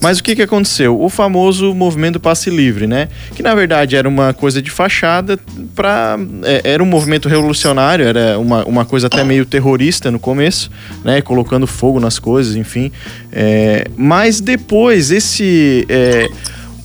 Mas 0.00 0.18
o 0.18 0.24
que, 0.24 0.34
que 0.34 0.42
aconteceu? 0.42 1.00
O 1.00 1.08
famoso 1.08 1.72
movimento 1.72 2.18
passe 2.18 2.50
livre, 2.50 2.88
né? 2.88 3.08
Que 3.36 3.42
na 3.42 3.54
verdade 3.54 3.94
era 3.94 4.08
uma 4.08 4.34
coisa 4.34 4.60
de 4.60 4.68
fachada 4.68 5.38
para 5.76 6.18
é, 6.42 6.72
era 6.72 6.82
um 6.82 6.86
movimento 6.86 7.28
revolucionário, 7.28 8.04
era 8.04 8.36
uma, 8.36 8.64
uma 8.64 8.84
coisa 8.84 9.06
até 9.06 9.22
meio 9.22 9.46
terrorista 9.46 10.10
no 10.10 10.18
começo, 10.18 10.72
né? 11.04 11.22
Colocando 11.22 11.68
fogo 11.68 12.00
nas 12.00 12.18
coisas, 12.18 12.56
enfim. 12.56 12.90
É, 13.30 13.86
mas 13.96 14.31
depois 14.40 15.10
esse 15.10 15.86
é, 15.88 16.28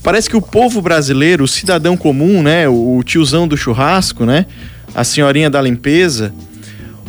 parece 0.03 0.29
que 0.29 0.37
o 0.37 0.41
povo 0.41 0.81
brasileiro, 0.81 1.43
o 1.43 1.47
cidadão 1.47 1.97
comum, 1.97 2.41
né, 2.41 2.67
o 2.67 3.01
tiozão 3.05 3.47
do 3.47 3.57
churrasco, 3.57 4.25
né, 4.25 4.45
a 4.95 5.03
senhorinha 5.03 5.49
da 5.49 5.61
limpeza, 5.61 6.33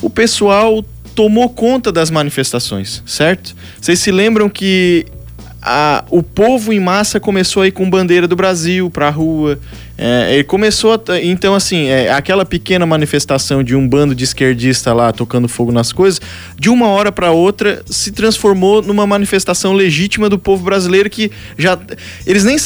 o 0.02 0.10
pessoal 0.10 0.84
tomou 1.14 1.48
conta 1.48 1.90
das 1.90 2.10
manifestações, 2.10 3.02
certo? 3.04 3.56
Vocês 3.80 3.98
se 3.98 4.12
lembram 4.12 4.48
que 4.48 5.06
a, 5.68 6.04
o 6.10 6.22
povo 6.22 6.72
em 6.72 6.80
massa 6.80 7.20
começou 7.20 7.62
a 7.62 7.66
ir 7.66 7.72
com 7.72 7.88
bandeira 7.88 8.26
do 8.26 8.34
Brasil 8.34 8.88
para 8.88 9.08
a 9.08 9.10
rua, 9.10 9.58
é, 9.98 10.42
começou, 10.44 10.94
a, 10.94 11.20
então 11.20 11.54
assim, 11.54 11.88
é, 11.88 12.10
aquela 12.10 12.46
pequena 12.46 12.86
manifestação 12.86 13.62
de 13.62 13.76
um 13.76 13.86
bando 13.86 14.14
de 14.14 14.24
esquerdista 14.24 14.94
lá 14.94 15.12
tocando 15.12 15.46
fogo 15.46 15.70
nas 15.70 15.92
coisas, 15.92 16.22
de 16.58 16.70
uma 16.70 16.88
hora 16.88 17.12
para 17.12 17.32
outra 17.32 17.82
se 17.84 18.12
transformou 18.12 18.80
numa 18.80 19.06
manifestação 19.06 19.74
legítima 19.74 20.30
do 20.30 20.38
povo 20.38 20.64
brasileiro 20.64 21.10
que 21.10 21.30
já 21.58 21.78
eles 22.26 22.44
nem 22.44 22.56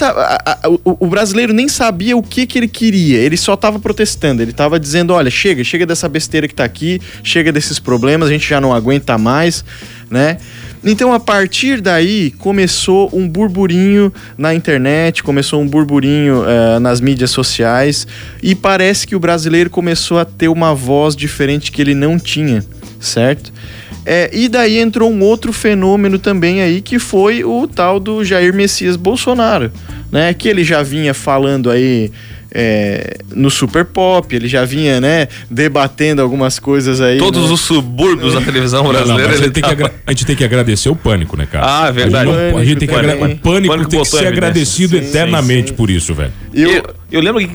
o, 0.84 1.04
o 1.04 1.06
brasileiro 1.08 1.52
nem 1.52 1.66
sabia 1.66 2.16
o 2.16 2.22
que 2.22 2.46
que 2.46 2.56
ele 2.56 2.68
queria, 2.68 3.18
ele 3.18 3.36
só 3.36 3.54
estava 3.54 3.80
protestando, 3.80 4.42
ele 4.42 4.52
estava 4.52 4.78
dizendo, 4.78 5.12
olha, 5.12 5.30
chega, 5.30 5.64
chega 5.64 5.84
dessa 5.84 6.08
besteira 6.08 6.46
que 6.46 6.54
está 6.54 6.64
aqui, 6.64 7.00
chega 7.24 7.50
desses 7.50 7.80
problemas, 7.80 8.28
a 8.28 8.32
gente 8.32 8.48
já 8.48 8.60
não 8.60 8.72
aguenta 8.72 9.18
mais, 9.18 9.64
né? 10.08 10.36
Então, 10.84 11.12
a 11.12 11.20
partir 11.20 11.80
daí, 11.80 12.32
começou 12.38 13.08
um 13.12 13.28
burburinho 13.28 14.12
na 14.36 14.52
internet, 14.52 15.22
começou 15.22 15.62
um 15.62 15.66
burburinho 15.66 16.42
uh, 16.42 16.80
nas 16.80 17.00
mídias 17.00 17.30
sociais, 17.30 18.06
e 18.42 18.54
parece 18.54 19.06
que 19.06 19.14
o 19.14 19.20
brasileiro 19.20 19.70
começou 19.70 20.18
a 20.18 20.24
ter 20.24 20.48
uma 20.48 20.74
voz 20.74 21.14
diferente 21.14 21.70
que 21.70 21.80
ele 21.80 21.94
não 21.94 22.18
tinha, 22.18 22.64
certo? 22.98 23.52
É, 24.04 24.28
e 24.32 24.48
daí 24.48 24.78
entrou 24.78 25.12
um 25.12 25.22
outro 25.22 25.52
fenômeno 25.52 26.18
também 26.18 26.60
aí, 26.60 26.80
que 26.80 26.98
foi 26.98 27.44
o 27.44 27.68
tal 27.68 28.00
do 28.00 28.24
Jair 28.24 28.52
Messias 28.52 28.96
Bolsonaro, 28.96 29.70
né? 30.10 30.34
Que 30.34 30.48
ele 30.48 30.64
já 30.64 30.82
vinha 30.82 31.14
falando 31.14 31.70
aí 31.70 32.10
é, 32.54 33.18
no 33.34 33.50
Super 33.50 33.84
Pop, 33.84 34.34
ele 34.34 34.46
já 34.46 34.64
vinha, 34.64 35.00
né, 35.00 35.28
debatendo 35.50 36.20
algumas 36.20 36.58
coisas 36.58 37.00
aí. 37.00 37.18
Todos 37.18 37.48
né? 37.48 37.54
os 37.54 37.60
subúrbios 37.60 38.34
da 38.34 38.40
televisão 38.40 38.86
brasileira. 38.86 39.28
Não, 39.28 39.34
a, 39.34 39.42
gente 39.42 39.60
tava... 39.60 39.92
a, 40.06 40.10
gente 40.12 40.26
tem 40.26 40.36
que 40.36 40.44
agradecer 40.44 40.88
o 40.88 40.96
pânico, 40.96 41.36
né, 41.36 41.46
cara? 41.50 41.84
Ah, 41.84 41.88
é 41.88 41.92
verdade. 41.92 42.30
A 42.30 42.32
gente, 42.32 42.52
não, 42.52 42.58
a 42.58 42.64
gente 42.64 42.78
tem 42.78 42.88
que 42.88 42.94
agradecer. 42.94 43.24
O 43.24 43.38
pânico, 43.38 43.72
pânico 43.72 43.90
tem 43.90 44.02
que 44.02 44.08
ser 44.08 44.26
agradecido 44.26 44.98
sim, 44.98 45.04
eternamente 45.04 45.70
sim. 45.70 45.74
por 45.74 45.90
isso, 45.90 46.14
velho. 46.14 46.32
Eu, 46.52 46.82
eu, 47.12 47.20
lembro 47.20 47.40
que 47.40 47.46
em 47.46 47.54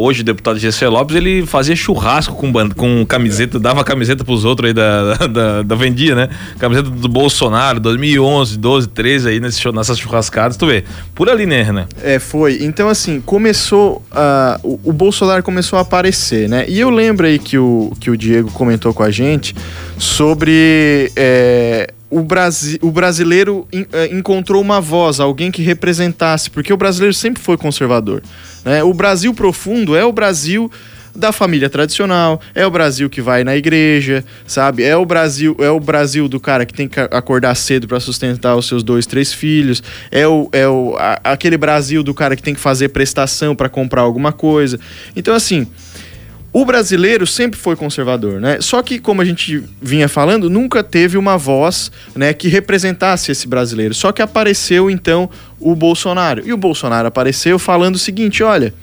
hoje 0.00 0.22
deputado 0.22 0.58
GC 0.58 0.86
Lopes, 0.86 1.14
ele 1.14 1.46
fazia 1.46 1.76
churrasco 1.76 2.34
com, 2.34 2.52
com 2.70 3.04
camiseta, 3.06 3.58
dava 3.58 3.84
camiseta 3.84 4.24
pros 4.24 4.44
outros 4.44 4.68
aí 4.68 4.74
da, 4.74 5.14
da, 5.14 5.26
da, 5.26 5.62
da 5.62 5.74
vendia, 5.74 6.14
né? 6.14 6.28
Camiseta 6.58 6.88
do 6.90 7.08
Bolsonaro, 7.08 7.78
2011, 7.80 8.58
12, 8.58 8.88
13 8.88 9.28
aí 9.28 9.40
nesse, 9.40 9.72
nessas 9.72 9.98
churrascadas, 9.98 10.56
tu 10.56 10.66
vê. 10.66 10.84
Por 11.14 11.28
ali, 11.28 11.46
né, 11.46 11.62
Renan? 11.62 11.86
É, 12.02 12.18
foi. 12.18 12.58
Então, 12.62 12.88
assim, 12.88 13.20
começou. 13.20 14.02
Uh, 14.12 14.58
o, 14.62 14.90
o, 14.90 14.92
Bolsonaro 14.92 15.42
começou 15.42 15.78
a 15.78 15.82
aparecer, 15.82 16.48
né? 16.48 16.64
E 16.68 16.80
eu 16.80 16.90
lembro 16.90 17.26
aí 17.26 17.38
que 17.38 17.58
o, 17.58 17.92
que 18.00 18.10
o 18.10 18.16
Diego 18.16 18.50
comentou 18.50 18.94
com 18.94 19.02
a 19.02 19.10
gente 19.10 19.54
sobre. 19.98 21.12
É, 21.16 21.92
o, 22.12 22.22
Brasi 22.22 22.78
o 22.82 22.90
brasileiro 22.90 23.66
uh, 23.72 24.14
encontrou 24.14 24.60
uma 24.60 24.80
voz, 24.80 25.18
alguém 25.18 25.50
que 25.50 25.62
representasse, 25.62 26.50
porque 26.50 26.72
o 26.72 26.76
brasileiro 26.76 27.14
sempre 27.14 27.42
foi 27.42 27.56
conservador. 27.56 28.22
Né? 28.64 28.84
O 28.84 28.92
Brasil 28.92 29.32
profundo 29.32 29.96
é 29.96 30.04
o 30.04 30.12
Brasil 30.12 30.70
da 31.14 31.32
família 31.32 31.68
tradicional, 31.68 32.40
é 32.54 32.66
o 32.66 32.70
Brasil 32.70 33.08
que 33.08 33.20
vai 33.20 33.44
na 33.44 33.56
igreja, 33.56 34.24
sabe? 34.46 34.82
É 34.82 34.96
o 34.96 35.04
Brasil, 35.04 35.54
é 35.58 35.70
o 35.70 35.78
Brasil 35.78 36.28
do 36.28 36.40
cara 36.40 36.64
que 36.64 36.72
tem 36.72 36.88
que 36.88 36.98
acordar 37.00 37.54
cedo 37.54 37.86
para 37.86 38.00
sustentar 38.00 38.56
os 38.56 38.66
seus 38.66 38.82
dois, 38.82 39.06
três 39.06 39.32
filhos, 39.32 39.82
é 40.10 40.26
o, 40.26 40.48
é 40.52 40.66
o 40.66 40.96
a, 40.98 41.20
aquele 41.24 41.56
Brasil 41.56 42.02
do 42.02 42.14
cara 42.14 42.34
que 42.34 42.42
tem 42.42 42.54
que 42.54 42.60
fazer 42.60 42.88
prestação 42.90 43.54
para 43.54 43.68
comprar 43.68 44.02
alguma 44.02 44.32
coisa. 44.32 44.78
Então 45.14 45.34
assim, 45.34 45.66
o 46.52 46.66
brasileiro 46.66 47.26
sempre 47.26 47.58
foi 47.58 47.74
conservador, 47.74 48.38
né? 48.38 48.58
Só 48.60 48.82
que, 48.82 48.98
como 48.98 49.22
a 49.22 49.24
gente 49.24 49.64
vinha 49.80 50.06
falando, 50.06 50.50
nunca 50.50 50.84
teve 50.84 51.16
uma 51.16 51.38
voz 51.38 51.90
né, 52.14 52.34
que 52.34 52.46
representasse 52.46 53.32
esse 53.32 53.48
brasileiro. 53.48 53.94
Só 53.94 54.12
que 54.12 54.20
apareceu, 54.20 54.90
então, 54.90 55.30
o 55.58 55.74
Bolsonaro. 55.74 56.42
E 56.44 56.52
o 56.52 56.56
Bolsonaro 56.58 57.08
apareceu 57.08 57.58
falando 57.58 57.94
o 57.94 57.98
seguinte: 57.98 58.42
olha, 58.42 58.74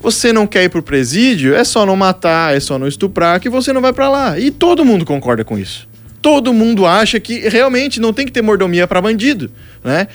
você 0.00 0.32
não 0.32 0.46
quer 0.46 0.64
ir 0.64 0.68
pro 0.70 0.82
presídio, 0.82 1.54
é 1.54 1.64
só 1.64 1.84
não 1.84 1.96
matar, 1.96 2.56
é 2.56 2.60
só 2.60 2.78
não 2.78 2.88
estuprar, 2.88 3.40
que 3.40 3.50
você 3.50 3.74
não 3.74 3.82
vai 3.82 3.92
para 3.92 4.08
lá. 4.08 4.38
E 4.38 4.50
todo 4.50 4.82
mundo 4.82 5.04
concorda 5.04 5.44
com 5.44 5.58
isso. 5.58 5.86
Todo 6.22 6.50
mundo 6.54 6.86
acha 6.86 7.20
que 7.20 7.46
realmente 7.46 8.00
não 8.00 8.12
tem 8.12 8.24
que 8.24 8.32
ter 8.32 8.40
mordomia 8.40 8.86
para 8.86 9.02
bandido, 9.02 9.50
né? 9.84 10.08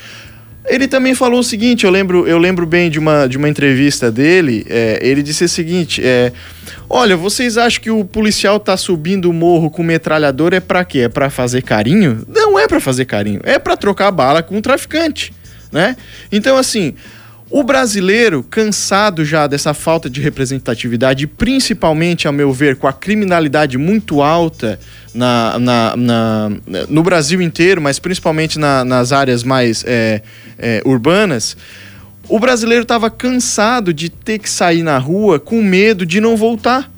Ele 0.67 0.88
também 0.88 1.15
falou 1.15 1.39
o 1.39 1.43
seguinte, 1.43 1.86
eu 1.86 1.91
lembro, 1.91 2.27
eu 2.27 2.38
lembro 2.38 2.65
bem 2.65 2.89
de 2.89 2.99
uma, 2.99 3.27
de 3.27 3.36
uma 3.36 3.49
entrevista 3.49 4.11
dele, 4.11 4.65
é, 4.69 4.99
ele 5.01 5.23
disse 5.23 5.43
o 5.43 5.49
seguinte, 5.49 6.01
é, 6.03 6.32
olha, 6.91 7.15
vocês 7.15 7.57
acham 7.57 7.81
que 7.81 7.89
o 7.89 8.03
policial 8.03 8.59
tá 8.59 8.75
subindo 8.75 9.29
o 9.29 9.33
morro 9.33 9.69
com 9.71 9.81
metralhador 9.81 10.53
é 10.53 10.59
para 10.59 10.83
quê? 10.83 10.99
É 10.99 11.09
para 11.09 11.29
fazer 11.29 11.61
carinho? 11.61 12.23
Não 12.27 12.59
é 12.59 12.67
para 12.67 12.79
fazer 12.79 13.05
carinho, 13.05 13.39
é 13.43 13.57
para 13.57 13.77
trocar 13.77 14.11
bala 14.11 14.43
com 14.43 14.57
um 14.57 14.61
traficante, 14.61 15.33
né? 15.71 15.95
Então 16.31 16.57
assim, 16.57 16.93
o 17.51 17.63
brasileiro, 17.63 18.43
cansado 18.43 19.25
já 19.25 19.45
dessa 19.45 19.73
falta 19.73 20.09
de 20.09 20.21
representatividade, 20.21 21.27
principalmente, 21.27 22.25
a 22.25 22.31
meu 22.31 22.53
ver, 22.53 22.77
com 22.77 22.87
a 22.87 22.93
criminalidade 22.93 23.77
muito 23.77 24.21
alta 24.21 24.79
na, 25.13 25.59
na, 25.59 25.95
na 25.97 26.51
no 26.87 27.03
Brasil 27.03 27.41
inteiro, 27.41 27.81
mas 27.81 27.99
principalmente 27.99 28.57
na, 28.57 28.85
nas 28.85 29.11
áreas 29.11 29.43
mais 29.43 29.83
é, 29.85 30.21
é, 30.57 30.81
urbanas, 30.85 31.57
o 32.32 32.39
brasileiro 32.39 32.84
estava 32.84 33.09
cansado 33.09 33.93
de 33.93 34.09
ter 34.09 34.39
que 34.39 34.49
sair 34.49 34.84
na 34.84 34.97
rua 34.97 35.38
com 35.38 35.61
medo 35.61 36.05
de 36.05 36.21
não 36.21 36.38
voltar. 36.38 36.89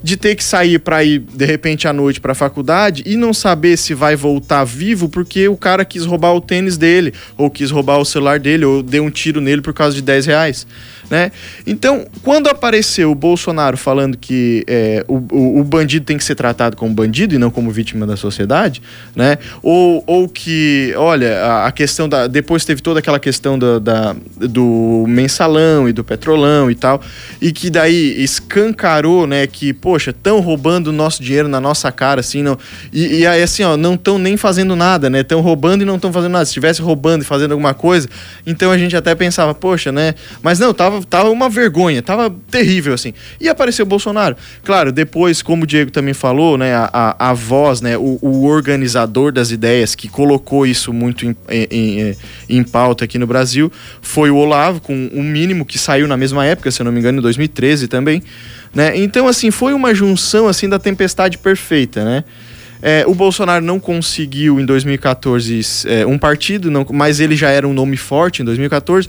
De 0.00 0.16
ter 0.16 0.36
que 0.36 0.44
sair 0.44 0.78
para 0.78 1.02
ir 1.02 1.18
de 1.18 1.44
repente 1.44 1.88
à 1.88 1.92
noite 1.92 2.20
para 2.20 2.30
a 2.30 2.34
faculdade 2.36 3.02
e 3.04 3.16
não 3.16 3.34
saber 3.34 3.76
se 3.76 3.94
vai 3.94 4.14
voltar 4.14 4.62
vivo 4.62 5.08
porque 5.08 5.48
o 5.48 5.56
cara 5.56 5.84
quis 5.84 6.04
roubar 6.04 6.34
o 6.34 6.40
tênis 6.40 6.76
dele, 6.76 7.12
ou 7.36 7.50
quis 7.50 7.72
roubar 7.72 7.98
o 7.98 8.04
celular 8.04 8.38
dele, 8.38 8.64
ou 8.64 8.80
deu 8.80 9.02
um 9.02 9.10
tiro 9.10 9.40
nele 9.40 9.60
por 9.60 9.74
causa 9.74 9.96
de 9.96 10.02
10 10.02 10.26
reais 10.26 10.66
né? 11.10 11.30
Então, 11.66 12.06
quando 12.22 12.48
apareceu 12.48 13.10
o 13.10 13.14
Bolsonaro 13.14 13.76
falando 13.76 14.16
que 14.16 14.64
é, 14.66 15.04
o, 15.06 15.14
o, 15.30 15.60
o, 15.60 15.64
bandido 15.64 16.04
tem 16.04 16.18
que 16.18 16.24
ser 16.24 16.34
tratado 16.34 16.76
como 16.76 16.92
bandido 16.92 17.34
e 17.34 17.38
não 17.38 17.50
como 17.50 17.70
vítima 17.70 18.06
da 18.06 18.16
sociedade, 18.16 18.82
né? 19.14 19.38
Ou, 19.62 20.02
ou 20.06 20.28
que, 20.28 20.92
olha, 20.96 21.38
a, 21.44 21.66
a 21.66 21.72
questão 21.72 22.08
da. 22.08 22.26
Depois 22.26 22.64
teve 22.64 22.82
toda 22.82 22.98
aquela 22.98 23.18
questão 23.18 23.58
da, 23.58 23.78
da, 23.78 24.16
do 24.36 25.04
mensalão 25.08 25.88
e 25.88 25.92
do 25.92 26.02
petrolão 26.02 26.70
e 26.70 26.74
tal, 26.74 27.00
e 27.40 27.52
que 27.52 27.70
daí 27.70 28.22
escancarou, 28.22 29.26
né, 29.26 29.46
que, 29.46 29.72
poxa, 29.72 30.10
estão 30.10 30.40
roubando 30.40 30.88
o 30.88 30.92
nosso 30.92 31.22
dinheiro 31.22 31.48
na 31.48 31.60
nossa 31.60 31.90
cara, 31.92 32.20
assim, 32.20 32.42
não. 32.42 32.58
E, 32.92 33.20
e 33.20 33.26
aí, 33.26 33.42
assim, 33.42 33.62
ó, 33.62 33.76
não 33.76 33.94
estão 33.94 34.18
nem 34.18 34.36
fazendo 34.36 34.74
nada, 34.74 35.08
né? 35.08 35.20
Estão 35.20 35.40
roubando 35.40 35.82
e 35.82 35.84
não 35.84 35.96
estão 35.96 36.12
fazendo 36.12 36.32
nada. 36.32 36.44
Se 36.44 36.50
estivesse 36.50 36.82
roubando 36.82 37.22
e 37.22 37.24
fazendo 37.24 37.52
alguma 37.52 37.74
coisa, 37.74 38.08
então 38.46 38.70
a 38.70 38.78
gente 38.78 38.96
até 38.96 39.14
pensava, 39.14 39.54
poxa, 39.54 39.92
né? 39.92 40.14
Mas 40.42 40.58
não, 40.58 40.72
tava 40.74 40.95
tava, 40.96 41.04
tava 41.04 41.30
uma 41.30 41.48
vergonha, 41.48 42.02
tava 42.02 42.34
terrível, 42.50 42.94
assim. 42.94 43.12
E 43.40 43.48
apareceu 43.48 43.84
o 43.84 43.88
Bolsonaro. 43.88 44.36
Claro, 44.64 44.92
depois, 44.92 45.42
como 45.42 45.64
o 45.64 45.66
Diego 45.66 45.90
também 45.90 46.14
falou, 46.14 46.56
né, 46.56 46.74
a, 46.74 46.90
a, 46.92 47.30
a 47.30 47.34
voz, 47.34 47.80
né, 47.80 47.96
o, 47.96 48.18
o, 48.22 48.44
organizador 48.44 49.32
das 49.32 49.50
ideias 49.50 49.94
que 49.94 50.08
colocou 50.08 50.66
isso 50.66 50.92
muito 50.92 51.26
em, 51.26 51.36
em, 51.50 52.16
em, 52.48 52.62
pauta 52.62 53.04
aqui 53.04 53.18
no 53.18 53.26
Brasil 53.26 53.70
foi 54.00 54.30
o 54.30 54.36
Olavo, 54.36 54.80
com 54.80 55.10
um 55.12 55.22
mínimo 55.22 55.64
que 55.64 55.78
saiu 55.78 56.06
na 56.06 56.16
mesma 56.16 56.44
época, 56.44 56.70
se 56.70 56.80
eu 56.80 56.84
não 56.84 56.92
me 56.92 57.00
engano, 57.00 57.18
em 57.18 57.22
2013 57.22 57.88
também. 57.88 58.22
Né? 58.74 58.96
Então, 58.96 59.26
assim, 59.26 59.50
foi 59.50 59.72
uma 59.72 59.94
junção 59.94 60.48
assim 60.48 60.68
da 60.68 60.78
tempestade 60.78 61.38
perfeita, 61.38 62.04
né? 62.04 62.24
É, 62.82 63.04
o 63.06 63.14
Bolsonaro 63.14 63.64
não 63.64 63.80
conseguiu 63.80 64.60
em 64.60 64.66
2014 64.66 65.60
é, 65.86 66.06
um 66.06 66.18
partido, 66.18 66.70
não, 66.70 66.86
mas 66.92 67.20
ele 67.20 67.34
já 67.34 67.48
era 67.48 67.66
um 67.66 67.72
nome 67.72 67.96
forte 67.96 68.42
em 68.42 68.44
2014 68.44 69.08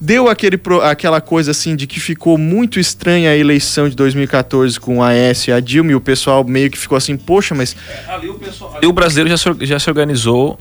deu 0.00 0.28
aquele, 0.28 0.60
aquela 0.82 1.20
coisa 1.20 1.50
assim 1.50 1.76
de 1.76 1.86
que 1.86 2.00
ficou 2.00 2.36
muito 2.36 2.78
estranha 2.78 3.30
a 3.30 3.36
eleição 3.36 3.88
de 3.88 3.96
2014 3.96 4.78
com 4.78 5.02
a 5.02 5.12
S 5.12 5.50
e 5.50 5.52
a 5.52 5.60
Dilma 5.60 5.92
e 5.92 5.94
o 5.94 6.00
pessoal 6.00 6.44
meio 6.44 6.70
que 6.70 6.78
ficou 6.78 6.96
assim, 6.96 7.16
poxa, 7.16 7.54
mas. 7.54 7.76
É, 7.88 8.12
ali, 8.12 8.28
o 8.28 8.34
pessoal, 8.34 8.76
ali 8.76 8.86
o 8.86 8.92
brasileiro 8.92 9.30
já 9.30 9.36
se, 9.36 9.66
já 9.66 9.78
se 9.78 9.88
organizou 9.88 10.58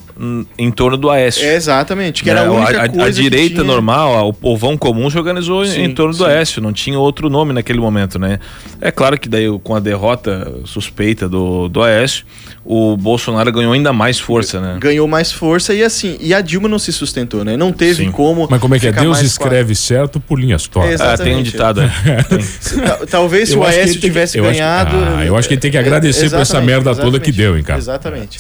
em 0.57 0.71
torno 0.71 0.97
do 0.97 1.09
Aécio. 1.09 1.43
É, 1.43 1.55
exatamente, 1.55 2.23
que 2.23 2.29
era 2.29 2.41
a 2.41 2.45
né, 2.45 2.49
única 2.49 2.83
a, 2.83 2.89
coisa. 2.89 3.05
A 3.05 3.09
direita 3.09 3.55
tinha... 3.55 3.63
normal, 3.63 4.29
o 4.29 4.33
povão 4.33 4.77
comum 4.77 5.09
se 5.09 5.17
organizou 5.17 5.65
sim, 5.65 5.81
em 5.81 5.93
torno 5.93 6.13
do 6.13 6.25
Aécio, 6.25 6.61
não 6.61 6.71
tinha 6.71 6.97
outro 6.99 7.29
nome 7.29 7.53
naquele 7.53 7.79
momento, 7.79 8.19
né? 8.19 8.39
É 8.79 8.91
claro 8.91 9.19
que 9.19 9.27
daí 9.27 9.47
com 9.63 9.75
a 9.75 9.79
derrota 9.79 10.61
suspeita 10.65 11.27
do, 11.27 11.67
do 11.67 11.81
Aécio, 11.81 12.25
o 12.65 12.95
Bolsonaro 12.95 13.51
ganhou 13.51 13.73
ainda 13.73 13.91
mais 13.91 14.19
força, 14.19 14.59
né? 14.61 14.77
Ganhou 14.79 15.07
mais 15.07 15.31
força 15.31 15.73
e 15.73 15.83
assim, 15.83 16.17
e 16.19 16.33
a 16.33 16.41
Dilma 16.41 16.69
não 16.69 16.79
se 16.79 16.93
sustentou, 16.93 17.43
né? 17.43 17.57
Não 17.57 17.71
teve 17.71 18.05
sim. 18.05 18.11
como. 18.11 18.47
Mas 18.49 18.61
como 18.61 18.75
é 18.75 18.79
que 18.79 18.87
é? 18.87 18.91
Deus 18.91 19.22
escreve 19.25 19.75
certo 19.75 20.19
por 20.19 20.39
linhas 20.39 20.67
tortas. 20.67 20.99
É, 20.99 21.03
ah, 21.03 21.17
tem 21.17 21.35
um 21.35 21.43
ditado. 21.43 21.81
É. 21.81 23.05
Talvez 23.09 23.49
se 23.49 23.57
o 23.57 23.63
Aécio 23.63 23.99
tivesse 23.99 24.39
ganhado. 24.39 24.95
Acho, 24.95 25.15
ah, 25.17 25.25
eu 25.25 25.35
acho 25.35 25.47
que 25.47 25.53
ele 25.53 25.61
tem 25.61 25.71
que 25.71 25.77
agradecer 25.77 26.29
por 26.29 26.39
essa 26.39 26.61
merda 26.61 26.95
toda 26.95 27.19
que 27.19 27.31
deu, 27.31 27.57
hein, 27.57 27.63
cara. 27.63 27.79
Exatamente. 27.79 28.39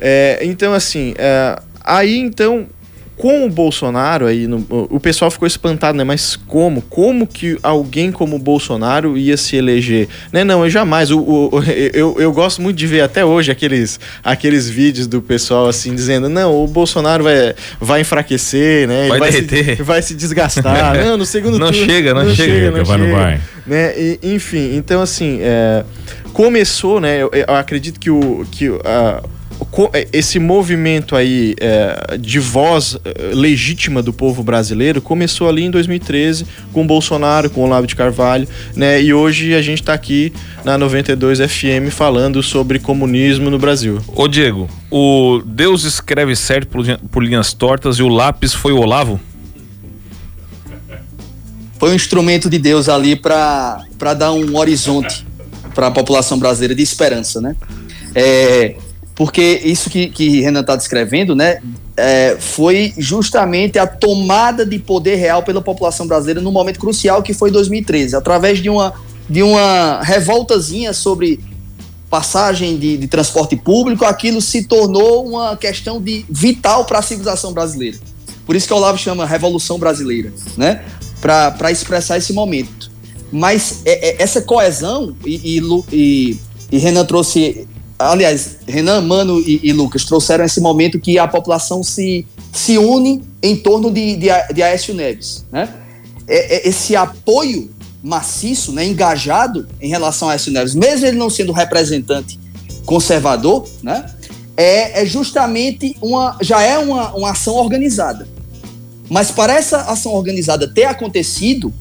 é, 0.00 0.40
então, 0.42 0.72
assim, 0.72 1.14
é, 1.18 1.58
aí 1.84 2.18
então 2.18 2.66
com 3.22 3.46
o 3.46 3.48
Bolsonaro 3.48 4.26
aí, 4.26 4.48
no, 4.48 4.66
o 4.68 4.98
pessoal 4.98 5.30
ficou 5.30 5.46
espantado, 5.46 5.96
né? 5.96 6.02
Mas 6.02 6.34
como? 6.34 6.82
Como 6.82 7.24
que 7.24 7.56
alguém 7.62 8.10
como 8.10 8.34
o 8.34 8.38
Bolsonaro 8.38 9.16
ia 9.16 9.36
se 9.36 9.54
eleger? 9.54 10.08
Né? 10.32 10.42
Não, 10.42 10.64
eu 10.64 10.68
jamais. 10.68 11.12
O, 11.12 11.20
o, 11.20 11.50
eu, 11.94 12.16
eu 12.18 12.32
gosto 12.32 12.60
muito 12.60 12.76
de 12.76 12.84
ver 12.84 13.02
até 13.02 13.24
hoje 13.24 13.52
aqueles, 13.52 14.00
aqueles 14.24 14.68
vídeos 14.68 15.06
do 15.06 15.22
pessoal 15.22 15.68
assim 15.68 15.94
dizendo: 15.94 16.28
não, 16.28 16.64
o 16.64 16.66
Bolsonaro 16.66 17.22
vai, 17.22 17.54
vai 17.80 18.00
enfraquecer, 18.00 18.88
né? 18.88 19.06
Vai, 19.06 19.20
vai 19.20 19.30
derreter. 19.30 19.76
Se, 19.76 19.82
vai 19.86 20.02
se 20.02 20.14
desgastar. 20.16 20.98
não, 21.06 21.16
no 21.16 21.24
segundo 21.24 21.60
não 21.60 21.70
turno. 21.70 21.86
Chega, 21.86 22.12
não, 22.12 22.24
não 22.24 22.34
chega, 22.34 22.52
chega. 22.52 22.70
Não 22.72 22.84
vai, 22.84 22.98
chega. 22.98 23.08
Não 23.08 23.16
vai. 23.16 23.40
Né? 23.64 23.94
E, 23.96 24.18
enfim, 24.34 24.74
então 24.74 25.00
assim. 25.00 25.38
É, 25.40 25.84
começou, 26.32 27.00
né? 27.00 27.22
Eu, 27.22 27.30
eu, 27.32 27.54
acredito 27.54 28.00
que 28.00 28.10
o. 28.10 28.44
Que, 28.50 28.68
uh, 28.68 28.80
é, 28.84 29.22
esse 30.12 30.38
movimento 30.38 31.16
aí 31.16 31.54
é, 31.58 32.18
de 32.18 32.38
voz 32.38 32.98
é, 33.04 33.34
legítima 33.34 34.02
do 34.02 34.12
povo 34.12 34.42
brasileiro 34.42 35.00
começou 35.00 35.48
ali 35.48 35.62
em 35.62 35.70
2013 35.70 36.46
com 36.72 36.86
Bolsonaro, 36.86 37.48
com 37.48 37.64
Olavo 37.64 37.86
de 37.86 37.96
Carvalho, 37.96 38.46
né? 38.76 39.02
E 39.02 39.14
hoje 39.14 39.54
a 39.54 39.62
gente 39.62 39.80
está 39.80 39.94
aqui 39.94 40.32
na 40.62 40.76
92 40.76 41.38
FM 41.38 41.90
falando 41.90 42.42
sobre 42.42 42.78
comunismo 42.78 43.48
no 43.48 43.58
Brasil. 43.58 43.98
Ô 44.14 44.28
Diego, 44.28 44.68
o 44.90 45.40
Deus 45.44 45.84
escreve 45.84 46.36
certo 46.36 46.68
por, 46.68 46.84
por 47.10 47.24
linhas 47.24 47.54
tortas 47.54 47.96
e 47.96 48.02
o 48.02 48.08
lápis 48.08 48.52
foi 48.52 48.72
o 48.72 48.78
Olavo? 48.78 49.18
Foi 51.78 51.90
um 51.90 51.94
instrumento 51.94 52.50
de 52.50 52.58
Deus 52.58 52.88
ali 52.88 53.16
para 53.16 53.84
dar 54.16 54.32
um 54.32 54.54
horizonte 54.56 55.26
para 55.74 55.86
a 55.86 55.90
população 55.90 56.38
brasileira 56.38 56.74
de 56.74 56.82
esperança, 56.82 57.40
né? 57.40 57.56
É, 58.14 58.76
porque 59.22 59.60
isso 59.62 59.88
que, 59.88 60.08
que 60.08 60.40
Renan 60.40 60.62
está 60.62 60.74
descrevendo, 60.74 61.32
né, 61.32 61.60
é, 61.96 62.36
foi 62.40 62.92
justamente 62.98 63.78
a 63.78 63.86
tomada 63.86 64.66
de 64.66 64.80
poder 64.80 65.14
real 65.14 65.44
pela 65.44 65.62
população 65.62 66.08
brasileira 66.08 66.40
no 66.40 66.50
momento 66.50 66.80
crucial 66.80 67.22
que 67.22 67.32
foi 67.32 67.48
2013, 67.52 68.16
através 68.16 68.58
de 68.58 68.68
uma, 68.68 68.92
de 69.30 69.40
uma 69.40 70.02
revoltazinha 70.02 70.92
sobre 70.92 71.38
passagem 72.10 72.76
de, 72.76 72.96
de 72.96 73.06
transporte 73.06 73.54
público, 73.54 74.04
aquilo 74.04 74.40
se 74.40 74.64
tornou 74.64 75.24
uma 75.24 75.56
questão 75.56 76.02
de 76.02 76.26
vital 76.28 76.84
para 76.84 76.98
a 76.98 77.02
civilização 77.02 77.52
brasileira. 77.52 77.98
Por 78.44 78.56
isso 78.56 78.66
que 78.66 78.74
o 78.74 78.76
Olavo 78.76 78.98
chama 78.98 79.24
Revolução 79.24 79.78
Brasileira, 79.78 80.32
né? 80.56 80.82
Para 81.20 81.70
expressar 81.70 82.18
esse 82.18 82.32
momento. 82.32 82.90
Mas 83.30 83.82
é, 83.84 84.08
é, 84.08 84.20
essa 84.20 84.42
coesão, 84.42 85.14
e, 85.24 85.60
e, 85.60 85.84
e, 85.92 86.38
e 86.72 86.78
Renan 86.78 87.04
trouxe 87.04 87.68
aliás, 88.10 88.58
Renan, 88.66 89.00
Mano 89.02 89.40
e, 89.40 89.60
e, 89.62 89.72
Lucas 89.72 90.04
trouxeram 90.04 90.44
esse 90.44 90.60
momento 90.60 90.98
que 90.98 91.18
a 91.18 91.28
população 91.28 91.82
se, 91.82 92.26
se 92.52 92.78
une 92.78 93.22
em 93.42 93.56
torno 93.56 93.90
de, 93.90 94.16
de, 94.16 94.28
de 94.54 94.62
Aécio 94.62 94.94
Neves. 94.94 95.44
Né? 95.50 95.68
É, 96.26 96.56
é, 96.56 96.68
esse 96.68 96.96
apoio 96.96 97.70
maciço, 98.02 98.72
né, 98.72 98.84
engajado 98.84 99.68
em 99.80 99.88
relação 99.88 100.28
a 100.28 100.32
Aécio 100.32 100.52
Neves, 100.52 100.74
mesmo 100.74 101.06
ele 101.06 101.16
não 101.16 101.30
sendo 101.30 101.52
representante 101.52 102.38
conservador, 102.84 103.68
né, 103.82 104.06
é, 104.56 105.02
é 105.02 105.06
justamente 105.06 105.96
uma, 106.00 106.36
já 106.40 106.60
é 106.62 106.78
uma, 106.78 107.14
uma 107.14 107.30
ação 107.30 107.54
organizada. 107.54 108.26
Mas 109.08 109.30
para 109.30 109.54
essa 109.54 109.82
ação 109.82 110.12
organizada 110.12 110.66
ter 110.66 110.84
acontecido, 110.84 111.72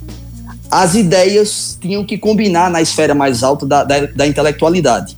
as 0.70 0.96
ideias 0.96 1.78
tinham 1.82 2.04
que 2.04 2.18
combinar 2.18 2.70
na 2.70 2.82
esfera 2.82 3.14
mais 3.14 3.44
alta 3.44 3.66
da, 3.66 3.84
da, 3.84 4.06
da 4.06 4.28
intelectualidade. 4.28 5.18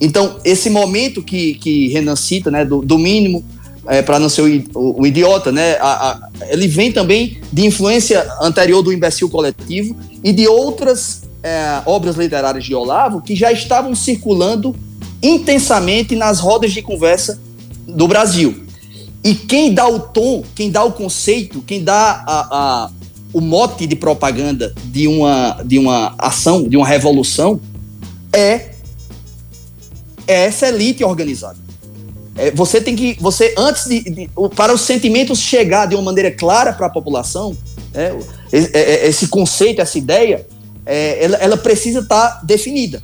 Então, 0.00 0.38
esse 0.44 0.68
momento 0.70 1.22
que, 1.22 1.54
que 1.54 1.88
Renan 1.88 2.16
cita, 2.16 2.50
né, 2.50 2.64
do, 2.64 2.82
do 2.82 2.98
mínimo, 2.98 3.44
é, 3.86 4.02
para 4.02 4.18
não 4.18 4.28
ser 4.28 4.42
o, 4.42 4.78
o, 4.78 5.02
o 5.02 5.06
idiota, 5.06 5.52
né, 5.52 5.76
a, 5.80 6.10
a, 6.10 6.28
ele 6.48 6.66
vem 6.66 6.90
também 6.90 7.38
de 7.52 7.66
influência 7.66 8.26
anterior 8.40 8.82
do 8.82 8.92
imbecil 8.92 9.28
coletivo 9.28 9.96
e 10.22 10.32
de 10.32 10.48
outras 10.48 11.22
é, 11.42 11.82
obras 11.84 12.16
literárias 12.16 12.64
de 12.64 12.74
Olavo 12.74 13.20
que 13.20 13.36
já 13.36 13.52
estavam 13.52 13.94
circulando 13.94 14.74
intensamente 15.22 16.16
nas 16.16 16.40
rodas 16.40 16.72
de 16.72 16.82
conversa 16.82 17.40
do 17.86 18.08
Brasil. 18.08 18.64
E 19.22 19.34
quem 19.34 19.72
dá 19.72 19.88
o 19.88 19.98
tom, 20.00 20.44
quem 20.54 20.70
dá 20.70 20.84
o 20.84 20.92
conceito, 20.92 21.62
quem 21.62 21.82
dá 21.82 22.24
a, 22.26 22.48
a, 22.50 22.90
o 23.32 23.40
mote 23.40 23.86
de 23.86 23.96
propaganda 23.96 24.74
de 24.84 25.08
uma, 25.08 25.62
de 25.64 25.78
uma 25.78 26.14
ação, 26.18 26.68
de 26.68 26.76
uma 26.76 26.86
revolução, 26.86 27.58
é 28.32 28.73
é 30.26 30.44
essa 30.44 30.68
elite 30.68 31.04
organizada. 31.04 31.58
É, 32.36 32.50
você 32.50 32.80
tem 32.80 32.96
que, 32.96 33.16
você 33.20 33.54
antes 33.56 33.86
de, 33.86 34.00
de, 34.02 34.30
para 34.56 34.72
os 34.72 34.80
sentimentos 34.80 35.38
chegar 35.38 35.86
de 35.86 35.94
uma 35.94 36.02
maneira 36.02 36.30
clara 36.30 36.72
para 36.72 36.86
a 36.86 36.90
população, 36.90 37.56
é, 37.92 38.12
é, 38.52 38.80
é, 38.80 39.08
esse 39.08 39.28
conceito, 39.28 39.80
essa 39.80 39.96
ideia, 39.96 40.46
é, 40.84 41.24
ela, 41.24 41.36
ela, 41.36 41.56
precisa 41.56 42.00
estar 42.00 42.30
tá 42.30 42.40
definida. 42.42 43.02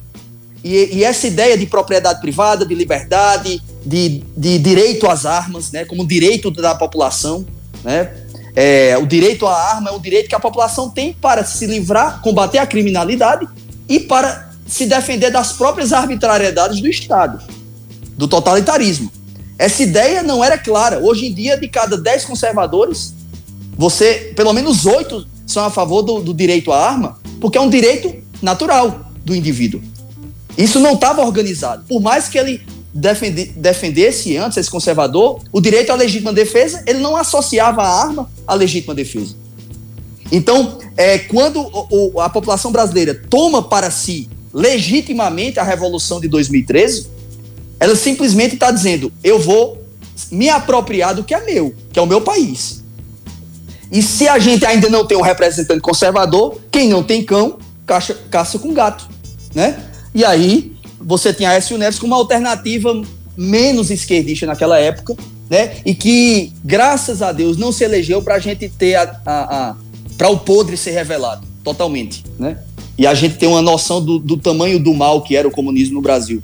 E, 0.65 0.99
e, 0.99 1.05
essa 1.05 1.27
ideia 1.27 1.57
de 1.57 1.65
propriedade 1.65 2.21
privada, 2.21 2.67
de 2.67 2.75
liberdade, 2.75 3.63
de, 3.87 4.23
de 4.37 4.59
direito 4.59 5.09
às 5.09 5.25
armas, 5.25 5.71
né, 5.71 5.85
como 5.85 6.07
direito 6.07 6.51
da 6.51 6.75
população, 6.75 7.47
né, 7.85 8.11
é, 8.55 8.99
o 8.99 9.07
direito 9.07 9.47
à 9.47 9.55
arma 9.55 9.91
é 9.91 9.93
um 9.93 10.01
direito 10.01 10.29
que 10.29 10.35
a 10.35 10.41
população 10.41 10.91
tem 10.91 11.13
para 11.13 11.45
se 11.45 11.67
livrar, 11.67 12.21
combater 12.21 12.59
a 12.59 12.67
criminalidade 12.67 13.49
e 13.89 14.01
para 14.01 14.50
se 14.71 14.87
defender 14.87 15.31
das 15.31 15.53
próprias 15.53 15.93
arbitrariedades 15.93 16.81
do 16.81 16.89
Estado, 16.89 17.43
do 18.17 18.29
totalitarismo. 18.29 19.11
Essa 19.59 19.83
ideia 19.83 20.23
não 20.23 20.43
era 20.43 20.57
clara. 20.57 21.01
Hoje 21.01 21.27
em 21.27 21.35
dia, 21.35 21.59
de 21.59 21.69
cada 21.69 21.99
10 21.99 22.25
conservadores, 22.25 23.13
você, 23.77 24.33
pelo 24.37 24.53
menos 24.53 24.87
oito 24.87 25.27
são 25.45 25.65
a 25.65 25.71
favor 25.71 26.03
do, 26.03 26.21
do 26.21 26.33
direito 26.33 26.71
à 26.71 26.89
arma, 26.89 27.19
porque 27.41 27.59
é 27.59 27.61
um 27.61 27.69
direito 27.69 28.15
natural 28.41 29.11
do 29.25 29.35
indivíduo. 29.35 29.83
Isso 30.57 30.79
não 30.79 30.95
estava 30.95 31.23
organizado. 31.23 31.85
Por 31.89 32.01
mais 32.01 32.29
que 32.29 32.39
ele 32.39 32.63
defende, 32.95 33.47
defendesse 33.47 34.37
antes, 34.37 34.57
esse 34.57 34.71
conservador, 34.71 35.43
o 35.53 35.61
direito 35.61 35.91
à 35.91 35.97
legítima 35.97 36.33
defesa, 36.33 36.85
ele 36.87 37.01
não 37.01 37.17
associava 37.17 37.83
a 37.83 38.03
arma 38.03 38.31
à 38.47 38.55
legítima 38.55 38.95
defesa. 38.95 39.35
Então, 40.31 40.79
é, 40.97 41.19
quando 41.19 41.61
o, 41.61 42.13
o, 42.15 42.21
a 42.21 42.31
população 42.31 42.71
brasileira 42.71 43.21
toma 43.29 43.63
para 43.63 43.91
si 43.91 44.31
legitimamente 44.53 45.59
a 45.59 45.63
Revolução 45.63 46.21
de 46.21 46.29
2013, 46.29 47.07
ela 47.79 47.97
simplesmente 47.97 48.55
está 48.55 48.71
dizendo: 48.71 49.13
eu 49.23 49.39
vou 49.39 49.83
me 50.31 50.49
apropriar 50.49 51.15
do 51.15 51.25
que 51.25 51.35
é 51.35 51.45
meu, 51.45 51.75
que 51.93 51.99
é 51.99 52.03
o 52.03 52.07
meu 52.07 52.21
país. 52.21 52.83
E 53.91 54.03
se 54.03 54.29
a 54.29 54.39
gente 54.39 54.65
ainda 54.65 54.89
não 54.89 55.05
tem 55.05 55.17
um 55.17 55.23
representante 55.23 55.81
conservador, 55.81 56.61
quem 56.71 56.89
não 56.89 57.03
tem 57.03 57.25
cão, 57.25 57.59
caça, 57.85 58.15
caça 58.31 58.59
com 58.59 58.73
gato, 58.73 59.09
né? 59.55 59.91
E 60.15 60.25
aí 60.25 60.73
você 61.01 61.33
tem 61.33 61.47
a 61.47 61.51
Aécio 61.51 61.77
Neves 61.79 61.99
como 61.99 62.13
uma 62.13 62.21
alternativa 62.21 63.03
menos 63.37 63.91
esquerdista 63.91 64.47
naquela 64.47 64.79
época, 64.79 65.17
né? 65.49 65.77
E 65.85 65.95
que, 65.95 66.53
graças 66.65 67.23
a 67.23 67.33
Deus, 67.33 67.57
não 67.57 67.73
se 67.73 67.83
elegeu 67.83 68.23
para 68.23 68.37
a 68.37 68.39
gente 68.39 68.69
ter 68.69 68.95
a, 68.95 69.21
a, 69.27 69.71
a 69.71 69.77
para 70.17 70.29
o 70.29 70.39
podre 70.39 70.77
ser 70.77 70.91
revelado 70.91 71.47
totalmente, 71.65 72.25
né? 72.39 72.59
E 73.01 73.07
a 73.07 73.15
gente 73.15 73.37
tem 73.37 73.49
uma 73.49 73.63
noção 73.63 74.05
do, 74.05 74.19
do 74.19 74.37
tamanho 74.37 74.79
do 74.79 74.93
mal 74.93 75.23
que 75.23 75.35
era 75.35 75.49
o 75.49 75.51
comunismo 75.51 75.95
no 75.95 76.03
Brasil. 76.03 76.43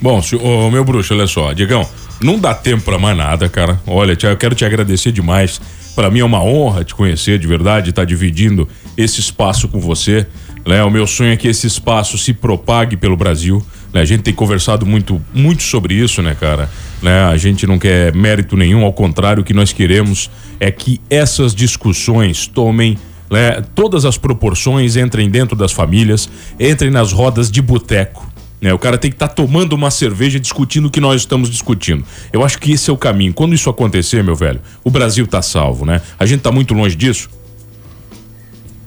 Bom, 0.00 0.22
oh, 0.40 0.70
meu 0.70 0.84
bruxo, 0.84 1.12
olha 1.12 1.26
só, 1.26 1.52
Diegão, 1.52 1.84
não 2.22 2.38
dá 2.38 2.54
tempo 2.54 2.84
para 2.84 3.00
mais 3.00 3.16
nada, 3.16 3.48
cara. 3.48 3.80
Olha, 3.88 4.16
eu 4.22 4.36
quero 4.36 4.54
te 4.54 4.64
agradecer 4.64 5.10
demais. 5.10 5.60
Para 5.96 6.08
mim 6.08 6.20
é 6.20 6.24
uma 6.24 6.40
honra 6.40 6.84
te 6.84 6.94
conhecer 6.94 7.36
de 7.36 7.48
verdade, 7.48 7.90
estar 7.90 8.02
tá 8.02 8.06
dividindo 8.06 8.68
esse 8.96 9.18
espaço 9.18 9.66
com 9.66 9.80
você. 9.80 10.24
Né? 10.64 10.84
O 10.84 10.90
meu 10.90 11.04
sonho 11.04 11.32
é 11.32 11.36
que 11.36 11.48
esse 11.48 11.66
espaço 11.66 12.16
se 12.16 12.32
propague 12.32 12.96
pelo 12.96 13.16
Brasil. 13.16 13.60
Né? 13.92 14.02
A 14.02 14.04
gente 14.04 14.22
tem 14.22 14.32
conversado 14.32 14.86
muito, 14.86 15.20
muito 15.34 15.64
sobre 15.64 15.94
isso, 15.94 16.22
né, 16.22 16.36
cara? 16.38 16.70
Né? 17.02 17.24
A 17.24 17.36
gente 17.36 17.66
não 17.66 17.76
quer 17.76 18.14
mérito 18.14 18.56
nenhum, 18.56 18.84
ao 18.84 18.92
contrário, 18.92 19.40
o 19.40 19.44
que 19.44 19.52
nós 19.52 19.72
queremos 19.72 20.30
é 20.60 20.70
que 20.70 21.00
essas 21.10 21.52
discussões 21.52 22.46
tomem 22.46 22.96
né, 23.30 23.62
todas 23.74 24.04
as 24.04 24.18
proporções 24.18 24.96
entrem 24.96 25.30
dentro 25.30 25.54
das 25.56 25.72
famílias, 25.72 26.28
entrem 26.58 26.90
nas 26.90 27.12
rodas 27.12 27.50
de 27.50 27.62
boteco. 27.62 28.30
Né? 28.60 28.74
O 28.74 28.78
cara 28.78 28.98
tem 28.98 29.10
que 29.10 29.14
estar 29.14 29.28
tá 29.28 29.34
tomando 29.34 29.72
uma 29.72 29.90
cerveja 29.90 30.38
discutindo 30.38 30.86
o 30.86 30.90
que 30.90 31.00
nós 31.00 31.22
estamos 31.22 31.48
discutindo. 31.48 32.04
Eu 32.32 32.44
acho 32.44 32.58
que 32.58 32.72
esse 32.72 32.90
é 32.90 32.92
o 32.92 32.96
caminho. 32.96 33.32
Quando 33.32 33.54
isso 33.54 33.70
acontecer, 33.70 34.22
meu 34.22 34.36
velho, 34.36 34.60
o 34.84 34.90
Brasil 34.90 35.24
está 35.24 35.40
salvo, 35.40 35.86
né? 35.86 36.02
A 36.18 36.26
gente 36.26 36.38
está 36.38 36.52
muito 36.52 36.74
longe 36.74 36.96
disso. 36.96 37.30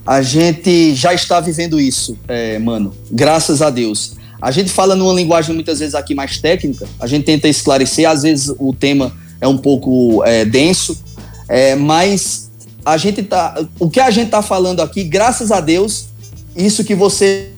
A 0.05 0.21
gente 0.21 0.93
já 0.95 1.13
está 1.13 1.39
vivendo 1.39 1.79
isso, 1.79 2.17
é, 2.27 2.59
mano. 2.59 2.93
Graças 3.09 3.61
a 3.61 3.69
Deus. 3.69 4.15
A 4.41 4.51
gente 4.51 4.69
fala 4.69 4.95
numa 4.95 5.13
linguagem 5.13 5.55
muitas 5.55 5.79
vezes 5.79 5.95
aqui 5.95 6.13
mais 6.13 6.37
técnica. 6.37 6.85
A 6.99 7.07
gente 7.07 7.23
tenta 7.23 7.47
esclarecer. 7.47 8.09
Às 8.09 8.23
vezes 8.23 8.53
o 8.59 8.73
tema 8.73 9.13
é 9.39 9.47
um 9.47 9.57
pouco 9.57 10.21
é, 10.25 10.43
denso, 10.43 11.01
é, 11.47 11.75
mas 11.75 12.51
a 12.85 12.97
gente 12.97 13.23
tá, 13.23 13.63
o 13.79 13.89
que 13.89 13.99
a 13.99 14.11
gente 14.11 14.29
tá 14.29 14.41
falando 14.41 14.81
aqui, 14.81 15.03
graças 15.03 15.51
a 15.51 15.59
Deus, 15.59 16.07
isso 16.55 16.83
que 16.83 16.95
você 16.95 17.49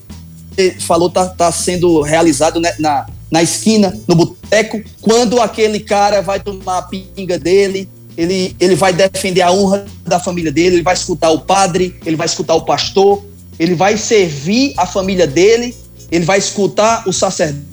falou 0.79 1.09
tá, 1.09 1.27
tá 1.27 1.51
sendo 1.51 2.01
realizado 2.01 2.59
né, 2.59 2.73
na, 2.79 3.05
na 3.29 3.43
esquina, 3.43 3.97
no 4.07 4.15
boteco, 4.15 4.81
quando 5.01 5.39
aquele 5.41 5.79
cara 5.79 6.21
vai 6.21 6.39
tomar 6.39 6.77
a 6.77 6.81
pinga 6.83 7.37
dele, 7.37 7.89
ele, 8.17 8.55
ele 8.59 8.75
vai 8.75 8.93
defender 8.93 9.41
a 9.41 9.51
honra 9.51 9.85
da 10.05 10.19
família 10.19 10.51
dele, 10.51 10.77
ele 10.77 10.83
vai 10.83 10.93
escutar 10.93 11.31
o 11.31 11.41
padre, 11.41 11.95
ele 12.05 12.15
vai 12.15 12.25
escutar 12.25 12.55
o 12.55 12.61
pastor, 12.61 13.23
ele 13.59 13.75
vai 13.75 13.97
servir 13.97 14.73
a 14.77 14.85
família 14.85 15.27
dele, 15.27 15.75
ele 16.09 16.23
vai 16.23 16.37
escutar 16.37 17.03
o 17.07 17.11
sacerdote 17.11 17.65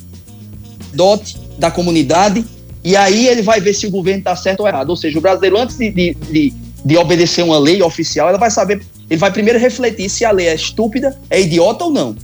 da 1.59 1.71
comunidade, 1.71 2.45
e 2.83 2.97
aí 2.97 3.29
ele 3.29 3.43
vai 3.43 3.61
ver 3.61 3.75
se 3.75 3.87
o 3.87 3.91
governo 3.91 4.19
está 4.19 4.35
certo 4.35 4.61
ou 4.61 4.69
errado. 4.69 4.91
Ou 4.91 4.97
seja, 4.97 5.17
o 5.17 5.23
brasileiro, 5.23 5.57
antes 5.57 5.77
de, 5.77 5.91
de, 5.91 6.15
de 6.15 6.53
de 6.85 6.97
obedecer 6.97 7.43
uma 7.43 7.59
lei 7.59 7.83
oficial, 7.83 8.29
ela 8.29 8.39
vai 8.39 8.51
saber, 8.51 8.83
ele 9.09 9.19
vai 9.19 9.31
primeiro 9.31 9.59
refletir 9.59 10.09
se 10.09 10.25
a 10.25 10.31
lei 10.31 10.49
é 10.49 10.55
estúpida, 10.55 11.19
é 11.31 11.41
idiota 11.41 11.85
ou 11.85 11.91
não. 11.91 12.17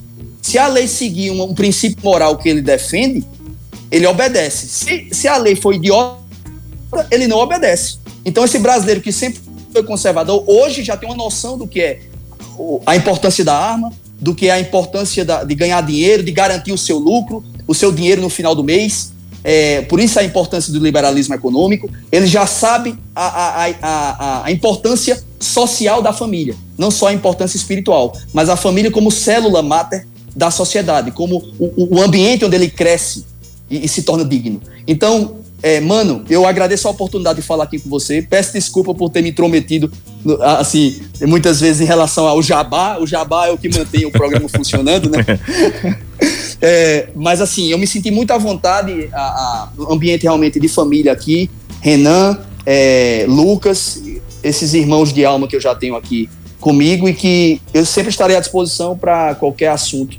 Se 0.43 0.59
a 0.59 0.67
lei 0.67 0.89
seguir 0.89 1.31
um, 1.31 1.43
um 1.43 1.55
princípio 1.55 1.99
moral 2.03 2.37
que 2.37 2.49
ele 2.49 2.63
defende, 2.63 3.25
ele 3.91 4.07
obedece. 4.07 4.67
Se, 4.67 5.09
se 5.13 5.29
a 5.29 5.37
lei 5.37 5.55
for 5.55 5.75
idiota, 5.75 6.19
ele 7.11 7.27
não 7.27 7.39
obedece. 7.39 7.99
Então 8.25 8.45
esse 8.45 8.59
brasileiro 8.59 9.01
que 9.01 9.13
sempre 9.13 9.41
foi 9.73 9.83
conservador, 9.83 10.43
hoje 10.47 10.83
já 10.83 10.97
tem 10.97 11.09
uma 11.09 11.17
noção 11.17 11.57
do 11.57 11.67
que 11.67 11.81
é 11.81 12.01
a 12.85 12.97
importância 12.97 13.45
da 13.45 13.57
arma, 13.57 13.93
do 14.21 14.35
que 14.35 14.49
é 14.49 14.53
a 14.53 14.61
importância 14.61 15.25
da, 15.25 15.45
de 15.45 15.55
ganhar 15.55 15.81
dinheiro, 15.83 16.23
de 16.23 16.33
garantir 16.33 16.73
o 16.73 16.79
seu 16.79 16.99
lucro, 16.99 17.45
o 17.67 17.75
seu 17.75 17.93
dinheiro 17.93 18.21
no 18.21 18.29
final 18.29 18.55
do 18.55 18.65
mês 18.65 19.13
é, 19.51 19.81
por 19.81 19.99
isso 19.99 20.21
a 20.21 20.23
importância 20.23 20.71
do 20.71 20.79
liberalismo 20.79 21.35
econômico, 21.35 21.89
ele 22.13 22.27
já 22.27 22.47
sabe 22.47 22.95
a, 23.17 23.25
a, 23.25 23.67
a, 23.81 24.45
a, 24.45 24.53
importância 24.53 25.25
social 25.41 26.03
da 26.03 26.13
família, 26.13 26.55
não 26.77 26.91
só 26.91 27.07
a 27.07 27.15
importância 27.15 27.57
espiritual, 27.57 28.15
mas 28.35 28.51
a 28.51 28.57
família 28.57 28.91
como 28.91 29.11
célula 29.11 29.63
máter 29.63 30.07
da 30.37 30.51
sociedade, 30.51 31.13
como 31.13 31.43
o, 31.59 31.97
o 31.97 32.03
ambiente 32.03 32.45
onde 32.45 32.57
ele 32.57 32.69
cresce 32.69 33.25
e, 33.71 33.87
e 33.87 33.89
se 33.89 34.03
torna 34.03 34.23
digno. 34.23 34.61
Então, 34.87 35.37
é, 35.63 35.81
mano, 35.81 36.27
eu 36.29 36.47
agradeço 36.47 36.87
a 36.87 36.91
oportunidade 36.91 37.41
de 37.41 37.47
falar 37.47 37.65
aqui 37.65 37.79
com 37.79 37.89
você. 37.89 38.21
Peço 38.21 38.53
desculpa 38.53 38.95
por 38.95 39.09
ter 39.09 39.23
me 39.23 39.31
intrometido, 39.31 39.91
assim, 40.59 41.01
muitas 41.23 41.59
vezes 41.59 41.81
em 41.81 41.87
relação 41.87 42.27
ao 42.27 42.43
jabá. 42.43 42.99
O 43.01 43.07
jabá 43.07 43.47
é 43.47 43.51
o 43.51 43.57
que 43.57 43.71
mantém 43.71 44.05
o 44.05 44.11
programa 44.11 44.47
funcionando, 44.55 45.09
né? 45.09 45.25
É, 46.61 47.11
mas, 47.15 47.41
assim, 47.41 47.69
eu 47.69 47.79
me 47.79 47.87
senti 47.87 48.11
muito 48.11 48.33
à 48.33 48.39
vontade, 48.39 49.09
a, 49.13 49.21
a, 49.21 49.69
o 49.79 49.93
ambiente 49.93 50.23
realmente 50.23 50.59
de 50.59 50.69
família 50.69 51.13
aqui. 51.13 51.49
Renan, 51.81 52.37
é, 52.67 53.25
Lucas, 53.29 54.03
esses 54.43 54.75
irmãos 54.75 55.13
de 55.13 55.25
alma 55.25 55.47
que 55.47 55.55
eu 55.55 55.61
já 55.61 55.75
tenho 55.75 55.95
aqui 55.95 56.29
comigo 56.61 57.09
e 57.09 57.15
que 57.15 57.61
eu 57.73 57.87
sempre 57.87 58.11
estarei 58.11 58.37
à 58.37 58.41
disposição 58.41 58.97
para 58.97 59.35
qualquer 59.37 59.69
assunto 59.69 60.19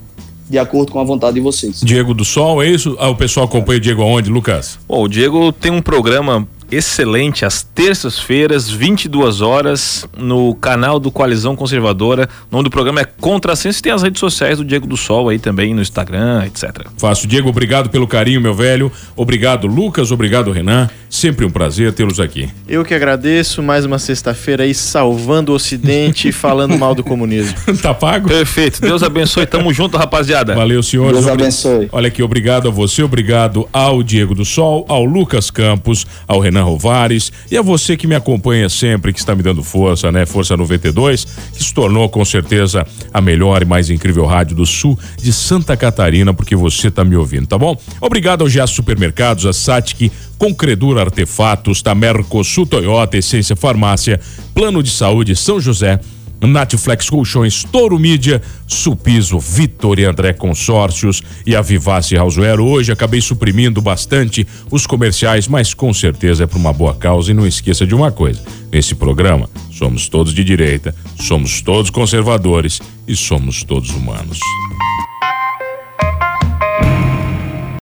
de 0.50 0.58
acordo 0.58 0.91
com 0.91 1.00
a 1.00 1.04
vontade 1.04 1.36
de 1.36 1.41
vocês. 1.41 1.82
Diego 1.82 2.14
do 2.14 2.26
Sol, 2.26 2.64
é 2.64 2.68
isso? 2.68 2.95
Ah, 3.00 3.10
o 3.10 3.16
pessoal 3.16 3.45
acompanha 3.45 3.78
o 3.78 3.82
Diego 3.82 4.02
aonde, 4.02 4.32
Lucas? 4.32 4.80
Bom, 4.88 5.04
o 5.04 5.08
Diego 5.08 5.52
tem 5.52 5.72
um 5.72 5.82
programa 5.82 6.47
excelente 6.72 7.45
às 7.45 7.63
terças-feiras, 7.63 8.70
22 8.70 9.41
horas, 9.41 10.05
no 10.17 10.53
canal 10.55 10.99
do 10.99 11.11
Coalizão 11.11 11.55
Conservadora. 11.55 12.30
O 12.51 12.55
nome 12.55 12.65
do 12.65 12.70
programa 12.70 13.01
é 13.01 13.05
Contrassenso 13.05 13.80
e 13.80 13.82
tem 13.82 13.91
as 13.91 14.03
redes 14.03 14.20
sociais 14.20 14.57
do 14.57 14.65
Diego 14.65 14.88
do 14.88 14.97
Sol 14.97 15.30
aí 15.30 15.39
também, 15.39 15.74
no 15.74 15.82
Instagram, 15.82 16.45
etc. 16.45 16.88
Faço. 16.97 17.28
Diego, 17.28 17.49
obrigado 17.49 17.89
pelo 17.89 18.07
carinho, 18.07 18.41
meu 18.41 18.53
velho. 18.53 18.91
Obrigado, 19.15 19.67
Lucas. 19.67 20.11
Obrigado, 20.11 20.51
Renan. 20.51 20.89
Sempre 21.09 21.45
um 21.45 21.49
prazer 21.49 21.91
tê-los 21.91 22.20
aqui. 22.20 22.49
Eu 22.67 22.86
que 22.86 22.93
agradeço. 22.93 23.63
Mais 23.63 23.84
uma 23.84 23.97
sexta-feira 23.97 24.63
aí 24.63 24.74
salvando 24.74 25.51
o 25.51 25.55
Ocidente 25.55 26.30
e 26.30 26.32
falando 26.32 26.78
mal 26.78 26.93
do 26.93 27.03
comunismo. 27.03 27.57
tá 27.82 27.93
pago? 27.93 28.28
Perfeito. 28.28 28.80
Deus 28.80 29.01
abençoe. 29.01 29.45
Tamo 29.45 29.74
junto, 29.74 29.97
rapaziada. 29.97 30.53
Valeu, 30.53 30.84
senhores. 30.84 31.13
Deus 31.13 31.28
abençoe. 31.28 31.89
Olha 31.91 32.07
aqui, 32.07 32.22
obrigado 32.22 32.67
a 32.67 32.72
você, 32.72 33.01
obrigado 33.01 33.67
ao 33.74 34.03
Diego 34.03 34.36
do 34.36 34.45
Sol, 34.45 34.86
ao 34.88 35.03
Lucas 35.03 35.49
Campos, 35.49 36.05
ao 36.28 36.39
Renan 36.39 36.59
Rovares 36.62 37.32
e 37.49 37.57
a 37.57 37.62
você 37.62 37.95
que 37.95 38.07
me 38.07 38.16
acompanha 38.16 38.70
sempre, 38.70 39.14
que 39.14 39.20
está 39.20 39.36
me 39.36 39.43
dando 39.43 39.64
força, 39.64 40.12
né? 40.12 40.26
Força 40.26 40.55
92, 40.55 41.26
que 41.55 41.64
se 41.64 41.74
tornou 41.74 42.10
com 42.10 42.24
certeza 42.24 42.86
a 43.14 43.22
melhor 43.22 43.62
e 43.62 43.66
mais 43.66 43.89
incrível 43.89 44.26
rádio 44.26 44.55
do 44.55 44.66
sul 44.66 44.97
de 45.22 45.32
Santa 45.34 45.76
Catarina, 45.76 46.34
porque 46.34 46.55
você 46.55 46.88
está 46.88 47.03
me 47.03 47.16
ouvindo, 47.16 47.47
tá 47.47 47.57
bom? 47.57 47.78
Obrigado 48.01 48.41
ao 48.41 48.49
Giaço 48.49 48.76
Supermercados, 48.76 49.45
a 49.45 49.53
Satic, 49.53 50.12
Concredura 50.38 51.01
Artefatos, 51.01 51.82
da 51.82 51.93
Mercosul 51.93 52.66
Toyota, 52.66 53.18
Essência 53.18 53.55
Farmácia, 53.55 54.20
Plano 54.53 54.82
de 54.82 54.89
Saúde 54.89 55.36
São 55.36 55.60
José, 55.60 55.99
Natflex 56.48 57.10
Colchões, 57.10 57.64
Toro 57.64 58.00
Mídia, 58.00 58.42
Supiso, 58.68 59.40
Vitor 59.40 60.00
e 60.00 60.06
André 60.06 60.34
Consórcios 60.34 61.22
e 61.46 61.56
a 61.56 61.62
Vivace 61.62 62.16
Houseware. 62.16 62.62
Hoje 62.62 62.92
acabei 62.92 63.22
suprimindo 63.22 63.82
bastante 63.82 64.48
os 64.72 64.88
comerciais, 64.88 65.48
mas 65.48 65.74
com 65.74 65.94
certeza 65.94 66.44
é 66.44 66.48
por 66.48 66.58
uma 66.58 66.74
boa 66.74 66.96
causa. 66.96 67.32
E 67.32 67.34
não 67.34 67.46
esqueça 67.46 67.86
de 67.86 67.94
uma 67.94 68.12
coisa: 68.12 68.42
nesse 68.72 68.96
programa, 68.96 69.50
somos 69.72 70.08
todos 70.08 70.34
de 70.34 70.44
direita, 70.44 70.96
somos 71.20 71.62
todos 71.62 71.90
conservadores 71.90 72.82
e 73.08 73.16
somos 73.16 73.64
todos 73.64 73.90
humanos. 73.92 74.40